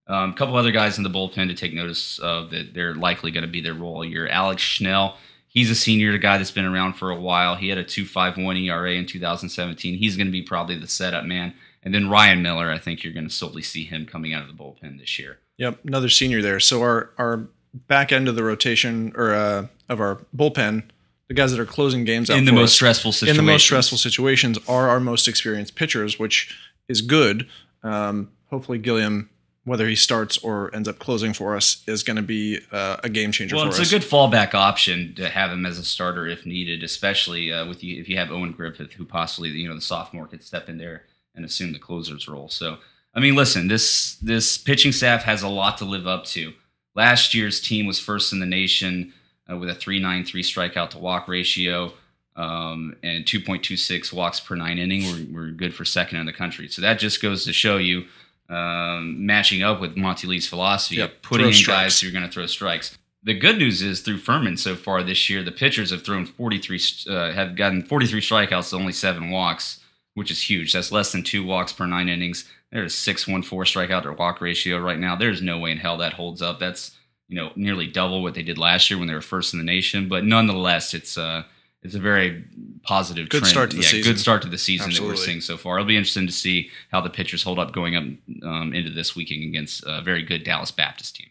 Um, 0.07 0.31
a 0.31 0.33
couple 0.35 0.55
other 0.55 0.71
guys 0.71 0.97
in 0.97 1.03
the 1.03 1.09
bullpen 1.09 1.47
to 1.47 1.55
take 1.55 1.73
notice 1.73 2.19
of 2.19 2.51
that 2.51 2.73
they're 2.73 2.93
likely 2.95 3.31
going 3.31 3.45
to 3.45 3.49
be 3.51 3.61
their 3.61 3.73
role 3.73 3.95
all 3.95 4.05
year. 4.05 4.27
Alex 4.27 4.61
Schnell, 4.61 5.17
he's 5.47 5.71
a 5.71 5.75
senior, 5.75 6.13
a 6.13 6.19
guy 6.19 6.37
that's 6.37 6.51
been 6.51 6.65
around 6.65 6.93
for 6.93 7.09
a 7.09 7.19
while. 7.19 7.55
He 7.55 7.69
had 7.69 7.77
a 7.79 7.83
2.51 7.83 8.63
ERA 8.65 8.91
in 8.93 9.05
2017. 9.07 9.97
He's 9.97 10.15
going 10.15 10.27
to 10.27 10.31
be 10.31 10.43
probably 10.43 10.77
the 10.77 10.87
setup 10.87 11.25
man. 11.25 11.53
And 11.86 11.93
then 11.93 12.09
Ryan 12.09 12.41
Miller, 12.41 12.71
I 12.71 12.79
think 12.79 13.03
you're 13.03 13.13
going 13.13 13.27
to 13.27 13.33
slowly 13.33 13.61
see 13.61 13.86
him 13.86 14.07
coming 14.07 14.33
out 14.33 14.41
of 14.41 14.47
the 14.47 14.61
bullpen 14.61 14.99
this 14.99 15.19
year. 15.19 15.38
Yep, 15.57 15.86
another 15.86 16.09
senior 16.09 16.41
there. 16.41 16.59
So 16.59 16.81
our 16.81 17.11
our 17.17 17.47
back 17.73 18.11
end 18.11 18.27
of 18.27 18.36
the 18.36 18.43
rotation 18.43 19.13
or 19.15 19.33
uh, 19.33 19.67
of 19.88 20.01
our 20.01 20.25
bullpen, 20.36 20.83
the 21.27 21.33
guys 21.33 21.51
that 21.51 21.59
are 21.59 21.65
closing 21.65 22.03
games 22.03 22.29
out 22.29 22.38
In 22.38 22.45
the 22.45 22.51
most 22.51 22.69
us, 22.69 22.73
stressful 22.73 23.09
in 23.09 23.13
situations. 23.13 23.38
the 23.38 23.43
most 23.43 23.63
stressful 23.63 23.97
situations 23.99 24.57
are 24.67 24.89
our 24.89 24.99
most 24.99 25.27
experienced 25.27 25.75
pitchers, 25.75 26.17
which 26.19 26.57
is 26.89 27.01
good. 27.01 27.47
Um, 27.83 28.31
hopefully, 28.49 28.79
Gilliam, 28.79 29.29
whether 29.63 29.88
he 29.88 29.95
starts 29.95 30.38
or 30.39 30.73
ends 30.75 30.88
up 30.88 30.97
closing 30.99 31.33
for 31.33 31.55
us, 31.55 31.83
is 31.88 32.01
going 32.03 32.17
to 32.17 32.23
be 32.23 32.59
uh, 32.71 32.97
a 33.03 33.09
game 33.09 33.31
changer 33.31 33.55
Well, 33.55 33.67
it's 33.67 33.79
us. 33.79 33.88
a 33.88 33.99
good 33.99 34.07
fallback 34.07 34.53
option 34.55 35.13
to 35.15 35.29
have 35.29 35.51
him 35.51 35.65
as 35.65 35.77
a 35.77 35.83
starter 35.86 36.25
if 36.27 36.45
needed, 36.47 36.83
especially 36.83 37.51
uh, 37.53 37.67
with 37.67 37.83
you 37.83 37.99
if 38.01 38.09
you 38.09 38.17
have 38.17 38.31
Owen 38.31 38.51
Griffith, 38.53 38.93
who 38.93 39.05
possibly 39.05 39.49
you 39.49 39.67
know 39.69 39.75
the 39.75 39.81
sophomore 39.81 40.25
could 40.27 40.43
step 40.43 40.67
in 40.67 40.77
there 40.79 41.03
and 41.36 41.45
assume 41.45 41.73
the 41.73 41.79
closer's 41.79 42.27
role. 42.27 42.49
So, 42.49 42.77
I 43.13 43.19
mean, 43.19 43.36
listen, 43.36 43.67
this 43.67 44.15
this 44.17 44.57
pitching 44.57 44.91
staff 44.91 45.23
has 45.23 45.41
a 45.43 45.47
lot 45.49 45.77
to 45.79 45.86
live 45.86 46.07
up 46.07 46.25
to. 46.25 46.53
Last 46.95 47.33
year's 47.33 47.59
team 47.59 47.86
was 47.86 47.99
first 47.99 48.31
in 48.33 48.39
the 48.39 48.45
nation 48.45 49.13
uh, 49.51 49.57
with 49.57 49.69
a 49.69 49.73
3.93 49.73 50.25
strikeout 50.39 50.91
to 50.91 50.97
walk 50.97 51.27
ratio 51.27 51.91
um, 52.38 52.95
and 53.03 53.25
2.26 53.25 54.11
walks 54.13 54.39
per 54.39 54.55
nine 54.55 54.77
inning. 54.79 55.03
We're, 55.33 55.36
we're 55.47 55.51
good 55.51 55.73
for 55.73 55.86
second 55.86 56.19
in 56.19 56.25
the 56.25 56.33
country. 56.33 56.67
So 56.67 56.81
that 56.81 56.99
just 56.99 57.21
goes 57.21 57.45
to 57.45 57.53
show 57.53 57.77
you 57.77 58.05
um, 58.49 59.25
matching 59.25 59.63
up 59.63 59.81
with 59.81 59.97
Monte 59.97 60.27
Lee's 60.27 60.47
philosophy 60.47 60.97
Yep, 60.97 61.11
of 61.11 61.21
putting 61.21 61.47
in 61.47 61.53
strikes. 61.53 61.81
guys 61.81 62.01
who 62.01 62.09
are 62.09 62.11
going 62.11 62.25
to 62.25 62.31
throw 62.31 62.45
strikes. 62.45 62.97
The 63.23 63.33
good 63.33 63.57
news 63.57 63.81
is 63.81 64.01
through 64.01 64.19
Furman 64.19 64.55
so 64.55 64.75
far 64.75 65.01
this 65.01 65.29
year, 65.29 65.41
the 65.41 65.51
pitchers 65.51 65.89
have 65.89 66.03
thrown 66.03 66.25
43, 66.25 66.79
uh, 67.09 67.31
have 67.31 67.55
gotten 67.55 67.83
43 67.83 68.21
strikeouts 68.21 68.69
to 68.69 68.75
only 68.75 68.93
seven 68.93 69.31
walks, 69.31 69.79
which 70.16 70.32
is 70.32 70.49
huge. 70.49 70.74
That's 70.74 70.91
less 70.91 71.11
than 71.11 71.24
two 71.24 71.45
walks 71.45 71.72
per 71.72 71.86
nine 71.86 72.09
innings. 72.09 72.45
There's 72.72 72.93
a 72.93 72.97
614 72.97 73.63
strikeout 73.63 74.03
to 74.03 74.13
walk 74.13 74.41
ratio 74.41 74.80
right 74.80 74.99
now. 74.99 75.16
There's 75.16 75.41
no 75.41 75.59
way 75.59 75.72
in 75.72 75.78
hell 75.78 75.97
that 75.97 76.13
holds 76.13 76.41
up. 76.41 76.59
That's 76.59 76.97
you 77.28 77.36
know 77.36 77.51
nearly 77.55 77.88
double 77.88 78.22
what 78.24 78.34
they 78.34 78.43
did 78.43 78.57
last 78.57 78.89
year 78.89 78.97
when 78.97 79.07
they 79.07 79.13
were 79.13 79.22
first 79.22 79.53
in 79.53 79.59
the 79.59 79.66
nation. 79.66 80.09
But 80.09 80.26
nonetheless, 80.26 80.93
it's 80.93 81.18
uh 81.18 81.43
it's 81.84 81.93
a 81.93 81.99
very 81.99 82.43
positive 82.82 83.30
Good 83.30 83.43
trend. 83.43 83.51
start 83.51 83.72
to 83.72 83.78
the 83.78 83.84
yeah, 83.84 83.89
season. 83.89 84.13
Good 84.13 84.20
start 84.20 84.41
to 84.41 84.49
the 84.49 84.57
season 84.57 84.91
that 84.91 85.01
we're 85.01 85.16
seeing 85.16 85.39
so 85.39 85.55
far. 85.55 85.78
It'll 85.78 85.88
be 85.88 85.95
interesting 85.95 86.26
to 86.26 86.34
see 86.34 86.72
how 86.91 86.99
the 86.99 87.11
pitchers 87.11 87.43
hold 87.43 87.59
up 87.59 87.74
going 87.74 87.95
up 87.95 88.03
um, 88.43 88.74
into 88.74 88.89
this 88.89 89.16
weekend 89.16 89.43
against 89.43 89.84
a 89.86 90.01
very 90.01 90.24
good 90.24 90.43
Dallas 90.43 90.72
Baptist 90.72 91.18
team. 91.18 91.28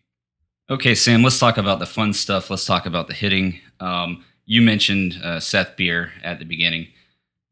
Okay, 0.70 0.94
Sam, 0.94 1.24
let's 1.24 1.40
talk 1.40 1.58
about 1.58 1.80
the 1.80 1.86
fun 1.86 2.12
stuff. 2.12 2.50
Let's 2.50 2.64
talk 2.64 2.86
about 2.86 3.08
the 3.08 3.14
hitting. 3.14 3.58
Um, 3.80 4.24
you 4.46 4.62
mentioned 4.62 5.18
uh, 5.22 5.40
Seth 5.40 5.76
Beer 5.76 6.12
at 6.22 6.38
the 6.38 6.44
beginning. 6.44 6.86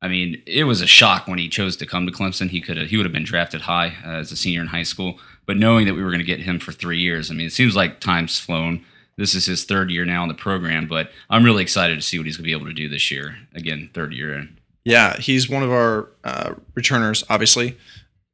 I 0.02 0.08
mean, 0.08 0.42
it 0.46 0.64
was 0.64 0.82
a 0.82 0.86
shock 0.86 1.28
when 1.28 1.38
he 1.38 1.48
chose 1.48 1.76
to 1.76 1.86
come 1.86 2.06
to 2.06 2.12
Clemson. 2.12 2.50
He 2.50 2.60
could 2.60 2.76
he 2.76 2.96
would 2.96 3.06
have 3.06 3.12
been 3.12 3.24
drafted 3.24 3.62
high 3.62 3.96
uh, 4.04 4.16
as 4.16 4.32
a 4.32 4.36
senior 4.36 4.60
in 4.60 4.66
high 4.66 4.82
school. 4.82 5.18
But 5.46 5.56
knowing 5.56 5.86
that 5.86 5.94
we 5.94 6.02
were 6.02 6.10
going 6.10 6.18
to 6.18 6.24
get 6.24 6.40
him 6.40 6.58
for 6.58 6.72
three 6.72 6.98
years, 6.98 7.30
I 7.30 7.34
mean, 7.34 7.46
it 7.46 7.52
seems 7.52 7.74
like 7.74 8.00
time's 8.00 8.38
flown. 8.38 8.84
This 9.16 9.34
is 9.34 9.46
his 9.46 9.64
third 9.64 9.90
year 9.90 10.04
now 10.04 10.22
in 10.22 10.28
the 10.28 10.34
program, 10.34 10.86
but 10.86 11.10
I'm 11.30 11.44
really 11.44 11.62
excited 11.62 11.96
to 11.96 12.02
see 12.02 12.18
what 12.18 12.26
he's 12.26 12.36
going 12.36 12.44
to 12.44 12.48
be 12.48 12.52
able 12.52 12.66
to 12.66 12.72
do 12.72 12.88
this 12.88 13.10
year. 13.10 13.36
Again, 13.54 13.90
third 13.92 14.12
year 14.12 14.34
in. 14.34 14.58
Yeah, 14.84 15.16
he's 15.18 15.48
one 15.48 15.62
of 15.62 15.70
our 15.70 16.08
uh, 16.24 16.54
returners, 16.74 17.22
obviously. 17.28 17.76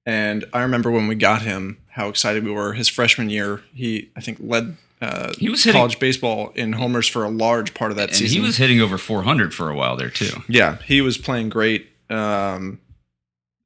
And 0.06 0.46
I 0.52 0.62
remember 0.62 0.90
when 0.90 1.06
we 1.06 1.14
got 1.14 1.42
him, 1.42 1.78
how 1.90 2.08
excited 2.08 2.44
we 2.44 2.50
were. 2.50 2.72
His 2.74 2.88
freshman 2.88 3.28
year, 3.28 3.62
he 3.74 4.10
I 4.16 4.20
think 4.20 4.38
led 4.40 4.76
uh, 5.00 5.32
He 5.38 5.48
was 5.48 5.62
hitting- 5.64 5.78
college 5.78 5.98
baseball 5.98 6.50
in 6.54 6.72
homers 6.74 7.06
for 7.08 7.24
a 7.24 7.28
large 7.28 7.74
part 7.74 7.90
of 7.90 7.96
that 7.96 8.08
And 8.08 8.16
season. 8.16 8.40
he 8.40 8.46
was 8.46 8.56
hitting 8.56 8.80
over 8.80 8.98
400 8.98 9.54
for 9.54 9.70
a 9.70 9.74
while 9.74 9.96
there 9.96 10.10
too. 10.10 10.42
yeah, 10.48 10.78
he 10.84 11.00
was 11.00 11.16
playing 11.18 11.48
great. 11.50 11.88
Um, 12.10 12.80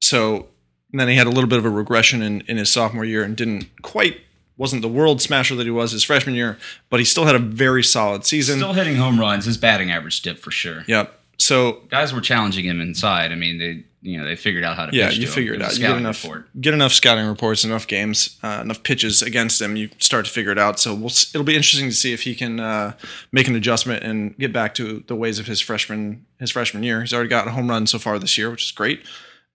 so 0.01 0.47
and 0.91 0.99
then 0.99 1.07
he 1.07 1.15
had 1.15 1.25
a 1.27 1.31
little 1.31 1.49
bit 1.49 1.57
of 1.59 1.65
a 1.65 1.69
regression 1.69 2.21
in, 2.21 2.41
in 2.41 2.57
his 2.57 2.69
sophomore 2.71 3.05
year 3.05 3.23
and 3.23 3.35
didn't 3.35 3.65
quite 3.81 4.21
wasn't 4.57 4.81
the 4.83 4.87
world 4.87 5.19
smasher 5.21 5.55
that 5.55 5.63
he 5.65 5.71
was 5.71 5.91
his 5.91 6.03
freshman 6.03 6.35
year, 6.35 6.59
but 6.91 6.99
he 6.99 7.05
still 7.05 7.25
had 7.25 7.33
a 7.35 7.39
very 7.39 7.83
solid 7.83 8.23
season. 8.23 8.57
Still 8.59 8.73
hitting 8.73 8.97
home 8.97 9.19
runs. 9.19 9.45
His 9.45 9.57
batting 9.57 9.89
average 9.91 10.21
dipped 10.21 10.39
for 10.41 10.51
sure. 10.51 10.83
yep. 10.87 11.19
So 11.39 11.81
Guys 11.89 12.13
were 12.13 12.21
challenging 12.21 12.65
him 12.65 12.79
inside. 12.79 13.31
I 13.31 13.35
mean, 13.35 13.57
they 13.57 13.83
you 14.03 14.17
know 14.17 14.25
they 14.25 14.35
figured 14.35 14.65
out 14.65 14.75
how 14.75 14.85
to 14.85 14.95
yeah, 14.95 15.09
you 15.09 15.25
him. 15.25 15.33
figure 15.33 15.53
it 15.53 15.61
out. 15.61 15.73
You 15.73 15.79
get 15.79 15.97
enough 15.97 16.23
report. 16.23 16.49
get 16.59 16.73
enough 16.73 16.91
scouting 16.91 17.25
reports, 17.25 17.63
enough 17.63 17.87
games, 17.87 18.37
uh, 18.43 18.59
enough 18.61 18.83
pitches 18.83 19.21
against 19.21 19.61
him. 19.61 19.77
You 19.77 19.89
start 19.97 20.25
to 20.25 20.31
figure 20.31 20.51
it 20.51 20.59
out. 20.59 20.79
So 20.79 20.93
we'll, 20.93 21.07
it'll 21.33 21.43
be 21.43 21.55
interesting 21.55 21.89
to 21.89 21.95
see 21.95 22.11
if 22.11 22.23
he 22.23 22.35
can 22.35 22.59
uh, 22.59 22.93
make 23.31 23.47
an 23.47 23.55
adjustment 23.55 24.03
and 24.03 24.37
get 24.37 24.51
back 24.51 24.75
to 24.75 25.03
the 25.07 25.15
ways 25.15 25.39
of 25.39 25.47
his 25.47 25.61
freshman 25.61 26.25
his 26.37 26.51
freshman 26.51 26.83
year. 26.83 27.01
He's 27.01 27.13
already 27.13 27.29
got 27.29 27.47
a 27.47 27.51
home 27.51 27.69
run 27.69 27.87
so 27.87 27.97
far 27.97 28.19
this 28.19 28.37
year, 28.37 28.51
which 28.51 28.65
is 28.65 28.71
great. 28.71 29.05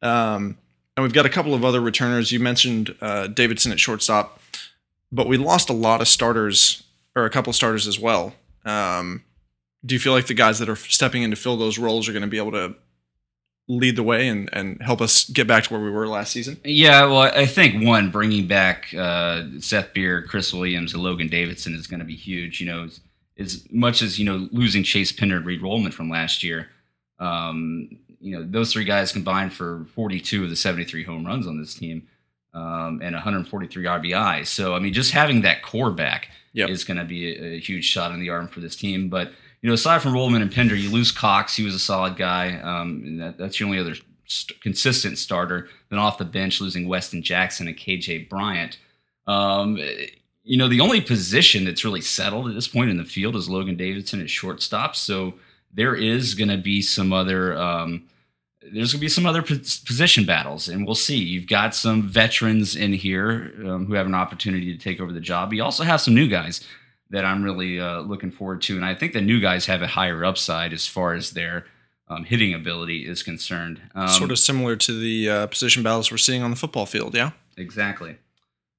Um, 0.01 0.57
and 0.97 1.03
we've 1.03 1.13
got 1.13 1.27
a 1.27 1.31
couple 1.31 1.55
of 1.55 1.65
other 1.65 1.81
returners. 1.81 2.33
You 2.33 2.41
mentioned 2.41 2.95
uh, 3.01 3.27
Davidson 3.27 3.71
at 3.71 3.79
shortstop, 3.79 4.41
but 5.13 5.29
we 5.29 5.37
lost 5.37 5.69
a 5.69 5.75
lot 5.75 6.01
of 6.01 6.09
starters 6.09 6.83
or 7.15 7.27
a 7.27 7.31
couple 7.31 7.51
of 7.51 7.57
starters 7.57 7.87
as 7.87 8.01
well. 8.01 8.35
Um, 8.65 9.25
do 9.85 9.95
you 9.95 9.99
feel 10.01 10.13
like 10.13 10.27
the 10.27 10.35
guys 10.35 10.59
that 10.59 10.69
are 10.69 10.77
stepping 10.77 11.23
in 11.23 11.31
to 11.31 11.37
fill 11.37 11.57
those 11.57 11.79
roles 11.79 12.09
are 12.09 12.13
going 12.13 12.23
to 12.23 12.29
be 12.29 12.39
able 12.39 12.53
to 12.53 12.75
lead 13.69 13.97
the 13.97 14.03
way 14.03 14.27
and, 14.29 14.49
and 14.53 14.81
help 14.83 15.01
us 15.01 15.29
get 15.29 15.47
back 15.47 15.65
to 15.65 15.73
where 15.73 15.83
we 15.83 15.91
were 15.91 16.09
last 16.09 16.33
season? 16.33 16.59
Yeah, 16.65 17.05
well, 17.05 17.21
I 17.21 17.47
think 17.47 17.85
one 17.85 18.11
bringing 18.11 18.47
back 18.49 18.93
uh, 18.95 19.45
Seth 19.61 19.93
Beer, 19.93 20.23
Chris 20.23 20.53
Williams, 20.53 20.95
and 20.95 21.03
Logan 21.03 21.29
Davidson 21.29 21.75
is 21.75 21.87
going 21.87 22.01
to 22.01 22.07
be 22.07 22.17
huge. 22.17 22.61
You 22.61 22.67
know, 22.67 22.85
as, 22.85 23.01
as 23.39 23.67
much 23.71 24.03
as 24.03 24.19
you 24.19 24.25
know 24.25 24.49
losing 24.51 24.83
Chase 24.83 25.13
Pinder 25.13 25.37
and 25.37 25.47
Reed 25.47 25.61
Rohlman 25.61 25.93
from 25.93 26.09
last 26.11 26.43
year, 26.43 26.69
um, 27.19 27.91
you 28.21 28.37
know 28.37 28.45
those 28.49 28.73
three 28.73 28.85
guys 28.85 29.13
combined 29.13 29.53
for 29.53 29.87
42 29.95 30.45
of 30.45 30.51
the 30.51 30.57
73 30.57 31.05
home 31.05 31.27
runs 31.27 31.47
on 31.47 31.61
this 31.61 31.75
team 31.75 32.09
um, 32.55 33.01
and 33.03 33.15
143 33.15 33.85
RBI. 33.85 34.47
So 34.47 34.75
I 34.75 34.79
mean, 34.79 34.93
just 34.93 35.13
having 35.13 35.43
that 35.43 35.63
core 35.63 35.91
back 35.91 36.31
Yep. 36.55 36.71
is 36.71 36.83
going 36.83 36.97
to 36.97 37.05
be 37.05 37.37
a, 37.37 37.57
a 37.57 37.61
huge 37.61 37.85
shot 37.85 38.11
in 38.11 38.21
the 38.21 38.31
arm 38.31 38.49
for 38.49 38.59
this 38.61 38.75
team. 38.75 39.09
But 39.09 39.33
you 39.61 39.69
know, 39.69 39.75
aside 39.75 40.03
from 40.03 40.13
Rohlman 40.13 40.43
and 40.43 40.53
Pinder, 40.53 40.77
you 40.77 40.91
lose 40.91 41.11
Cox. 41.11 41.57
He 41.57 41.65
was 41.65 41.75
a 41.75 41.81
solid 41.81 42.17
guy. 42.17 42.61
Um, 42.61 43.19
that, 43.19 43.39
that's 43.39 43.59
your 43.59 43.69
only 43.69 43.81
other 43.81 43.95
st- 44.27 44.61
consistent 44.61 45.19
starter. 45.19 45.69
Then 45.91 45.99
off 45.99 46.19
the 46.19 46.25
bench, 46.25 46.61
losing 46.61 46.87
Weston 46.87 47.23
Jackson 47.23 47.67
and 47.67 47.77
KJ 47.77 48.29
Bryant. 48.29 48.79
Um, 49.27 49.79
you 50.45 50.57
know, 50.57 50.69
the 50.69 50.81
only 50.81 51.01
position 51.01 51.65
that's 51.65 51.85
really 51.85 52.01
settled 52.01 52.49
at 52.49 52.55
this 52.55 52.69
point 52.69 52.91
in 52.91 52.97
the 52.97 53.05
field 53.05 53.37
is 53.37 53.51
Logan 53.51 53.77
Davidson 53.77 54.21
at 54.21 54.31
shortstop. 54.31 54.97
So 54.97 55.35
there 55.75 55.95
is 55.95 56.35
going 56.35 56.49
to 56.49 56.57
be 56.57 56.81
some 56.81 57.13
other. 57.13 57.57
Um, 57.59 58.05
there's 58.61 58.93
going 58.93 59.01
to 59.01 59.05
be 59.05 59.09
some 59.09 59.25
other 59.25 59.41
position 59.41 60.27
battles, 60.27 60.69
and 60.69 60.85
we'll 60.85 60.95
see. 60.95 61.17
You've 61.17 61.47
got 61.47 61.75
some 61.75 62.03
veterans 62.03 62.77
in 62.77 62.93
here 62.93 63.53
um, 63.65 63.87
who 63.87 63.95
have 63.95 64.07
an 64.07 64.15
opportunity 64.15 64.77
to 64.77 64.79
take 64.79 65.01
over 65.01 65.13
the 65.13 65.21
job. 65.21 65.53
You 65.53 65.63
also 65.63 65.85
have 65.85 66.01
some 66.01 66.15
new 66.15 66.29
guys 66.29 66.67
that 67.11 67.25
I'm 67.25 67.43
really 67.43 67.81
uh, 67.81 68.01
looking 68.01 68.31
forward 68.31 68.63
to, 68.63 68.77
and 68.77 68.85
I 68.85 68.95
think 68.95 69.13
the 69.13 69.21
new 69.21 69.41
guys 69.41 69.67
have 69.67 69.83
a 69.83 69.87
higher 69.87 70.25
upside 70.25 70.73
as 70.73 70.87
far 70.87 71.15
as 71.15 71.31
their 71.31 71.65
um, 72.09 72.25
hitting 72.25 72.55
ability 72.55 73.07
is 73.07 73.23
concerned. 73.23 73.81
Um, 73.95 74.09
sort 74.09 74.31
of 74.31 74.39
similar 74.39 74.77
to 74.77 74.99
the 74.99 75.29
uh, 75.29 75.47
position 75.47 75.83
battles 75.83 76.11
we're 76.11 76.19
seeing 76.19 76.43
on 76.43 76.51
the 76.51 76.57
football 76.57 76.87
field, 76.87 77.15
yeah? 77.15 77.33
Exactly. 77.57 78.17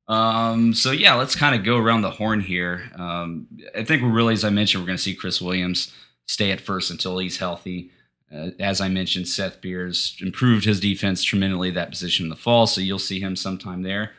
Um, 0.07 0.73
so 0.73 0.91
yeah, 0.91 1.13
let's 1.13 1.35
kind 1.35 1.55
of 1.55 1.63
go 1.63 1.77
around 1.77 2.01
the 2.01 2.09
horn 2.09 2.41
here. 2.41 2.91
Um, 2.95 3.47
I 3.75 3.83
think 3.83 4.01
we're 4.01 4.09
really, 4.09 4.33
as 4.33 4.43
I 4.43 4.49
mentioned, 4.49 4.81
we're 4.81 4.87
going 4.87 4.97
to 4.97 5.03
see 5.03 5.13
Chris 5.13 5.39
Williams 5.39 5.93
stay 6.27 6.51
at 6.51 6.61
first 6.61 6.89
until 6.89 7.19
he's 7.19 7.37
healthy. 7.37 7.91
Uh, 8.33 8.49
as 8.59 8.81
I 8.81 8.89
mentioned, 8.89 9.27
Seth 9.27 9.61
Beers 9.61 10.15
improved 10.19 10.65
his 10.65 10.79
defense 10.79 11.23
tremendously 11.23 11.71
that 11.71 11.91
position 11.91 12.25
in 12.25 12.29
the 12.29 12.35
fall, 12.35 12.67
so 12.67 12.81
you'll 12.81 12.99
see 12.99 13.19
him 13.19 13.35
sometime 13.35 13.83
there. 13.83 14.11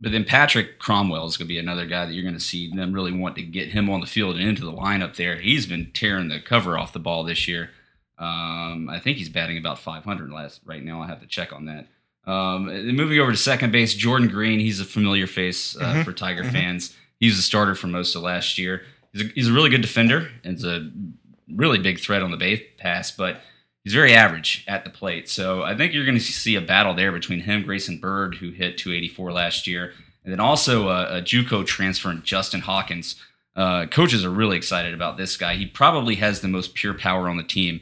But 0.00 0.12
then 0.12 0.24
Patrick 0.24 0.78
Cromwell 0.78 1.26
is 1.26 1.36
going 1.36 1.48
to 1.48 1.54
be 1.54 1.58
another 1.58 1.86
guy 1.86 2.04
that 2.04 2.12
you're 2.12 2.22
going 2.22 2.34
to 2.34 2.40
see 2.40 2.70
them 2.70 2.92
really 2.92 3.12
want 3.12 3.34
to 3.36 3.42
get 3.42 3.70
him 3.70 3.88
on 3.88 4.00
the 4.00 4.06
field 4.06 4.36
and 4.36 4.46
into 4.46 4.64
the 4.64 4.72
lineup 4.72 5.16
there. 5.16 5.36
He's 5.36 5.66
been 5.66 5.90
tearing 5.94 6.28
the 6.28 6.38
cover 6.38 6.76
off 6.78 6.92
the 6.92 6.98
ball 6.98 7.24
this 7.24 7.48
year. 7.48 7.70
Um, 8.18 8.88
I 8.90 9.00
think 9.00 9.16
he's 9.16 9.28
batting 9.28 9.58
about 9.58 9.78
500 9.78 10.30
last 10.30 10.60
right 10.64 10.82
now. 10.82 11.00
I 11.00 11.06
have 11.06 11.20
to 11.20 11.26
check 11.26 11.52
on 11.52 11.66
that. 11.66 11.86
Um, 12.30 12.66
moving 12.94 13.18
over 13.20 13.30
to 13.30 13.38
second 13.38 13.70
base, 13.72 13.94
Jordan 13.94 14.28
Greene. 14.28 14.58
He's 14.58 14.80
a 14.80 14.84
familiar 14.84 15.26
face 15.26 15.76
uh, 15.76 16.02
for 16.04 16.12
Tiger 16.12 16.44
fans. 16.44 16.94
He 17.20 17.26
was 17.26 17.38
a 17.38 17.42
starter 17.42 17.74
for 17.74 17.86
most 17.86 18.14
of 18.14 18.22
last 18.22 18.58
year. 18.58 18.82
He's 19.12 19.22
a, 19.22 19.24
he's 19.34 19.48
a 19.48 19.52
really 19.52 19.70
good 19.70 19.80
defender 19.80 20.28
and 20.44 20.56
is 20.56 20.64
a 20.64 20.90
really 21.48 21.78
big 21.78 22.00
threat 22.00 22.22
on 22.22 22.30
the 22.30 22.36
base 22.36 22.62
pass, 22.78 23.10
but 23.10 23.40
he's 23.86 23.94
very 23.94 24.14
average 24.14 24.64
at 24.66 24.82
the 24.82 24.90
plate. 24.90 25.28
So 25.28 25.62
I 25.62 25.76
think 25.76 25.94
you're 25.94 26.04
going 26.04 26.18
to 26.18 26.24
see 26.24 26.56
a 26.56 26.60
battle 26.60 26.92
there 26.92 27.12
between 27.12 27.38
him, 27.38 27.62
Grayson 27.62 27.98
Byrd, 27.98 28.34
who 28.34 28.50
hit 28.50 28.78
284 28.78 29.30
last 29.30 29.68
year, 29.68 29.92
and 30.24 30.32
then 30.32 30.40
also 30.40 30.88
a, 30.88 31.18
a 31.18 31.22
JUCO 31.22 31.64
transferent, 31.64 32.24
Justin 32.24 32.62
Hawkins. 32.62 33.14
Uh, 33.54 33.86
coaches 33.86 34.24
are 34.24 34.30
really 34.30 34.56
excited 34.56 34.92
about 34.92 35.16
this 35.16 35.36
guy. 35.36 35.54
He 35.54 35.66
probably 35.66 36.16
has 36.16 36.40
the 36.40 36.48
most 36.48 36.74
pure 36.74 36.94
power 36.94 37.28
on 37.28 37.36
the 37.36 37.44
team. 37.44 37.80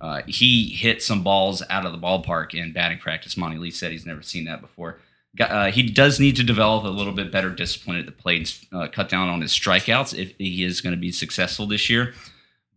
Uh, 0.00 0.22
he 0.28 0.68
hit 0.68 1.02
some 1.02 1.24
balls 1.24 1.64
out 1.68 1.84
of 1.84 1.90
the 1.90 1.98
ballpark 1.98 2.54
in 2.54 2.72
batting 2.72 2.98
practice. 2.98 3.36
Monte 3.36 3.58
Lee 3.58 3.72
said 3.72 3.90
he's 3.90 4.06
never 4.06 4.22
seen 4.22 4.44
that 4.44 4.60
before. 4.60 5.00
Uh, 5.40 5.72
he 5.72 5.82
does 5.82 6.20
need 6.20 6.36
to 6.36 6.44
develop 6.44 6.84
a 6.84 6.88
little 6.88 7.12
bit 7.12 7.32
better 7.32 7.50
discipline 7.50 7.98
at 7.98 8.06
the 8.06 8.12
plate, 8.12 8.56
and 8.70 8.82
uh, 8.82 8.86
cut 8.86 9.08
down 9.08 9.28
on 9.28 9.40
his 9.40 9.50
strikeouts 9.50 10.16
if 10.16 10.32
he 10.38 10.62
is 10.62 10.80
going 10.80 10.94
to 10.94 11.00
be 11.00 11.10
successful 11.10 11.66
this 11.66 11.90
year. 11.90 12.14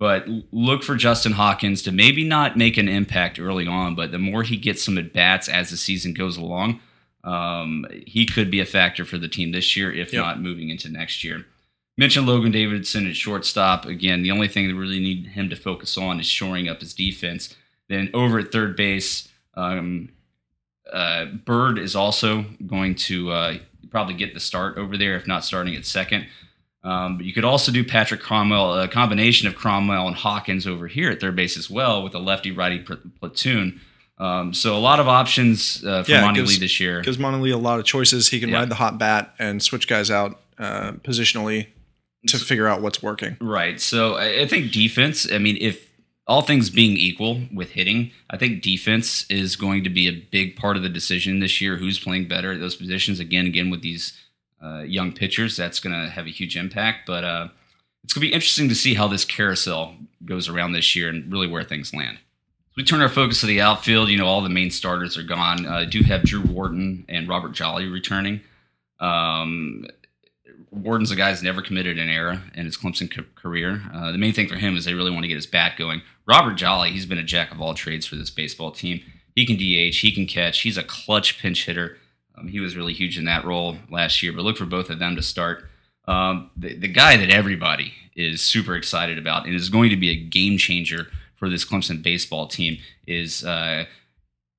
But 0.04 0.28
look 0.52 0.84
for 0.84 0.98
Justin 0.98 1.32
Hawkins 1.32 1.82
to 1.84 1.92
maybe 1.94 2.26
not 2.26 2.58
make 2.58 2.76
an 2.76 2.90
impact 2.90 3.40
early 3.40 3.66
on, 3.66 3.96
but 3.96 4.12
the 4.12 4.20
more 4.20 4.44
he 4.44 4.58
gets 4.58 4.84
some 4.84 4.98
at 4.98 5.14
bats 5.14 5.48
as 5.48 5.70
the 5.70 5.78
season 5.78 6.14
goes 6.14 6.36
along, 6.36 6.82
um, 7.24 7.86
he 8.06 8.26
could 8.26 8.52
be 8.52 8.60
a 8.60 8.66
factor 8.66 9.06
for 9.06 9.18
the 9.18 9.30
team 9.30 9.54
this 9.54 9.78
year, 9.78 9.94
if 9.94 10.12
Yep. 10.12 10.22
not 10.22 10.42
moving 10.42 10.68
into 10.68 10.90
next 10.90 11.24
year. 11.24 11.46
Mentioned 11.98 12.28
Logan 12.28 12.52
Davidson 12.52 13.08
at 13.08 13.16
shortstop. 13.16 13.86
Again, 13.86 14.24
the 14.24 14.32
only 14.32 14.50
thing 14.50 14.68
that 14.68 14.76
really 14.76 15.00
need 15.00 15.28
him 15.28 15.50
to 15.50 15.56
focus 15.56 15.98
on 15.98 16.20
is 16.20 16.26
shoring 16.26 16.68
up 16.68 16.82
his 16.82 16.94
defense. 16.94 17.56
Then 17.88 18.10
over 18.14 18.40
at 18.40 18.52
third 18.52 18.76
base, 18.76 19.30
um, 19.54 20.10
uh, 20.92 21.28
Byrd 21.46 21.80
is 21.80 21.96
also 21.96 22.44
going 22.68 22.96
to 22.96 23.32
uh, 23.32 23.58
probably 23.90 24.16
get 24.16 24.34
the 24.34 24.42
start 24.42 24.78
over 24.78 24.98
there, 24.98 25.16
if 25.16 25.28
not 25.28 25.46
starting 25.46 25.78
at 25.78 25.86
second. 25.86 26.28
Um, 26.84 27.18
but 27.18 27.26
you 27.26 27.34
could 27.34 27.46
also 27.46 27.72
do 27.72 27.84
Patrick 27.84 28.20
Cromwell, 28.20 28.78
a 28.80 28.88
combination 28.88 29.48
of 29.48 29.56
Cromwell 29.56 30.08
and 30.08 30.16
Hawkins 30.18 30.68
over 30.68 30.88
here 30.88 31.10
at 31.12 31.22
third 31.22 31.36
base 31.36 31.56
as 31.58 31.70
well, 31.70 32.04
with 32.04 32.14
a 32.14 32.20
lefty-righty 32.20 32.80
pl- 32.80 32.98
platoon. 33.20 33.80
Um, 34.18 34.54
so 34.54 34.76
a 34.76 34.80
lot 34.80 35.00
of 35.00 35.08
options 35.08 35.84
uh, 35.86 36.04
for 36.04 36.12
Yeah, 36.12 36.22
Monte 36.22 36.42
gives- 36.42 36.52
Lee 36.54 36.60
this 36.60 36.80
year. 36.80 37.02
Gives 37.02 37.18
Monte 37.18 37.40
Lee 37.40 37.52
a 37.52 37.58
lot 37.58 37.80
of 37.80 37.86
choices. 37.86 38.30
He 38.30 38.40
can 38.40 38.50
Yeah. 38.50 38.58
ride 38.60 38.70
the 38.70 38.76
hot 38.76 38.98
bat 38.98 39.34
and 39.40 39.62
switch 39.64 39.88
guys 39.88 40.12
out 40.12 40.40
uh, 40.60 40.92
positionally 41.04 41.68
to 42.28 42.38
figure 42.38 42.68
out 42.68 42.82
what's 42.82 43.02
working. 43.02 43.38
Right. 43.42 43.80
So 43.82 44.16
I 44.16 44.46
think 44.48 44.72
defense. 44.72 45.30
I 45.32 45.40
mean, 45.40 45.58
if 45.60 45.90
all 46.28 46.42
things 46.42 46.70
being 46.70 46.96
equal 46.96 47.42
with 47.54 47.72
hitting, 47.72 48.12
I 48.30 48.38
think 48.38 48.62
defense 48.62 49.26
is 49.30 49.56
going 49.56 49.84
to 49.84 49.90
be 49.90 50.08
a 50.08 50.12
big 50.12 50.56
part 50.56 50.78
of 50.78 50.84
the 50.84 50.90
decision 50.90 51.40
this 51.40 51.60
year. 51.60 51.78
Who's 51.78 52.00
playing 52.00 52.28
better 52.28 52.52
at 52.54 52.60
those 52.60 52.76
positions? 52.76 53.20
Again, 53.20 53.46
again 53.46 53.70
with 53.70 53.82
these 53.82 54.14
uh, 54.64 54.82
young 54.82 55.12
pitchers, 55.12 55.58
that's 55.58 55.80
going 55.80 55.94
to 55.94 56.10
have 56.10 56.26
a 56.26 56.30
huge 56.30 56.56
impact. 56.56 57.06
But 57.06 57.24
uh, 57.24 57.48
it's 58.04 58.14
going 58.14 58.22
to 58.22 58.30
be 58.30 58.34
interesting 58.34 58.70
to 58.70 58.76
see 58.76 58.94
how 58.94 59.08
this 59.08 59.26
carousel 59.26 59.96
goes 60.26 60.48
around 60.48 60.72
this 60.72 60.96
year 60.96 61.10
and 61.10 61.32
really 61.32 61.48
where 61.48 61.64
things 61.64 61.94
land. 61.94 62.20
We 62.76 62.84
turn 62.84 63.02
our 63.02 63.10
focus 63.10 63.42
to 63.42 63.46
the 63.46 63.62
outfield. 63.62 64.10
You 64.10 64.18
know, 64.18 64.26
all 64.26 64.42
the 64.42 64.50
main 64.50 64.72
starters 64.72 65.18
are 65.18 65.24
gone. 65.24 65.66
Uh, 65.66 65.86
do 65.86 66.02
have 66.04 66.24
Drew 66.24 66.42
Wharton 66.42 67.06
and 67.08 67.28
Robert 67.28 67.52
Jolly 67.52 67.88
returning. 67.88 68.42
Um, 69.00 69.86
Wharton's 70.72 71.12
a 71.12 71.16
guy 71.16 71.30
who's 71.30 71.44
never 71.44 71.62
committed 71.62 72.00
an 72.00 72.10
error 72.10 72.42
in 72.56 72.66
his 72.66 72.78
Clemson 72.78 73.14
ca- 73.14 73.26
career. 73.36 73.84
Uh, 73.94 74.12
the 74.12 74.18
main 74.18 74.34
thing 74.34 74.48
for 74.48 74.56
him 74.56 74.76
is 74.76 74.86
they 74.86 74.96
really 74.96 75.12
want 75.12 75.24
to 75.24 75.28
get 75.28 75.36
his 75.36 75.46
bat 75.46 75.78
going. 75.78 76.02
Robert 76.26 76.56
Jolly, 76.56 76.92
he's 76.92 77.06
been 77.06 77.18
a 77.18 77.24
jack 77.24 77.52
of 77.52 77.62
all 77.62 77.74
trades 77.74 78.06
for 78.06 78.16
this 78.16 78.32
baseball 78.32 78.72
team. 78.72 79.02
He 79.36 79.46
can 79.46 79.56
DH, 79.58 79.98
he 79.98 80.12
can 80.12 80.26
catch, 80.26 80.62
he's 80.62 80.78
a 80.78 80.84
clutch 80.84 81.40
pinch 81.40 81.66
hitter. 81.66 81.98
Um, 82.38 82.48
he 82.48 82.60
was 82.60 82.76
really 82.76 82.94
huge 82.94 83.18
in 83.18 83.26
that 83.26 83.46
role 83.46 83.78
last 83.90 84.24
year, 84.24 84.34
but 84.34 84.44
look 84.44 84.58
for 84.58 84.66
both 84.66 84.90
of 84.90 85.00
them 85.00 85.16
to 85.16 85.22
start. 85.22 85.66
Um, 86.06 86.52
the, 86.58 86.78
the 86.78 86.88
guy 86.88 87.18
that 87.18 87.30
everybody 87.30 87.94
is 88.16 88.42
super 88.42 88.76
excited 88.76 89.18
about 89.18 89.46
and 89.46 89.56
is 89.56 89.70
going 89.70 89.90
to 89.90 89.96
be 89.96 90.10
a 90.10 90.16
game 90.16 90.58
changer 90.58 91.08
for 91.36 91.50
this 91.50 91.66
Clemson 91.66 92.02
baseball 92.02 92.48
team 92.48 92.78
is 93.08 93.44
uh, 93.44 93.86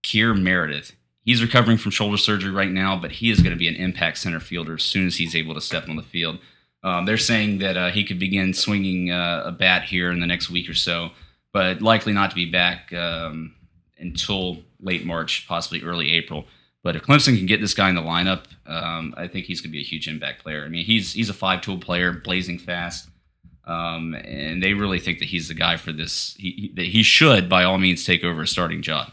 Kier 0.03 0.41
Meredith. 0.41 0.93
He's 1.25 1.43
recovering 1.43 1.79
from 1.79 1.91
shoulder 1.91 2.18
surgery 2.18 2.51
right 2.51 2.70
now, 2.70 2.99
but 2.99 3.12
he 3.12 3.31
is 3.31 3.41
going 3.41 3.53
to 3.53 3.59
be 3.59 3.68
an 3.68 3.77
impact 3.77 4.18
center 4.18 4.41
fielder 4.41 4.75
as 4.75 4.83
soon 4.83 5.07
as 5.07 5.16
he's 5.16 5.35
able 5.35 5.55
to 5.55 5.61
step 5.61 5.89
on 5.89 5.97
the 5.97 6.03
field. 6.03 6.39
Um, 6.83 7.07
they're 7.07 7.16
saying 7.16 7.59
that 7.59 7.79
uh, 7.79 7.91
he 7.91 8.05
could 8.05 8.18
begin 8.18 8.53
swinging 8.53 9.11
uh, 9.11 9.45
a 9.47 9.53
bat 9.53 9.85
here 9.85 10.11
in 10.11 10.20
the 10.20 10.27
next 10.27 10.51
week 10.51 10.68
or 10.68 10.75
so, 10.75 11.12
but 11.53 11.81
likely 11.81 12.12
not 12.12 12.29
to 12.31 12.37
be 12.37 12.51
back 12.51 12.93
um, 12.93 13.55
until 13.99 14.59
late 14.81 15.07
March, 15.07 15.47
possibly 15.49 15.83
early 15.83 16.12
April. 16.12 16.45
But 16.85 16.95
if 16.97 17.03
Clemson 17.03 17.37
can 17.37 17.47
get 17.47 17.61
this 17.61 17.74
guy 17.74 17.89
in 17.89 17.97
the 17.97 18.03
lineup, 18.03 18.45
um, 18.66 19.14
I 19.16 19.26
think 19.26 19.47
he's 19.47 19.61
going 19.61 19.70
to 19.70 19.76
be 19.76 19.80
a 19.80 19.85
huge 19.85 20.07
impact 20.07 20.43
player. 20.43 20.64
I 20.64 20.68
mean, 20.68 20.85
he's 20.85 21.14
he's 21.14 21.30
a 21.30 21.35
five-tool 21.35 21.78
player, 21.78 22.12
blazing 22.12 22.59
fast, 22.59 23.09
um, 23.66 24.14
and 24.14 24.62
they 24.62 24.74
really 24.74 25.01
think 25.01 25.18
that 25.18 25.24
he's 25.28 25.49
the 25.49 25.55
guy 25.55 25.76
for 25.78 25.91
this. 25.93 26.37
He, 26.39 26.51
he- 26.51 26.72
that 26.76 26.87
he 26.87 27.03
should, 27.03 27.49
by 27.49 27.64
all 27.64 27.78
means, 27.78 28.05
take 28.05 28.22
over 28.22 28.43
a 28.43 28.47
starting 28.47 28.82
job. 28.82 29.11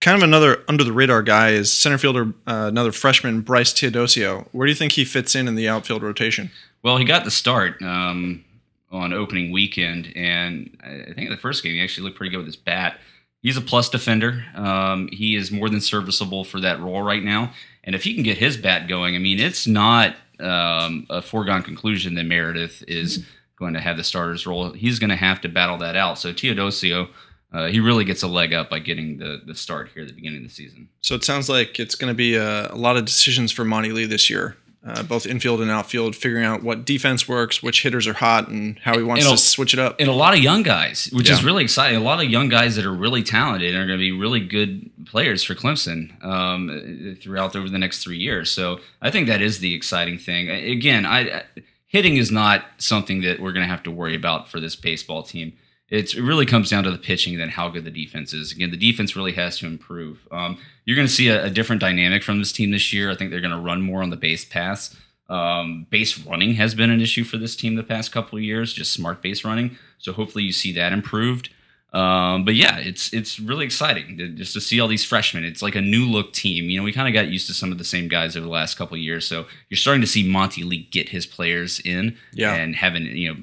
Kind 0.00 0.16
of 0.16 0.22
another 0.22 0.62
under 0.68 0.84
the 0.84 0.92
radar 0.92 1.22
guy 1.24 1.50
is 1.50 1.72
center 1.72 1.98
fielder, 1.98 2.32
uh, 2.46 2.66
another 2.68 2.92
freshman, 2.92 3.40
Bryce 3.40 3.72
Teodosio. 3.72 4.46
Where 4.52 4.64
do 4.64 4.70
you 4.70 4.76
think 4.76 4.92
he 4.92 5.04
fits 5.04 5.34
in 5.34 5.48
in 5.48 5.56
the 5.56 5.68
outfield 5.68 6.04
rotation? 6.04 6.52
Well, 6.84 6.96
he 6.98 7.04
got 7.04 7.24
the 7.24 7.32
start 7.32 7.82
um, 7.82 8.44
on 8.92 9.12
opening 9.12 9.50
weekend, 9.50 10.12
and 10.14 10.78
I 10.84 11.06
think 11.12 11.18
in 11.26 11.30
the 11.30 11.36
first 11.36 11.64
game 11.64 11.72
he 11.74 11.82
actually 11.82 12.04
looked 12.04 12.16
pretty 12.16 12.30
good 12.30 12.36
with 12.38 12.46
his 12.46 12.54
bat. 12.56 13.00
He's 13.40 13.56
a 13.56 13.60
plus 13.60 13.88
defender. 13.88 14.44
Um, 14.54 15.08
he 15.12 15.36
is 15.36 15.50
more 15.50 15.68
than 15.68 15.80
serviceable 15.80 16.44
for 16.44 16.60
that 16.60 16.80
role 16.80 17.02
right 17.02 17.22
now, 17.22 17.52
and 17.84 17.94
if 17.94 18.04
he 18.04 18.14
can 18.14 18.22
get 18.22 18.38
his 18.38 18.56
bat 18.56 18.88
going, 18.88 19.14
I 19.14 19.18
mean, 19.18 19.38
it's 19.38 19.66
not 19.66 20.16
um, 20.40 21.06
a 21.08 21.22
foregone 21.22 21.62
conclusion 21.62 22.14
that 22.14 22.24
Meredith 22.24 22.82
is 22.88 23.24
going 23.58 23.74
to 23.74 23.80
have 23.80 23.96
the 23.96 24.04
starters 24.04 24.46
role. 24.46 24.72
He's 24.72 24.98
going 24.98 25.10
to 25.10 25.16
have 25.16 25.40
to 25.40 25.48
battle 25.48 25.78
that 25.78 25.96
out. 25.96 26.18
So 26.18 26.32
Teodosio 26.32 27.08
uh, 27.52 27.66
he 27.68 27.80
really 27.80 28.04
gets 28.04 28.22
a 28.22 28.28
leg 28.28 28.52
up 28.52 28.68
by 28.68 28.78
getting 28.78 29.18
the 29.18 29.40
the 29.44 29.54
start 29.54 29.90
here 29.94 30.02
at 30.02 30.08
the 30.08 30.14
beginning 30.14 30.42
of 30.42 30.48
the 30.48 30.54
season. 30.54 30.88
So 31.00 31.14
it 31.14 31.24
sounds 31.24 31.48
like 31.48 31.80
it's 31.80 31.94
going 31.94 32.10
to 32.10 32.16
be 32.16 32.34
a, 32.34 32.70
a 32.72 32.76
lot 32.76 32.96
of 32.96 33.04
decisions 33.04 33.52
for 33.52 33.64
Monte 33.64 33.90
Lee 33.92 34.04
this 34.04 34.28
year, 34.28 34.56
uh, 34.86 35.02
both 35.02 35.26
infield 35.26 35.60
and 35.60 35.70
outfield, 35.70 36.14
figuring 36.14 36.44
out 36.44 36.62
what 36.62 36.84
defense 36.84 37.28
works, 37.28 37.62
which 37.62 37.82
hitters 37.82 38.06
are 38.06 38.14
hot, 38.14 38.48
and 38.48 38.78
how 38.80 38.96
he 38.96 39.02
wants 39.02 39.24
to 39.32 39.36
switch 39.36 39.74
it 39.74 39.80
up. 39.80 39.96
and 39.98 40.08
a 40.08 40.12
lot 40.12 40.34
of 40.34 40.40
young 40.40 40.62
guys, 40.62 41.08
which 41.12 41.28
is 41.30 41.44
really 41.44 41.64
exciting. 41.64 41.98
A 41.98 42.02
lot 42.02 42.22
of 42.22 42.30
young 42.30 42.48
guys 42.48 42.76
that 42.76 42.84
are 42.86 42.92
really 42.94 43.22
talented 43.22 43.74
and 43.74 43.82
are 43.82 43.86
going 43.86 43.98
to 43.98 44.02
be 44.02 44.12
really 44.12 44.40
good 44.40 44.90
players 45.06 45.42
for 45.42 45.54
Clemson 45.54 46.22
um, 46.24 47.16
throughout 47.20 47.56
over 47.56 47.68
the 47.68 47.78
next 47.78 48.02
three 48.02 48.18
years. 48.18 48.50
So 48.50 48.80
I 49.02 49.10
think 49.10 49.26
that 49.26 49.42
is 49.42 49.58
the 49.58 49.74
exciting 49.74 50.18
thing. 50.18 50.48
Again, 50.48 51.04
I, 51.04 51.20
I 51.20 51.42
hitting 51.88 52.16
is 52.16 52.30
not 52.30 52.64
something 52.78 53.22
that 53.22 53.40
we're 53.40 53.52
going 53.52 53.64
to 53.64 53.70
have 53.70 53.82
to 53.82 53.90
worry 53.90 54.14
about 54.14 54.48
for 54.48 54.60
this 54.60 54.76
baseball 54.76 55.22
team. 55.22 55.54
It's, 55.90 56.14
it 56.14 56.22
really 56.22 56.44
comes 56.44 56.68
down 56.68 56.84
to 56.84 56.90
the 56.90 56.98
pitching 56.98 57.32
and 57.34 57.40
then 57.40 57.48
how 57.48 57.68
good 57.70 57.84
the 57.84 57.90
defense 57.90 58.32
is. 58.34 58.52
Again, 58.52 58.70
the 58.70 58.76
defense 58.76 59.16
really 59.16 59.32
has 59.32 59.58
to 59.58 59.66
improve. 59.66 60.26
Um, 60.30 60.58
you're 60.84 60.96
going 60.96 61.08
to 61.08 61.12
see 61.12 61.28
a, 61.28 61.46
a 61.46 61.50
different 61.50 61.80
dynamic 61.80 62.22
from 62.22 62.38
this 62.38 62.52
team 62.52 62.70
this 62.72 62.92
year. 62.92 63.10
I 63.10 63.14
think 63.14 63.30
they're 63.30 63.40
going 63.40 63.52
to 63.52 63.58
run 63.60 63.80
more 63.80 64.02
on 64.02 64.10
the 64.10 64.16
base 64.16 64.44
pass. 64.44 64.94
Um, 65.30 65.86
base 65.90 66.18
running 66.26 66.54
has 66.54 66.74
been 66.74 66.90
an 66.90 67.00
issue 67.00 67.24
for 67.24 67.36
this 67.38 67.54
team 67.56 67.74
the 67.76 67.82
past 67.82 68.12
couple 68.12 68.38
of 68.38 68.44
years, 68.44 68.72
just 68.72 68.92
smart 68.92 69.22
base 69.22 69.44
running. 69.44 69.76
So 69.98 70.12
hopefully 70.12 70.44
you 70.44 70.52
see 70.52 70.72
that 70.72 70.92
improved. 70.92 71.50
Um, 71.92 72.44
but 72.44 72.54
yeah, 72.54 72.76
it's 72.78 73.14
it's 73.14 73.40
really 73.40 73.64
exciting 73.64 74.18
to, 74.18 74.28
just 74.28 74.52
to 74.52 74.60
see 74.60 74.78
all 74.78 74.88
these 74.88 75.06
freshmen. 75.06 75.44
It's 75.44 75.62
like 75.62 75.74
a 75.74 75.80
new 75.80 76.04
look 76.04 76.34
team. 76.34 76.68
You 76.68 76.76
know, 76.78 76.84
we 76.84 76.92
kind 76.92 77.08
of 77.08 77.14
got 77.14 77.30
used 77.30 77.46
to 77.46 77.54
some 77.54 77.72
of 77.72 77.78
the 77.78 77.84
same 77.84 78.08
guys 78.08 78.36
over 78.36 78.44
the 78.44 78.52
last 78.52 78.76
couple 78.76 78.94
of 78.94 79.00
years. 79.00 79.26
So 79.26 79.46
you're 79.70 79.78
starting 79.78 80.02
to 80.02 80.06
see 80.06 80.22
Monte 80.28 80.62
Lee 80.64 80.86
get 80.90 81.08
his 81.08 81.24
players 81.26 81.80
in 81.80 82.18
Yeah. 82.34 82.52
and 82.54 82.76
having 82.76 83.04
you 83.06 83.32
know 83.32 83.40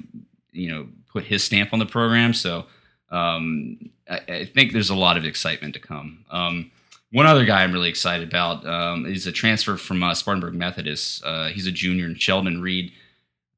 you 0.52 0.70
know 0.70 0.86
put 1.16 1.24
his 1.24 1.42
stamp 1.42 1.72
on 1.72 1.78
the 1.78 1.86
program. 1.86 2.34
So 2.34 2.66
um, 3.10 3.78
I, 4.06 4.20
I 4.28 4.44
think 4.44 4.72
there's 4.72 4.90
a 4.90 4.94
lot 4.94 5.16
of 5.16 5.24
excitement 5.24 5.72
to 5.72 5.80
come. 5.80 6.26
Um, 6.30 6.70
one 7.10 7.24
other 7.24 7.46
guy 7.46 7.62
I'm 7.62 7.72
really 7.72 7.88
excited 7.88 8.28
about 8.28 8.66
um, 8.66 9.06
is 9.06 9.26
a 9.26 9.32
transfer 9.32 9.78
from 9.78 10.02
uh, 10.02 10.12
Spartanburg 10.12 10.52
Methodist. 10.52 11.24
Uh, 11.24 11.46
he's 11.48 11.66
a 11.66 11.72
junior, 11.72 12.04
in 12.04 12.16
Sheldon 12.16 12.60
Reed. 12.60 12.92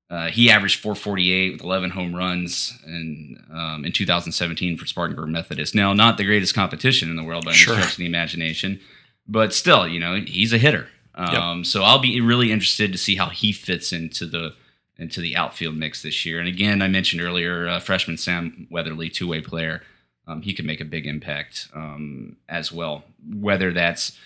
Uh, 0.09 0.29
he 0.29 0.51
averaged 0.51 0.81
448 0.81 1.55
with 1.55 1.63
11 1.63 1.91
home 1.91 2.15
runs 2.15 2.79
in 2.87 3.43
um, 3.53 3.85
in 3.85 3.91
2017 3.91 4.77
for 4.77 4.87
Spartanburg 4.87 5.29
Methodist. 5.29 5.75
Now, 5.75 5.93
not 5.93 6.17
the 6.17 6.25
greatest 6.25 6.55
competition 6.55 7.11
in 7.11 7.17
the 7.17 7.25
world 7.25 7.45
by 7.45 7.51
any 7.51 7.59
stretch 7.59 7.93
of 7.93 7.97
the 7.97 8.07
imagination, 8.07 8.81
but 9.27 9.53
still, 9.53 9.89
you 9.89 9.99
know, 9.99 10.21
he's 10.25 10.53
a 10.53 10.59
hitter. 10.59 10.89
Um, 11.15 11.65
So 11.65 11.83
I'll 11.83 11.99
be 11.99 12.21
really 12.21 12.53
interested 12.53 12.93
to 12.93 12.99
see 12.99 13.17
how 13.17 13.29
he 13.29 13.53
fits 13.53 13.93
into 13.93 14.25
the 14.25 14.55
into 14.99 15.20
the 15.20 15.36
outfield 15.36 15.76
mix 15.76 16.03
this 16.03 16.26
year. 16.26 16.38
And 16.38 16.49
again, 16.49 16.82
I 16.82 16.88
mentioned 16.88 17.22
earlier, 17.22 17.68
uh, 17.68 17.80
freshman 17.80 18.16
Sam 18.16 18.66
Weatherly, 18.70 19.09
two 19.09 19.28
way 19.28 19.40
player, 19.40 19.82
um, 20.26 20.42
he 20.42 20.53
could 20.53 20.64
make 20.64 20.80
a 20.80 20.84
big 20.84 21.07
impact 21.07 21.68
um, 21.74 22.36
as 22.49 22.72
well. 22.72 23.05
Whether 23.26 23.72
that's 23.72 24.18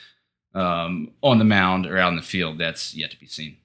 um, 0.54 1.12
on 1.22 1.38
the 1.38 1.44
mound 1.44 1.86
or 1.86 1.98
out 1.98 2.08
in 2.08 2.16
the 2.16 2.22
field, 2.22 2.58
that's 2.58 2.94
yet 2.94 3.10
to 3.12 3.18
be 3.18 3.26
seen. 3.26 3.56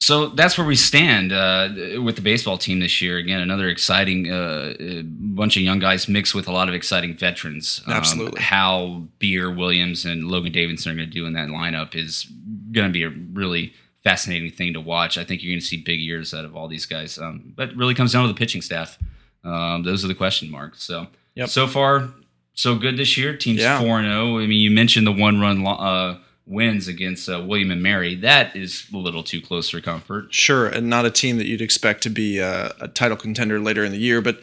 So 0.00 0.28
that's 0.28 0.56
where 0.56 0.66
we 0.66 0.76
stand 0.76 1.32
uh, 1.32 1.68
with 2.02 2.16
the 2.16 2.22
baseball 2.22 2.56
team 2.56 2.80
this 2.80 3.02
year. 3.02 3.18
Again, 3.18 3.40
another 3.40 3.68
exciting 3.68 4.30
uh, 4.32 4.74
uh, 4.80 5.02
bunch 5.04 5.56
of 5.56 5.62
young 5.62 5.80
guys 5.80 6.08
mixed 6.08 6.34
with 6.34 6.48
a 6.48 6.52
lot 6.52 6.68
of 6.68 6.74
exciting 6.74 7.14
veterans. 7.14 7.82
Um, 7.86 7.92
Absolutely. 7.92 8.40
how 8.40 9.02
Beer, 9.18 9.50
Williams, 9.50 10.06
and 10.06 10.28
Logan 10.28 10.52
Davidson 10.52 10.92
are 10.92 10.94
going 10.94 11.10
to 11.10 11.12
do 11.12 11.26
in 11.26 11.34
that 11.34 11.48
lineup 11.48 11.94
is 11.94 12.24
going 12.72 12.88
to 12.88 12.92
be 12.92 13.02
a 13.02 13.10
really 13.10 13.74
fascinating 14.04 14.50
thing 14.50 14.72
to 14.74 14.80
watch. 14.80 15.18
I 15.18 15.24
think 15.24 15.42
you're 15.42 15.52
going 15.52 15.60
to 15.60 15.66
see 15.66 15.76
big 15.78 16.00
years 16.00 16.32
out 16.34 16.44
of 16.44 16.56
all 16.56 16.68
these 16.68 16.86
guys. 16.86 17.18
Um, 17.18 17.52
but 17.56 17.70
it 17.70 17.76
really 17.76 17.94
comes 17.94 18.12
down 18.12 18.26
to 18.26 18.28
the 18.32 18.38
pitching 18.38 18.62
staff. 18.62 18.98
Um, 19.44 19.82
those 19.82 20.04
are 20.04 20.08
the 20.08 20.14
question 20.14 20.50
marks. 20.50 20.82
So 20.82 21.08
Yep. 21.34 21.48
so 21.50 21.66
far, 21.66 22.08
so 22.54 22.74
good 22.74 22.96
this 22.96 23.16
year. 23.16 23.36
Team's 23.36 23.60
four 23.62 23.98
and 23.98 24.06
zero. 24.08 24.38
I 24.38 24.46
mean, 24.46 24.60
you 24.60 24.70
mentioned 24.70 25.06
the 25.06 25.12
one 25.12 25.40
run 25.40 25.64
uh, 25.66 26.18
wins 26.46 26.88
against 26.88 27.28
uh, 27.28 27.44
William 27.46 27.70
and 27.70 27.80
Mary. 27.82 28.14
That 28.16 28.56
is 28.56 28.86
a 28.92 28.96
little 28.96 29.22
too 29.22 29.40
close 29.40 29.70
for 29.70 29.80
comfort. 29.80 30.34
Sure, 30.34 30.66
and 30.66 30.88
not 30.90 31.04
a 31.06 31.10
team 31.10 31.38
that 31.38 31.46
you'd 31.46 31.60
expect 31.62 32.02
to 32.04 32.10
be 32.10 32.38
a, 32.38 32.74
a 32.80 32.88
title 32.88 33.16
contender 33.16 33.60
later 33.60 33.84
in 33.84 33.92
the 33.92 33.98
year. 33.98 34.20
But 34.20 34.40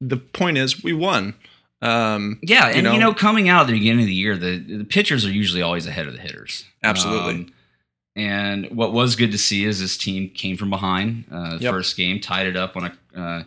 the 0.00 0.16
point 0.16 0.56
is, 0.56 0.82
we 0.82 0.92
won. 0.94 1.34
Um, 1.82 2.38
Yeah, 2.42 2.66
and 2.68 2.76
you 2.76 2.82
know, 2.82 2.98
know- 2.98 3.14
coming 3.14 3.48
out 3.50 3.62
at 3.62 3.66
the 3.66 3.72
beginning 3.74 4.00
of 4.02 4.06
the 4.06 4.14
year, 4.14 4.36
the, 4.38 4.58
the 4.58 4.84
pitchers 4.84 5.26
are 5.26 5.30
usually 5.32 5.60
always 5.62 5.86
ahead 5.86 6.06
of 6.06 6.14
the 6.14 6.20
hitters. 6.20 6.64
Absolutely. 6.82 7.34
Um, 7.34 7.52
and 8.20 8.76
what 8.76 8.92
was 8.92 9.16
good 9.16 9.32
to 9.32 9.38
see 9.38 9.64
is 9.64 9.80
this 9.80 9.96
team 9.96 10.28
came 10.30 10.56
from 10.56 10.70
behind. 10.70 11.24
Uh, 11.32 11.56
Yep. 11.60 11.72
First 11.72 11.96
game 11.96 12.20
tied 12.20 12.46
it 12.46 12.56
up 12.56 12.76
on 12.76 12.84
a 12.84 13.20
uh, 13.20 13.42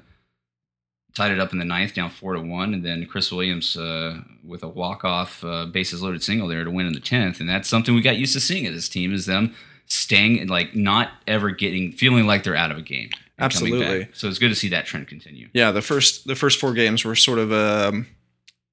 tied 1.16 1.32
it 1.32 1.40
up 1.40 1.54
in 1.54 1.60
the 1.60 1.66
ninth, 1.66 1.94
down 1.94 2.10
four 2.10 2.34
to 2.34 2.42
one, 2.42 2.74
and 2.74 2.84
then 2.84 3.06
Chris 3.06 3.32
Williams 3.32 3.78
uh, 3.78 4.20
with 4.44 4.64
a 4.64 4.68
walk 4.68 5.06
off 5.06 5.44
uh, 5.44 5.66
bases 5.68 6.02
loaded 6.02 6.24
single 6.24 6.48
there 6.48 6.64
to 6.64 6.72
win 6.72 6.88
in 6.88 6.94
the 6.94 7.00
tenth. 7.00 7.40
And 7.40 7.48
that's 7.48 7.70
something 7.70 7.94
we 7.94 8.02
got 8.02 8.18
used 8.18 8.34
to 8.34 8.40
seeing 8.40 8.66
at 8.66 8.74
this 8.74 8.90
team 8.90 9.14
is 9.14 9.26
them 9.26 9.54
staying 9.86 10.48
like 10.48 10.76
not 10.76 11.10
ever 11.28 11.52
getting 11.52 11.92
feeling 11.92 12.26
like 12.26 12.44
they're 12.44 12.56
out 12.56 12.72
of 12.72 12.78
a 12.78 12.82
game. 12.82 13.10
Absolutely. 13.40 14.08
So 14.14 14.28
it's 14.28 14.40
good 14.40 14.50
to 14.50 14.56
see 14.56 14.70
that 14.70 14.86
trend 14.86 15.08
continue. 15.08 15.50
yeah, 15.54 15.72
the 15.72 15.82
first 15.82 16.26
the 16.28 16.36
first 16.36 16.60
four 16.60 16.74
games 16.74 17.04
were 17.06 17.16
sort 17.16 17.40
of 17.40 17.52
a 17.52 18.04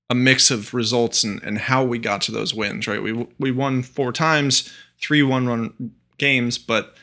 a 0.08 0.14
mix 0.14 0.50
of 0.50 0.74
results 0.74 1.22
and, 1.24 1.42
and 1.42 1.56
how 1.58 1.84
we 1.84 1.98
got 1.98 2.20
to 2.22 2.32
those 2.32 2.54
wins. 2.54 2.86
Right, 2.86 3.02
we 3.02 3.26
we 3.38 3.50
won 3.50 3.82
four 3.82 4.12
times, 4.12 4.72
three 5.02 5.22
one 5.22 5.46
run 5.46 5.92
games, 6.18 6.58
but 6.58 6.94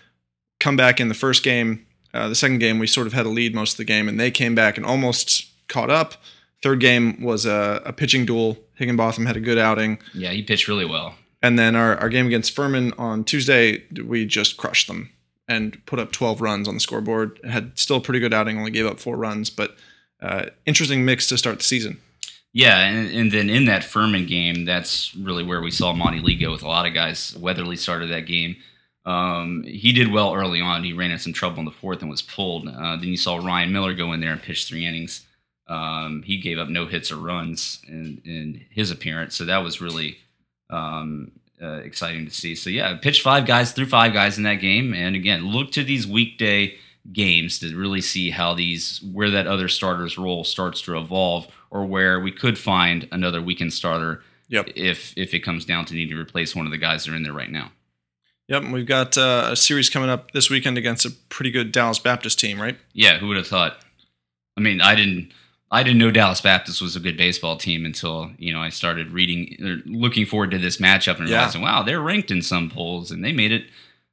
come 0.59 0.75
back 0.75 0.99
in 0.99 1.07
the 1.07 1.13
first 1.13 1.43
game. 1.43 1.85
Uh, 2.13 2.29
the 2.29 2.35
second 2.35 2.59
game, 2.59 2.79
we 2.79 2.87
sort 2.87 3.07
of 3.07 3.13
had 3.13 3.25
a 3.25 3.29
lead 3.29 3.53
most 3.53 3.73
of 3.73 3.77
the 3.77 3.85
game, 3.85 4.07
and 4.07 4.19
they 4.19 4.31
came 4.31 4.55
back 4.55 4.77
and 4.77 4.85
almost 4.85 5.45
caught 5.67 5.89
up. 5.89 6.15
Third 6.63 6.79
game 6.79 7.21
was 7.21 7.45
a, 7.45 7.81
a 7.85 7.93
pitching 7.93 8.25
duel. 8.25 8.57
Higginbotham 8.75 9.25
had 9.25 9.37
a 9.37 9.41
good 9.41 9.57
outing. 9.57 9.99
Yeah, 10.13 10.31
he 10.31 10.41
pitched 10.41 10.67
really 10.67 10.85
well. 10.85 11.15
And 11.41 11.59
then 11.59 11.75
our, 11.75 11.95
our 11.97 12.09
game 12.09 12.25
against 12.27 12.55
Furman 12.55 12.93
on 12.97 13.23
Tuesday, 13.23 13.83
we 14.03 14.25
just 14.25 14.57
crushed 14.57 14.87
them 14.87 15.11
and 15.47 15.83
put 15.85 15.99
up 15.99 16.11
12 16.11 16.41
runs 16.41 16.67
on 16.67 16.73
the 16.73 16.79
scoreboard. 16.79 17.39
Had 17.47 17.77
still 17.77 17.97
a 17.97 18.01
pretty 18.01 18.19
good 18.19 18.33
outing, 18.33 18.57
only 18.57 18.71
gave 18.71 18.85
up 18.85 18.99
four 18.99 19.15
runs, 19.15 19.49
but 19.49 19.75
uh, 20.21 20.47
interesting 20.65 21.05
mix 21.05 21.27
to 21.27 21.37
start 21.37 21.59
the 21.59 21.63
season. 21.63 21.99
Yeah, 22.57 22.79
and, 22.87 23.11
and 23.11 23.31
then 23.31 23.51
in 23.51 23.65
that 23.65 23.83
Furman 23.83 24.25
game, 24.25 24.65
that's 24.65 25.15
really 25.15 25.43
where 25.43 25.61
we 25.61 25.69
saw 25.69 25.93
Monte 25.93 26.21
Lee 26.21 26.35
go 26.35 26.51
with 26.51 26.63
a 26.63 26.67
lot 26.67 26.87
of 26.87 26.93
guys. 26.95 27.37
Weatherly 27.37 27.75
started 27.75 28.09
that 28.09 28.25
game. 28.25 28.55
Um, 29.05 29.61
he 29.61 29.91
did 29.93 30.11
well 30.11 30.33
early 30.33 30.59
on. 30.59 30.83
He 30.83 30.91
ran 30.91 31.11
into 31.11 31.21
some 31.21 31.33
trouble 31.33 31.59
in 31.59 31.65
the 31.65 31.71
fourth 31.71 32.01
and 32.01 32.09
was 32.09 32.23
pulled. 32.23 32.67
Uh, 32.67 32.95
then 32.95 33.09
you 33.09 33.15
saw 33.15 33.37
Ryan 33.37 33.71
Miller 33.71 33.93
go 33.93 34.11
in 34.11 34.21
there 34.21 34.31
and 34.31 34.41
pitch 34.41 34.65
three 34.65 34.87
innings. 34.87 35.23
Um, 35.67 36.23
he 36.23 36.37
gave 36.37 36.57
up 36.57 36.67
no 36.67 36.87
hits 36.87 37.11
or 37.11 37.17
runs 37.17 37.79
in, 37.87 38.23
in 38.25 38.65
his 38.71 38.89
appearance, 38.89 39.35
so 39.35 39.45
that 39.45 39.59
was 39.59 39.79
really 39.79 40.17
um, 40.71 41.33
uh, 41.61 41.81
exciting 41.83 42.25
to 42.25 42.33
see. 42.33 42.55
So 42.55 42.71
yeah, 42.71 42.97
pitched 42.97 43.21
five 43.21 43.45
guys 43.45 43.71
through 43.71 43.85
five 43.85 44.13
guys 44.13 44.39
in 44.39 44.45
that 44.45 44.55
game, 44.55 44.95
and 44.95 45.15
again, 45.15 45.45
look 45.45 45.71
to 45.73 45.83
these 45.83 46.07
weekday 46.07 46.73
games 47.13 47.59
to 47.59 47.77
really 47.77 48.01
see 48.01 48.31
how 48.31 48.55
these 48.55 48.99
where 49.13 49.29
that 49.29 49.45
other 49.45 49.67
starter's 49.67 50.17
role 50.17 50.43
starts 50.43 50.81
to 50.81 50.97
evolve, 50.97 51.47
or 51.71 51.85
where 51.85 52.19
we 52.19 52.31
could 52.31 52.57
find 52.57 53.07
another 53.11 53.41
weekend 53.41 53.73
starter 53.73 54.23
Yep. 54.49 54.69
if 54.75 55.13
if 55.17 55.33
it 55.33 55.39
comes 55.41 55.65
down 55.65 55.85
to 55.85 55.93
need 55.93 56.09
to 56.09 56.17
replace 56.17 56.55
one 56.55 56.65
of 56.65 56.71
the 56.71 56.77
guys 56.77 57.03
that 57.05 57.11
are 57.11 57.15
in 57.15 57.23
there 57.23 57.33
right 57.33 57.51
now. 57.51 57.71
Yep. 58.47 58.63
and 58.63 58.73
We've 58.73 58.85
got 58.85 59.17
uh, 59.17 59.49
a 59.51 59.55
series 59.57 59.89
coming 59.89 60.09
up 60.09 60.31
this 60.31 60.49
weekend 60.49 60.77
against 60.77 61.05
a 61.05 61.11
pretty 61.29 61.51
good 61.51 61.73
Dallas 61.73 61.99
Baptist 61.99 62.39
team, 62.39 62.61
right? 62.61 62.77
Yeah, 62.93 63.17
who 63.17 63.27
would 63.27 63.35
have 63.37 63.47
thought? 63.47 63.77
I 64.57 64.61
mean, 64.61 64.79
I 64.81 64.95
didn't. 64.95 65.31
I 65.69 65.83
didn't 65.83 65.97
know 65.99 66.11
Dallas 66.11 66.39
Baptist 66.39 66.81
was 66.81 66.95
a 66.95 67.01
good 67.01 67.17
baseball 67.17 67.57
team 67.57 67.85
until 67.85 68.31
you 68.37 68.53
know 68.53 68.61
I 68.61 68.69
started 68.69 69.11
reading, 69.11 69.57
or 69.61 69.81
looking 69.85 70.25
forward 70.25 70.51
to 70.51 70.57
this 70.57 70.77
matchup 70.77 71.19
and 71.19 71.27
Yeah. 71.27 71.39
realizing, 71.39 71.61
wow, 71.61 71.83
they're 71.83 71.99
ranked 71.99 72.31
in 72.31 72.41
some 72.41 72.69
polls 72.69 73.11
and 73.11 73.21
they 73.25 73.33
made 73.33 73.51
it. 73.51 73.65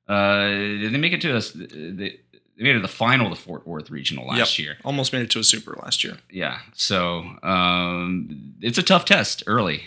Uh, 0.08 0.48
did 0.48 0.92
they 0.92 0.98
make 0.98 1.12
it 1.12 1.20
to 1.20 1.36
us? 1.36 1.52
They, 1.54 2.18
they 2.56 2.64
made 2.64 2.70
it 2.70 2.74
to 2.74 2.82
the 2.82 2.88
final 2.88 3.26
of 3.26 3.30
the 3.36 3.40
Fort 3.42 3.66
Worth 3.66 3.90
Regional 3.90 4.26
last 4.26 4.58
Yep. 4.58 4.64
year. 4.64 4.76
Almost 4.84 5.12
made 5.12 5.22
it 5.22 5.30
to 5.30 5.38
a 5.40 5.44
super 5.44 5.76
last 5.82 6.04
year. 6.04 6.18
Yeah, 6.30 6.58
so 6.74 7.24
um, 7.42 8.54
it's 8.60 8.78
a 8.78 8.82
tough 8.82 9.04
test 9.04 9.42
early. 9.46 9.84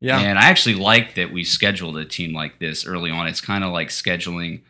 Yeah. 0.00 0.18
And 0.18 0.38
I 0.38 0.44
actually 0.44 0.76
like 0.76 1.14
that 1.16 1.30
we 1.30 1.44
scheduled 1.44 1.98
a 1.98 2.06
team 2.06 2.32
like 2.32 2.58
this 2.58 2.86
early 2.86 3.10
on. 3.10 3.26
It's 3.26 3.42
kind 3.42 3.62
of 3.64 3.70
like 3.70 3.88
scheduling 3.88 4.60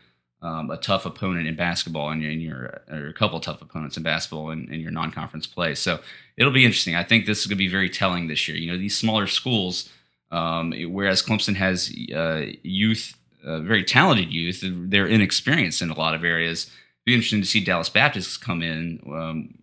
um, 0.41 0.69
a 0.69 0.75
tough 0.75 1.05
opponent 1.05 1.47
in 1.47 1.55
basketball 1.55 2.09
and 2.09 2.21
your, 2.21 2.31
in 2.31 2.41
your 2.41 2.81
or 2.89 3.07
a 3.07 3.13
couple 3.13 3.39
tough 3.39 3.61
opponents 3.61 3.95
in 3.95 4.03
basketball 4.03 4.49
in, 4.49 4.69
in 4.73 4.81
your 4.81 4.91
non-conference 4.91 5.47
play. 5.47 5.73
So 5.75 5.99
it'll 6.35 6.51
be 6.51 6.65
interesting. 6.65 6.95
I 6.95 7.03
think 7.03 7.25
this 7.27 7.39
is 7.39 7.45
going 7.47 7.55
to 7.57 7.63
be 7.63 7.69
very 7.69 7.89
telling 7.89 8.27
this 8.27 8.45
year. 8.47 8.57
You 8.57 8.71
know, 8.73 8.77
these 8.77 8.97
smaller 8.97 9.25
schools, 9.27 9.89
um, 10.31 10.73
whereas 10.89 11.23
Clemson 11.23 11.55
has 11.55 11.93
uh, 12.13 12.47
youth, 12.63 13.15
uh, 13.45 13.59
very 13.61 13.85
talented 13.85 14.33
youth, 14.33 14.61
they're 14.63 15.07
inexperienced 15.07 15.81
in 15.81 15.91
a 15.91 15.97
lot 15.97 16.13
of 16.13 16.25
areas. 16.25 16.69
Be 17.05 17.13
interesting 17.13 17.41
to 17.41 17.47
see 17.47 17.63
Dallas 17.63 17.89
Baptist 17.89 18.41
come 18.41 18.61
in. 18.61 19.01
Um, 19.05 19.57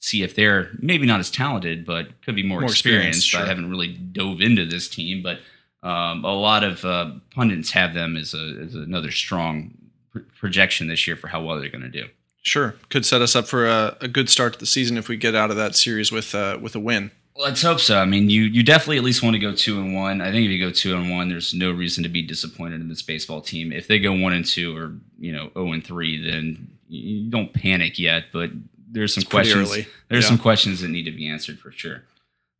see 0.00 0.22
if 0.22 0.34
they're 0.34 0.70
maybe 0.78 1.06
not 1.06 1.18
as 1.18 1.30
talented, 1.30 1.86
but 1.86 2.20
could 2.22 2.36
be 2.36 2.42
more, 2.42 2.60
More 2.60 2.68
experienced, 2.68 3.20
experienced. 3.20 3.34
I 3.46 3.48
haven't 3.48 3.70
really 3.70 3.88
dove 3.88 4.42
into 4.42 4.66
this 4.66 4.86
team, 4.88 5.22
but 5.22 5.38
um, 5.82 6.24
a 6.24 6.34
lot 6.34 6.62
of 6.62 6.84
uh, 6.84 7.12
pundits 7.34 7.70
have 7.70 7.94
them 7.94 8.16
as, 8.16 8.34
a, 8.34 8.58
as 8.62 8.74
another 8.74 9.10
strong 9.10 9.72
pr- 10.12 10.20
projection 10.38 10.88
this 10.88 11.06
year 11.06 11.16
for 11.16 11.28
how 11.28 11.42
well 11.42 11.58
they're 11.58 11.70
going 11.70 11.82
to 11.82 11.88
do. 11.88 12.08
Sure. 12.42 12.74
Could 12.90 13.06
set 13.06 13.22
us 13.22 13.34
up 13.34 13.46
for 13.46 13.66
a, 13.66 13.96
a 14.02 14.08
good 14.08 14.28
start 14.28 14.52
to 14.52 14.58
the 14.58 14.66
season 14.66 14.98
if 14.98 15.08
we 15.08 15.16
get 15.16 15.34
out 15.34 15.50
of 15.50 15.56
that 15.56 15.74
series 15.74 16.12
with 16.12 16.34
uh, 16.34 16.58
with 16.60 16.74
a 16.74 16.80
win. 16.80 17.10
Let's 17.36 17.62
hope 17.62 17.80
so. 17.80 17.98
I 17.98 18.04
mean, 18.04 18.30
you 18.30 18.42
you 18.42 18.62
definitely 18.62 18.98
at 18.98 19.02
least 19.02 19.22
want 19.22 19.34
to 19.34 19.40
go 19.40 19.52
two 19.54 19.80
and 19.80 19.92
one. 19.92 20.20
I 20.20 20.30
think 20.30 20.44
if 20.44 20.50
you 20.52 20.64
go 20.64 20.70
two 20.70 20.94
and 20.94 21.10
one, 21.10 21.28
there's 21.28 21.52
no 21.52 21.72
reason 21.72 22.04
to 22.04 22.08
be 22.08 22.22
disappointed 22.22 22.80
in 22.80 22.88
this 22.88 23.02
baseball 23.02 23.40
team. 23.40 23.72
If 23.72 23.88
they 23.88 23.98
go 23.98 24.12
one 24.12 24.32
and 24.32 24.46
two 24.46 24.76
or 24.76 24.92
you 25.18 25.32
know 25.32 25.50
zero 25.52 25.72
and 25.72 25.84
three, 25.84 26.30
then 26.30 26.68
you 26.88 27.28
don't 27.30 27.52
panic 27.52 27.98
yet. 27.98 28.26
But 28.32 28.50
there's 28.88 29.14
some 29.14 29.22
It's 29.22 29.30
questions. 29.30 29.72
There's 30.08 30.24
Yeah. 30.24 30.28
some 30.28 30.38
questions 30.38 30.80
that 30.80 30.88
need 30.90 31.04
to 31.06 31.10
be 31.10 31.28
answered 31.28 31.58
for 31.58 31.72
sure. 31.72 32.04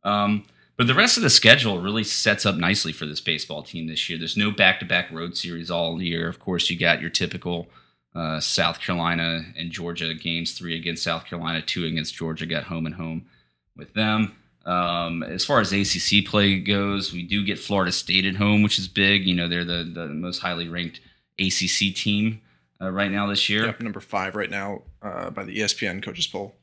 Um, 0.03 0.43
but 0.75 0.87
the 0.87 0.93
rest 0.93 1.15
of 1.15 1.23
the 1.23 1.29
schedule 1.29 1.79
really 1.79 2.03
sets 2.03 2.45
up 2.45 2.55
nicely 2.57 2.91
for 2.91 3.05
this 3.05 3.21
baseball 3.21 3.63
team 3.63 3.87
this 3.87 4.09
year. 4.09 4.19
There's 4.19 4.35
no 4.35 4.51
back-to-back 4.51 5.09
road 5.09 5.37
series 5.37 5.71
all 5.71 6.01
year. 6.01 6.27
Of 6.27 6.39
course, 6.39 6.69
you 6.69 6.77
got 6.77 6.99
your 6.99 7.09
typical 7.09 7.69
uh, 8.13 8.41
South 8.41 8.81
Carolina 8.81 9.45
and 9.57 9.71
Georgia 9.71 10.13
games: 10.13 10.51
three 10.51 10.75
against 10.75 11.03
South 11.03 11.25
Carolina, 11.25 11.61
two 11.61 11.85
against 11.85 12.13
Georgia. 12.15 12.45
Got 12.45 12.65
home 12.65 12.85
and 12.85 12.95
home 12.95 13.25
with 13.77 13.93
them. 13.93 14.35
Um, 14.65 15.21
as 15.21 15.45
far 15.45 15.59
as 15.59 15.71
ACC 15.71 16.25
play 16.25 16.59
goes, 16.59 17.13
we 17.13 17.21
do 17.23 17.45
get 17.45 17.59
Florida 17.59 17.91
State 17.91 18.25
at 18.25 18.35
home, 18.35 18.63
which 18.63 18.79
is 18.79 18.87
big. 18.87 19.25
You 19.25 19.35
know, 19.35 19.47
they're 19.47 19.63
the, 19.63 19.83
the 19.83 20.07
most 20.07 20.39
highly 20.39 20.67
ranked 20.67 21.01
ACC 21.39 21.93
team 21.95 22.41
uh, 22.81 22.89
right 22.89 23.11
now 23.11 23.27
this 23.27 23.49
year. 23.49 23.65
Yep, 23.65 23.81
number 23.81 23.99
five 23.99 24.35
right 24.35 24.49
now 24.49 24.81
uh, 25.01 25.29
by 25.29 25.43
the 25.43 25.57
ESPN 25.57 26.01
coaches 26.01 26.27
poll. 26.27 26.55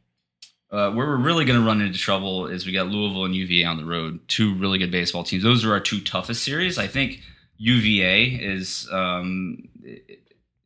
Uh, 0.71 0.91
where 0.91 1.07
we're 1.07 1.17
really 1.19 1.45
going 1.45 1.61
to 1.61 1.67
run 1.67 1.83
into 1.83 1.99
trouble 1.99 2.47
is 2.47 2.65
we 2.65 2.73
got 2.73 2.87
Louisville 2.87 3.27
and 3.27 3.35
UVA 3.35 3.65
on 3.65 3.77
the 3.77 3.85
road, 3.85 4.21
two 4.27 4.55
really 4.55 4.79
good 4.79 4.91
baseball 4.91 5.23
teams. 5.23 5.43
Those 5.43 5.67
are 5.67 5.73
our 5.73 5.81
two 5.81 6.01
toughest 6.01 6.43
series. 6.43 6.79
I 6.79 6.87
think 6.87 7.21
UVA 7.59 8.25
is 8.25 8.89
um, 8.91 9.69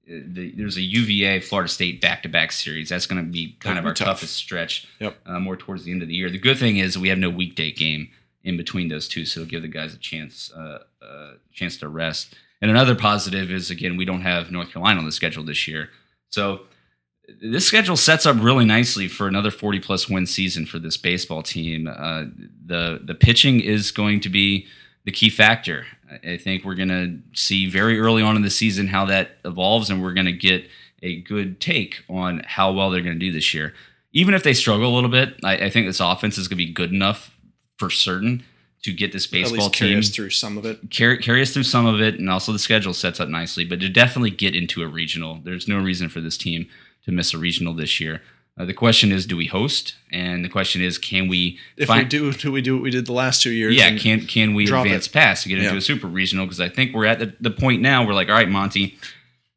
the, 0.07 0.53
there's 0.57 0.77
a 0.77 0.83
UVA 0.83 1.41
Florida 1.41 1.69
State 1.69 2.01
back 2.01 2.23
to 2.23 2.29
back 2.29 2.53
series. 2.53 2.89
That's 2.89 3.07
going 3.07 3.25
to 3.25 3.31
be 3.31 3.57
kind 3.61 3.77
That'll 3.77 3.79
of 3.79 3.87
our 3.87 3.95
tough. 3.95 4.07
toughest 4.21 4.35
stretch. 4.35 4.87
Yep. 5.01 5.17
Uh, 5.27 5.41
more 5.41 5.57
towards 5.57 5.85
the 5.85 5.93
end 5.93 6.03
of 6.03 6.09
the 6.09 6.15
year. 6.15 6.31
The 6.31 6.39
good 6.39 6.59
thing 6.59 6.77
is 6.77 6.97
we 6.97 7.09
have 7.09 7.19
no 7.19 7.31
weekday 7.31 7.73
game 7.73 8.09
in 8.45 8.57
between 8.57 8.89
those 8.89 9.09
two, 9.09 9.25
so 9.25 9.41
it'll 9.41 9.51
give 9.51 9.63
the 9.63 9.69
guys 9.69 9.95
a 9.95 9.99
chance 9.99 10.53
uh, 10.53 10.79
uh, 11.03 11.33
chance 11.53 11.77
to 11.79 11.89
rest. 11.89 12.35
And 12.63 12.71
another 12.71 12.95
positive 12.95 13.51
is 13.51 13.71
again 13.71 13.97
we 13.97 14.05
don't 14.05 14.23
have 14.23 14.51
North 14.51 14.71
Carolina 14.73 15.01
on 15.01 15.07
the 15.07 15.13
schedule 15.13 15.45
this 15.45 15.67
year, 15.67 15.91
so 16.31 16.61
this 17.43 17.67
schedule 17.67 17.97
sets 17.97 18.25
up 18.25 18.37
really 18.41 18.65
nicely 18.65 19.09
for 19.09 19.27
another 19.27 19.51
40 19.51 19.81
plus 19.81 20.09
win 20.09 20.27
season 20.27 20.65
for 20.65 20.79
this 20.79 20.97
baseball 20.97 21.43
team. 21.43 21.89
Uh, 21.89 22.25
the 22.65 23.01
the 23.03 23.15
pitching 23.15 23.61
is 23.61 23.91
going 23.91 24.21
to 24.21 24.29
be 24.29 24.67
the 25.05 25.13
key 25.13 25.29
factor. 25.29 25.87
I 26.25 26.37
think 26.37 26.65
we're 26.65 26.75
going 26.75 26.89
to 26.89 27.19
see 27.39 27.69
very 27.69 27.99
early 27.99 28.23
on 28.23 28.37
in 28.37 28.43
the 28.43 28.51
season 28.51 28.89
how 28.89 29.07
that 29.07 29.33
evolves, 29.45 29.91
and 29.91 30.03
we're 30.03 30.15
going 30.15 30.27
to 30.27 30.33
get 30.33 30.69
a 31.03 31.21
good 31.21 31.61
take 31.61 32.03
on 32.09 32.43
how 32.47 32.73
well 32.73 32.91
they're 32.91 33.03
going 33.03 33.19
to 33.19 33.27
do 33.27 33.33
this 33.33 33.53
year. 33.53 33.75
Even 34.13 34.35
if 34.35 34.43
they 34.43 34.55
struggle 34.55 34.93
a 34.93 34.95
little 34.95 35.11
bit, 35.11 35.35
I, 35.45 35.57
I 35.57 35.71
think 35.71 35.87
this 35.87 36.01
offense 36.01 36.39
is 36.39 36.49
going 36.49 36.59
to 36.59 36.65
be 36.65 36.73
good 36.73 36.93
enough 36.93 37.37
for 37.79 37.91
certain 37.91 38.45
to 38.83 38.93
get 38.93 39.13
this 39.13 39.27
baseball 39.27 39.69
carry 39.69 39.91
team 39.91 39.99
us 39.99 40.11
through 40.11 40.31
some 40.31 40.57
of 40.57 40.65
it. 40.65 40.91
carry, 40.91 41.19
carry 41.19 41.43
us 41.43 41.53
through 41.53 41.65
some 41.65 41.87
of 41.87 42.01
it, 42.01 42.19
and 42.19 42.31
also 42.31 42.53
the 42.53 42.59
schedule 42.59 42.95
sets 42.95 43.19
up 43.19 43.29
nicely. 43.29 43.65
But 43.65 43.81
to 43.81 43.89
definitely 43.89 44.31
get 44.31 44.55
into 44.55 44.83
a 44.83 44.87
regional, 44.87 45.41
there's 45.43 45.67
no 45.67 45.79
reason 45.79 46.09
for 46.09 46.21
this 46.21 46.39
team 46.39 46.69
to 47.05 47.13
miss 47.13 47.35
a 47.35 47.39
regional 47.39 47.75
this 47.75 48.01
year. 48.01 48.23
Uh, 48.59 48.65
the 48.65 48.73
question 48.75 49.13
is, 49.13 49.27
do 49.27 49.37
we 49.37 49.47
host? 49.47 49.95
And 50.11 50.43
the 50.45 50.49
question 50.49 50.81
is, 50.81 50.97
can 50.97 51.29
we? 51.29 51.59
If 51.77 51.89
find- 51.89 52.05
we 52.05 52.09
do, 52.09 52.33
do 52.33 52.51
we 52.51 52.63
do 52.63 52.75
what 52.77 52.83
we 52.83 52.91
did 52.91 53.07
the 53.07 53.13
last 53.13 53.43
two 53.43 53.51
years? 53.51 53.75
yeah, 53.77 53.95
can 53.99 54.23
can 54.23 54.55
we 54.55 54.65
advance 54.65 55.07
it. 55.07 55.13
past 55.13 55.43
to 55.43 55.49
get 55.51 55.59
into 55.59 55.73
Yeah. 55.73 55.79
a 55.79 55.83
super 55.83 56.07
regional? 56.07 56.47
Because 56.47 56.61
I 56.61 56.69
think 56.71 56.95
we're 56.95 57.05
at 57.07 57.19
the, 57.19 57.35
the 57.41 57.51
point 57.51 57.83
now. 57.83 58.07
We're 58.07 58.15
like, 58.15 58.29
all 58.29 58.35
right, 58.35 58.49
Monte, 58.49 58.97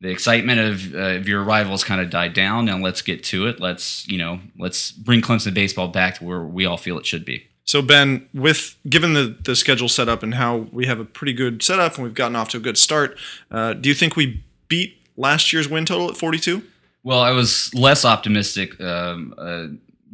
the 0.01 0.09
excitement 0.09 0.59
of, 0.59 0.93
uh, 0.95 0.97
of 1.17 1.27
your 1.29 1.43
arrivals 1.43 1.83
kind 1.85 2.01
of 2.01 2.09
died 2.09 2.33
down. 2.33 2.65
Now 2.65 2.77
let's 2.77 3.01
get 3.01 3.23
to 3.25 3.47
it. 3.47 3.59
Let's 3.61 4.05
you 4.07 4.17
know, 4.17 4.41
let's 4.57 4.91
bring 4.91 5.21
Clemson 5.21 5.53
baseball 5.53 5.87
back 5.87 6.15
to 6.15 6.25
where 6.25 6.41
we 6.41 6.65
all 6.65 6.77
feel 6.77 6.97
it 6.99 7.05
should 7.05 7.23
be. 7.23 7.45
So 7.63 7.81
Ben, 7.81 8.27
with 8.33 8.75
given 8.89 9.13
the 9.13 9.33
the 9.45 9.55
schedule 9.55 9.87
setup 9.87 10.23
and 10.23 10.33
how 10.33 10.67
we 10.73 10.87
have 10.87 10.99
a 10.99 11.05
pretty 11.05 11.33
good 11.33 11.63
setup 11.63 11.95
and 11.95 12.03
we've 12.03 12.13
gotten 12.13 12.35
off 12.35 12.49
to 12.49 12.57
a 12.57 12.59
good 12.59 12.77
start, 12.77 13.17
uh, 13.49 13.73
do 13.73 13.87
you 13.87 13.95
think 13.95 14.17
we 14.17 14.43
beat 14.67 14.97
last 15.15 15.53
year's 15.53 15.69
win 15.69 15.85
total 15.85 16.09
at 16.09 16.17
42? 16.17 16.63
Well, 17.03 17.19
I 17.19 17.31
was 17.31 17.73
less 17.73 18.03
optimistic 18.05 18.79
um, 18.81 19.33
uh, 19.37 19.67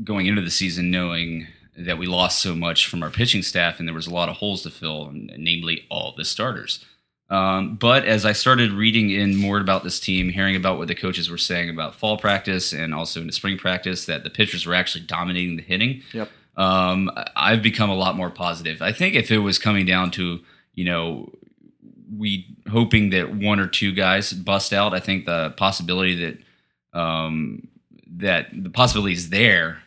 going 0.04 0.28
into 0.28 0.42
the 0.42 0.52
season, 0.52 0.92
knowing 0.92 1.48
that 1.78 1.98
we 1.98 2.06
lost 2.06 2.40
so 2.40 2.56
much 2.56 2.88
from 2.88 3.04
our 3.04 3.10
pitching 3.10 3.42
staff, 3.42 3.80
and 3.80 3.88
there 3.88 3.96
was 3.96 4.08
a 4.08 4.14
lot 4.14 4.30
of 4.30 4.38
holes 4.38 4.64
to 4.64 4.70
fill, 4.70 5.12
namely 5.14 5.86
all 5.90 6.14
the 6.16 6.24
starters. 6.24 6.86
Um, 7.30 7.76
but 7.76 8.06
as 8.06 8.24
I 8.24 8.34
started 8.34 8.72
reading 8.72 9.10
in 9.10 9.36
more 9.36 9.60
about 9.60 9.84
this 9.84 10.00
team, 10.00 10.30
hearing 10.30 10.56
about 10.56 10.78
what 10.78 10.88
the 10.88 10.96
coaches 10.96 11.30
were 11.30 11.40
saying 11.40 11.70
about 11.70 11.96
fall 11.96 12.18
practice 12.18 12.72
and 12.72 12.94
also 12.94 13.20
into 13.22 13.34
spring 13.34 13.58
practice, 13.58 14.06
that 14.06 14.24
the 14.24 14.30
pitchers 14.30 14.66
were 14.66 14.76
actually 14.76 15.06
dominating 15.06 15.56
the 15.56 15.64
hitting. 15.64 16.04
Yep. 16.14 16.30
Um, 16.56 17.12
I've 17.36 17.64
become 17.64 17.90
a 17.90 17.96
lot 17.96 18.16
more 18.16 18.30
positive. 18.30 18.82
I 18.82 18.92
think 18.92 19.16
if 19.16 19.32
it 19.32 19.40
was 19.40 19.58
coming 19.58 19.86
down 19.86 20.12
to 20.12 20.40
you 20.76 20.86
know 20.86 21.34
we 22.16 22.46
hoping 22.70 23.10
that 23.10 23.34
one 23.34 23.60
or 23.60 23.68
two 23.68 23.92
guys 23.92 24.32
bust 24.32 24.72
out, 24.72 24.94
I 24.94 25.00
think 25.00 25.26
the 25.26 25.50
possibility 25.58 26.16
that 26.24 26.38
um, 26.96 27.68
that 28.08 28.48
the 28.52 28.70
possibility 28.70 29.14
is 29.14 29.30
there 29.30 29.84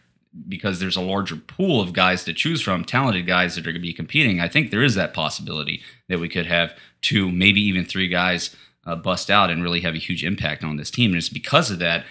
because 0.49 0.79
there's 0.79 0.97
a 0.97 1.01
larger 1.01 1.37
pool 1.37 1.81
of 1.81 1.93
guys 1.93 2.23
to 2.25 2.33
choose 2.33 2.61
from, 2.61 2.85
talented 2.85 3.27
guys 3.27 3.55
that 3.55 3.63
are 3.63 3.73
going 3.73 3.75
to 3.75 3.81
be 3.81 3.93
competing. 3.93 4.41
I 4.41 4.47
think 4.47 4.71
there 4.71 4.83
is 4.83 4.95
that 4.95 5.15
possibility 5.15 5.83
that 6.09 6.21
we 6.21 6.29
could 6.29 6.47
have 6.47 6.77
two, 7.01 7.31
maybe 7.31 7.61
even 7.63 7.85
three 7.85 8.09
guys 8.09 8.55
uh, 8.87 8.95
bust 8.95 9.31
out 9.31 9.51
and 9.51 9.63
really 9.63 9.81
have 9.81 9.95
a 9.95 9.99
huge 9.99 10.25
impact 10.25 10.63
on 10.63 10.77
this 10.77 10.91
team. 10.91 11.11
And 11.11 11.19
it's 11.19 11.29
because 11.29 11.71
of 11.71 11.79
that. 11.81 12.05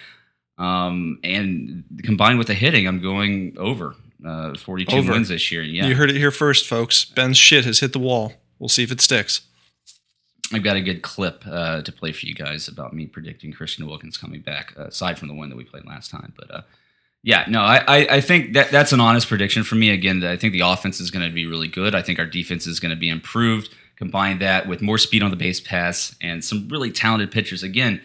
Um, 0.58 1.20
and 1.22 1.84
combined 2.02 2.38
with 2.38 2.48
the 2.48 2.54
hitting, 2.54 2.86
I'm 2.86 3.00
going 3.00 3.56
over 3.58 3.94
uh, 4.26 4.56
42 4.56 4.96
Over. 4.96 5.12
wins 5.12 5.28
this 5.28 5.50
year. 5.52 5.62
Yeah. 5.62 5.86
You 5.86 5.94
heard 5.94 6.10
it 6.10 6.16
here 6.16 6.32
first, 6.32 6.66
folks. 6.66 7.04
Ben's 7.04 7.38
shit 7.38 7.64
has 7.64 7.80
hit 7.80 7.92
the 7.92 7.98
wall. 7.98 8.32
We'll 8.58 8.68
see 8.68 8.82
if 8.82 8.90
it 8.90 9.00
sticks. 9.00 9.42
I've 10.52 10.62
got 10.62 10.76
a 10.76 10.80
good 10.80 11.02
clip 11.02 11.44
uh, 11.46 11.82
to 11.82 11.92
play 11.92 12.12
for 12.12 12.26
you 12.26 12.34
guys 12.34 12.68
about 12.68 12.92
me 12.92 13.06
predicting 13.06 13.52
Christian 13.52 13.86
Wilkins 13.86 14.16
coming 14.16 14.40
back, 14.40 14.72
uh, 14.78 14.84
aside 14.84 15.18
from 15.18 15.28
the 15.28 15.34
one 15.34 15.50
that 15.50 15.56
we 15.56 15.64
played 15.64 15.84
last 15.84 16.10
time. 16.10 16.32
But 16.36 16.54
uh, 16.54 16.62
yeah, 17.22 17.44
no, 17.48 17.60
I, 17.60 17.84
I, 17.86 17.96
I 18.16 18.20
think 18.20 18.54
that 18.54 18.70
that's 18.70 18.92
an 18.92 19.00
honest 19.00 19.28
prediction 19.28 19.64
for 19.64 19.74
me. 19.74 19.90
Again, 19.90 20.24
I 20.24 20.36
think 20.36 20.52
the 20.52 20.60
offense 20.60 21.00
is 21.00 21.10
going 21.10 21.26
to 21.26 21.34
be 21.34 21.46
really 21.46 21.68
good. 21.68 21.94
I 21.94 22.02
think 22.02 22.18
our 22.18 22.26
defense 22.26 22.66
is 22.66 22.80
going 22.80 22.90
to 22.90 22.96
be 22.96 23.08
improved. 23.08 23.74
Combine 23.96 24.38
that 24.38 24.68
with 24.68 24.80
more 24.80 24.98
speed 24.98 25.22
on 25.22 25.30
the 25.30 25.36
base 25.36 25.60
pass 25.60 26.14
and 26.22 26.44
some 26.44 26.68
really 26.68 26.92
talented 26.92 27.30
pitchers. 27.30 27.62
Again, 27.62 28.00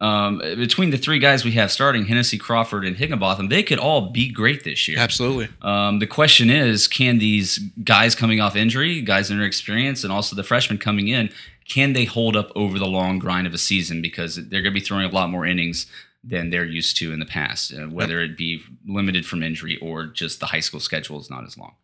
um, 0.00 0.38
between 0.38 0.90
the 0.90 0.98
three 0.98 1.18
guys 1.18 1.44
we 1.44 1.52
have 1.52 1.70
starting, 1.70 2.06
Hennessy, 2.06 2.36
Crawford, 2.36 2.84
and 2.84 2.96
Higginbotham, 2.96 3.48
they 3.48 3.62
could 3.62 3.78
all 3.78 4.10
be 4.10 4.28
great 4.28 4.64
this 4.64 4.88
year. 4.88 4.98
Absolutely. 4.98 5.48
Um, 5.62 5.98
the 5.98 6.06
question 6.06 6.50
is, 6.50 6.88
can 6.88 7.18
these 7.18 7.58
guys 7.82 8.14
coming 8.14 8.40
off 8.40 8.56
injury, 8.56 9.00
guys 9.00 9.30
in 9.30 9.38
their 9.38 9.46
experience, 9.46 10.02
and 10.02 10.12
also 10.12 10.34
the 10.34 10.42
freshmen 10.42 10.78
coming 10.78 11.08
in, 11.08 11.30
can 11.68 11.92
they 11.92 12.04
hold 12.04 12.36
up 12.36 12.50
over 12.54 12.78
the 12.78 12.86
long 12.86 13.18
grind 13.18 13.46
of 13.46 13.54
a 13.54 13.58
season? 13.58 14.02
Because 14.02 14.36
they're 14.36 14.62
going 14.62 14.74
to 14.74 14.80
be 14.80 14.84
throwing 14.84 15.06
a 15.06 15.14
lot 15.14 15.30
more 15.30 15.46
innings 15.46 15.86
than 16.22 16.50
they're 16.50 16.64
used 16.64 16.96
to 16.96 17.12
in 17.12 17.20
the 17.20 17.26
past, 17.26 17.72
uh, 17.72 17.86
whether 17.86 18.20
it 18.20 18.36
be 18.36 18.62
limited 18.86 19.24
from 19.24 19.42
injury 19.42 19.78
or 19.80 20.06
just 20.06 20.40
the 20.40 20.46
high 20.46 20.60
school 20.60 20.80
schedule 20.80 21.20
is 21.20 21.30
not 21.30 21.44
as 21.44 21.56
long. 21.56 21.74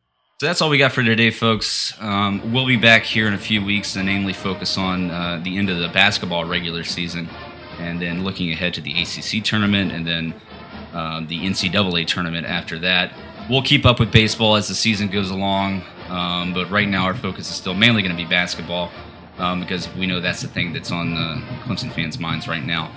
So 0.40 0.46
that's 0.46 0.62
all 0.62 0.70
we 0.70 0.78
got 0.78 0.92
for 0.92 1.02
today, 1.02 1.30
folks. 1.30 1.92
Um, 2.00 2.52
we'll 2.52 2.66
be 2.66 2.76
back 2.76 3.02
here 3.02 3.28
in 3.28 3.34
a 3.34 3.38
few 3.38 3.62
weeks 3.62 3.92
to 3.92 4.02
namely 4.02 4.32
focus 4.32 4.78
on 4.78 5.10
uh, 5.10 5.40
the 5.44 5.58
end 5.58 5.68
of 5.68 5.78
the 5.78 5.88
basketball 5.88 6.46
regular 6.46 6.82
season 6.82 7.28
and 7.80 8.00
then 8.00 8.24
looking 8.24 8.50
ahead 8.52 8.74
to 8.74 8.80
the 8.80 8.92
ACC 9.02 9.42
tournament 9.42 9.92
and 9.92 10.06
then 10.06 10.34
um, 10.92 11.26
the 11.26 11.38
NCAA 11.40 12.06
tournament 12.06 12.46
after 12.46 12.78
that. 12.80 13.12
We'll 13.48 13.62
keep 13.62 13.84
up 13.84 13.98
with 13.98 14.12
baseball 14.12 14.56
as 14.56 14.68
the 14.68 14.74
season 14.74 15.08
goes 15.08 15.30
along, 15.30 15.82
um, 16.08 16.54
but 16.54 16.70
right 16.70 16.88
now 16.88 17.04
our 17.04 17.14
focus 17.14 17.50
is 17.50 17.56
still 17.56 17.74
mainly 17.74 18.02
going 18.02 18.14
to 18.14 18.22
be 18.22 18.28
basketball 18.28 18.90
um, 19.38 19.60
because 19.60 19.92
we 19.94 20.06
know 20.06 20.20
that's 20.20 20.42
the 20.42 20.48
thing 20.48 20.72
that's 20.72 20.92
on 20.92 21.14
the 21.14 21.42
Clemson 21.64 21.92
fans' 21.92 22.18
minds 22.18 22.46
right 22.46 22.64
now. 22.64 22.92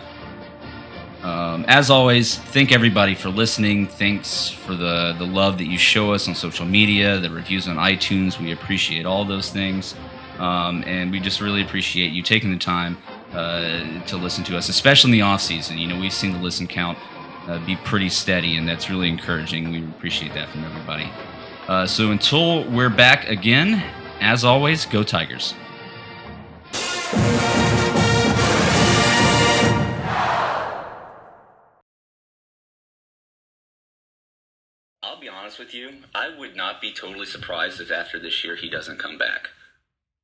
Um, 1.23 1.63
as 1.69 1.89
always, 1.89 2.38
thank 2.38 2.73
everybody 2.73 3.15
for 3.15 3.29
listening. 3.29 3.88
Thanks 3.88 4.49
for 4.49 4.75
the, 4.75 5.15
the 5.17 5.25
love 5.25 5.57
that 5.59 5.67
you 5.67 5.77
show 5.77 6.11
us 6.11 6.27
on 6.27 6.36
social 6.36 6.65
media, 6.65 7.17
the 7.17 7.29
reviews 7.29 7.67
on 7.69 7.77
iTunes. 7.77 8.38
We 8.38 8.51
appreciate 8.51 9.05
all 9.05 9.23
those 9.23 9.49
things. 9.49 9.95
Um, 10.38 10.84
and 10.86 11.11
we 11.11 11.21
just 11.21 11.39
really 11.39 11.61
appreciate 11.61 12.11
you 12.11 12.23
taking 12.23 12.51
the 12.51 12.57
time 12.57 12.97
uh, 13.34 14.03
to 14.05 14.17
listen 14.17 14.43
to 14.45 14.57
us, 14.57 14.69
especially 14.69 15.09
in 15.09 15.13
the 15.13 15.21
off 15.21 15.41
season. 15.41 15.77
You 15.77 15.88
know, 15.88 15.99
we've 15.99 16.13
seen 16.13 16.34
the 16.34 16.39
listen 16.39 16.67
count 16.67 16.97
uh, 17.47 17.63
be 17.65 17.75
pretty 17.77 18.09
steady, 18.09 18.57
and 18.57 18.67
that's 18.67 18.89
really 18.89 19.09
encouraging. 19.09 19.71
We 19.71 19.84
appreciate 19.84 20.34
that 20.34 20.49
from 20.49 20.63
everybody. 20.63 21.09
Uh, 21.67 21.86
so 21.88 22.11
until 22.11 22.69
we're 22.69 22.89
back 22.89 23.27
again, 23.27 23.84
as 24.19 24.43
always, 24.43 24.86
go 24.86 25.03
Tigers. 25.03 25.53
I'll 35.01 35.19
be 35.19 35.29
honest 35.29 35.59
with 35.59 35.73
you. 35.73 35.89
I 36.13 36.29
would 36.38 36.55
not 36.55 36.81
be 36.81 36.93
totally 36.93 37.25
surprised 37.25 37.81
if 37.81 37.91
after 37.91 38.19
this 38.19 38.43
year 38.43 38.55
he 38.55 38.69
doesn't 38.69 38.99
come 38.99 39.17
back. 39.17 39.49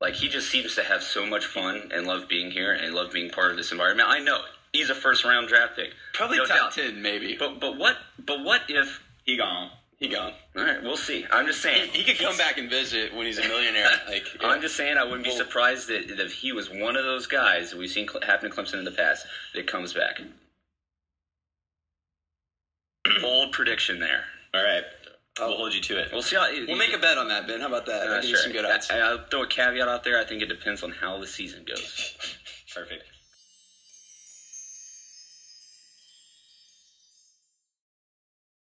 Like 0.00 0.14
he 0.14 0.28
just 0.28 0.50
seems 0.50 0.74
to 0.76 0.82
have 0.82 1.02
so 1.02 1.26
much 1.26 1.44
fun 1.46 1.90
and 1.94 2.06
love 2.06 2.28
being 2.28 2.50
here 2.50 2.72
and 2.72 2.94
love 2.94 3.12
being 3.12 3.30
part 3.30 3.50
of 3.50 3.56
this 3.56 3.70
environment. 3.72 4.08
I 4.08 4.18
know 4.18 4.40
he's 4.72 4.88
a 4.90 4.94
first 4.94 5.24
round 5.24 5.48
draft 5.48 5.76
pick, 5.76 5.90
Probably 6.14 6.38
No 6.38 6.46
top 6.46 6.56
doubt. 6.56 6.72
ten, 6.72 7.02
maybe. 7.02 7.36
But 7.38 7.60
but 7.60 7.76
what 7.76 7.96
but 8.24 8.42
what 8.42 8.62
if 8.68 9.02
he 9.24 9.36
gone. 9.36 9.70
He 9.98 10.08
gone. 10.08 10.32
All 10.56 10.64
right, 10.64 10.82
we'll 10.82 10.96
see. 10.96 11.26
I'm 11.30 11.46
just 11.46 11.60
saying 11.60 11.90
He 11.92 12.02
could 12.04 12.18
come 12.18 12.34
back 12.38 12.56
and 12.56 12.70
visit 12.70 13.14
when 13.14 13.26
he's 13.26 13.36
a 13.38 13.46
millionaire. 13.46 13.90
Like 14.08 14.24
I'm 14.42 14.62
just 14.62 14.74
saying 14.74 14.96
I 14.96 15.04
wouldn't 15.04 15.24
be 15.24 15.30
surprised 15.36 15.88
that, 15.88 16.08
that 16.08 16.20
if 16.20 16.32
he 16.32 16.52
was 16.52 16.70
one 16.70 16.96
of 16.96 17.04
those 17.04 17.26
guys 17.26 17.70
that 17.70 17.78
we've 17.78 17.90
seen 17.90 18.08
cl- 18.08 18.22
happen 18.24 18.50
to 18.50 18.56
Clemson 18.56 18.78
in 18.78 18.84
the 18.84 18.90
past 18.92 19.26
that 19.54 19.66
comes 19.66 19.92
back. 19.92 20.22
Bold 23.20 23.52
prediction 23.52 24.00
there. 24.00 24.24
All 24.54 24.62
right. 24.62 24.84
We'll 25.38 25.54
oh. 25.54 25.56
hold 25.56 25.74
you 25.74 25.80
to 25.80 25.98
it. 25.98 26.08
We'll 26.12 26.22
see 26.22 26.36
how. 26.36 26.48
We'll 26.66 26.76
make 26.76 26.94
a 26.94 26.98
bet 26.98 27.18
on 27.18 27.28
that, 27.28 27.46
Ben. 27.46 27.60
How 27.60 27.68
about 27.68 27.86
that? 27.86 28.24
You 28.24 28.30
sure. 28.30 28.38
some 28.38 28.52
good 28.52 28.64
odds. 28.64 28.90
I, 28.90 28.98
I'll 28.98 29.24
throw 29.30 29.42
a 29.42 29.46
caveat 29.46 29.88
out 29.88 30.04
there. 30.04 30.18
I 30.18 30.24
think 30.24 30.42
it 30.42 30.48
depends 30.48 30.82
on 30.82 30.90
how 30.90 31.18
the 31.18 31.26
season 31.26 31.64
goes. 31.64 32.16
Perfect. 32.74 33.04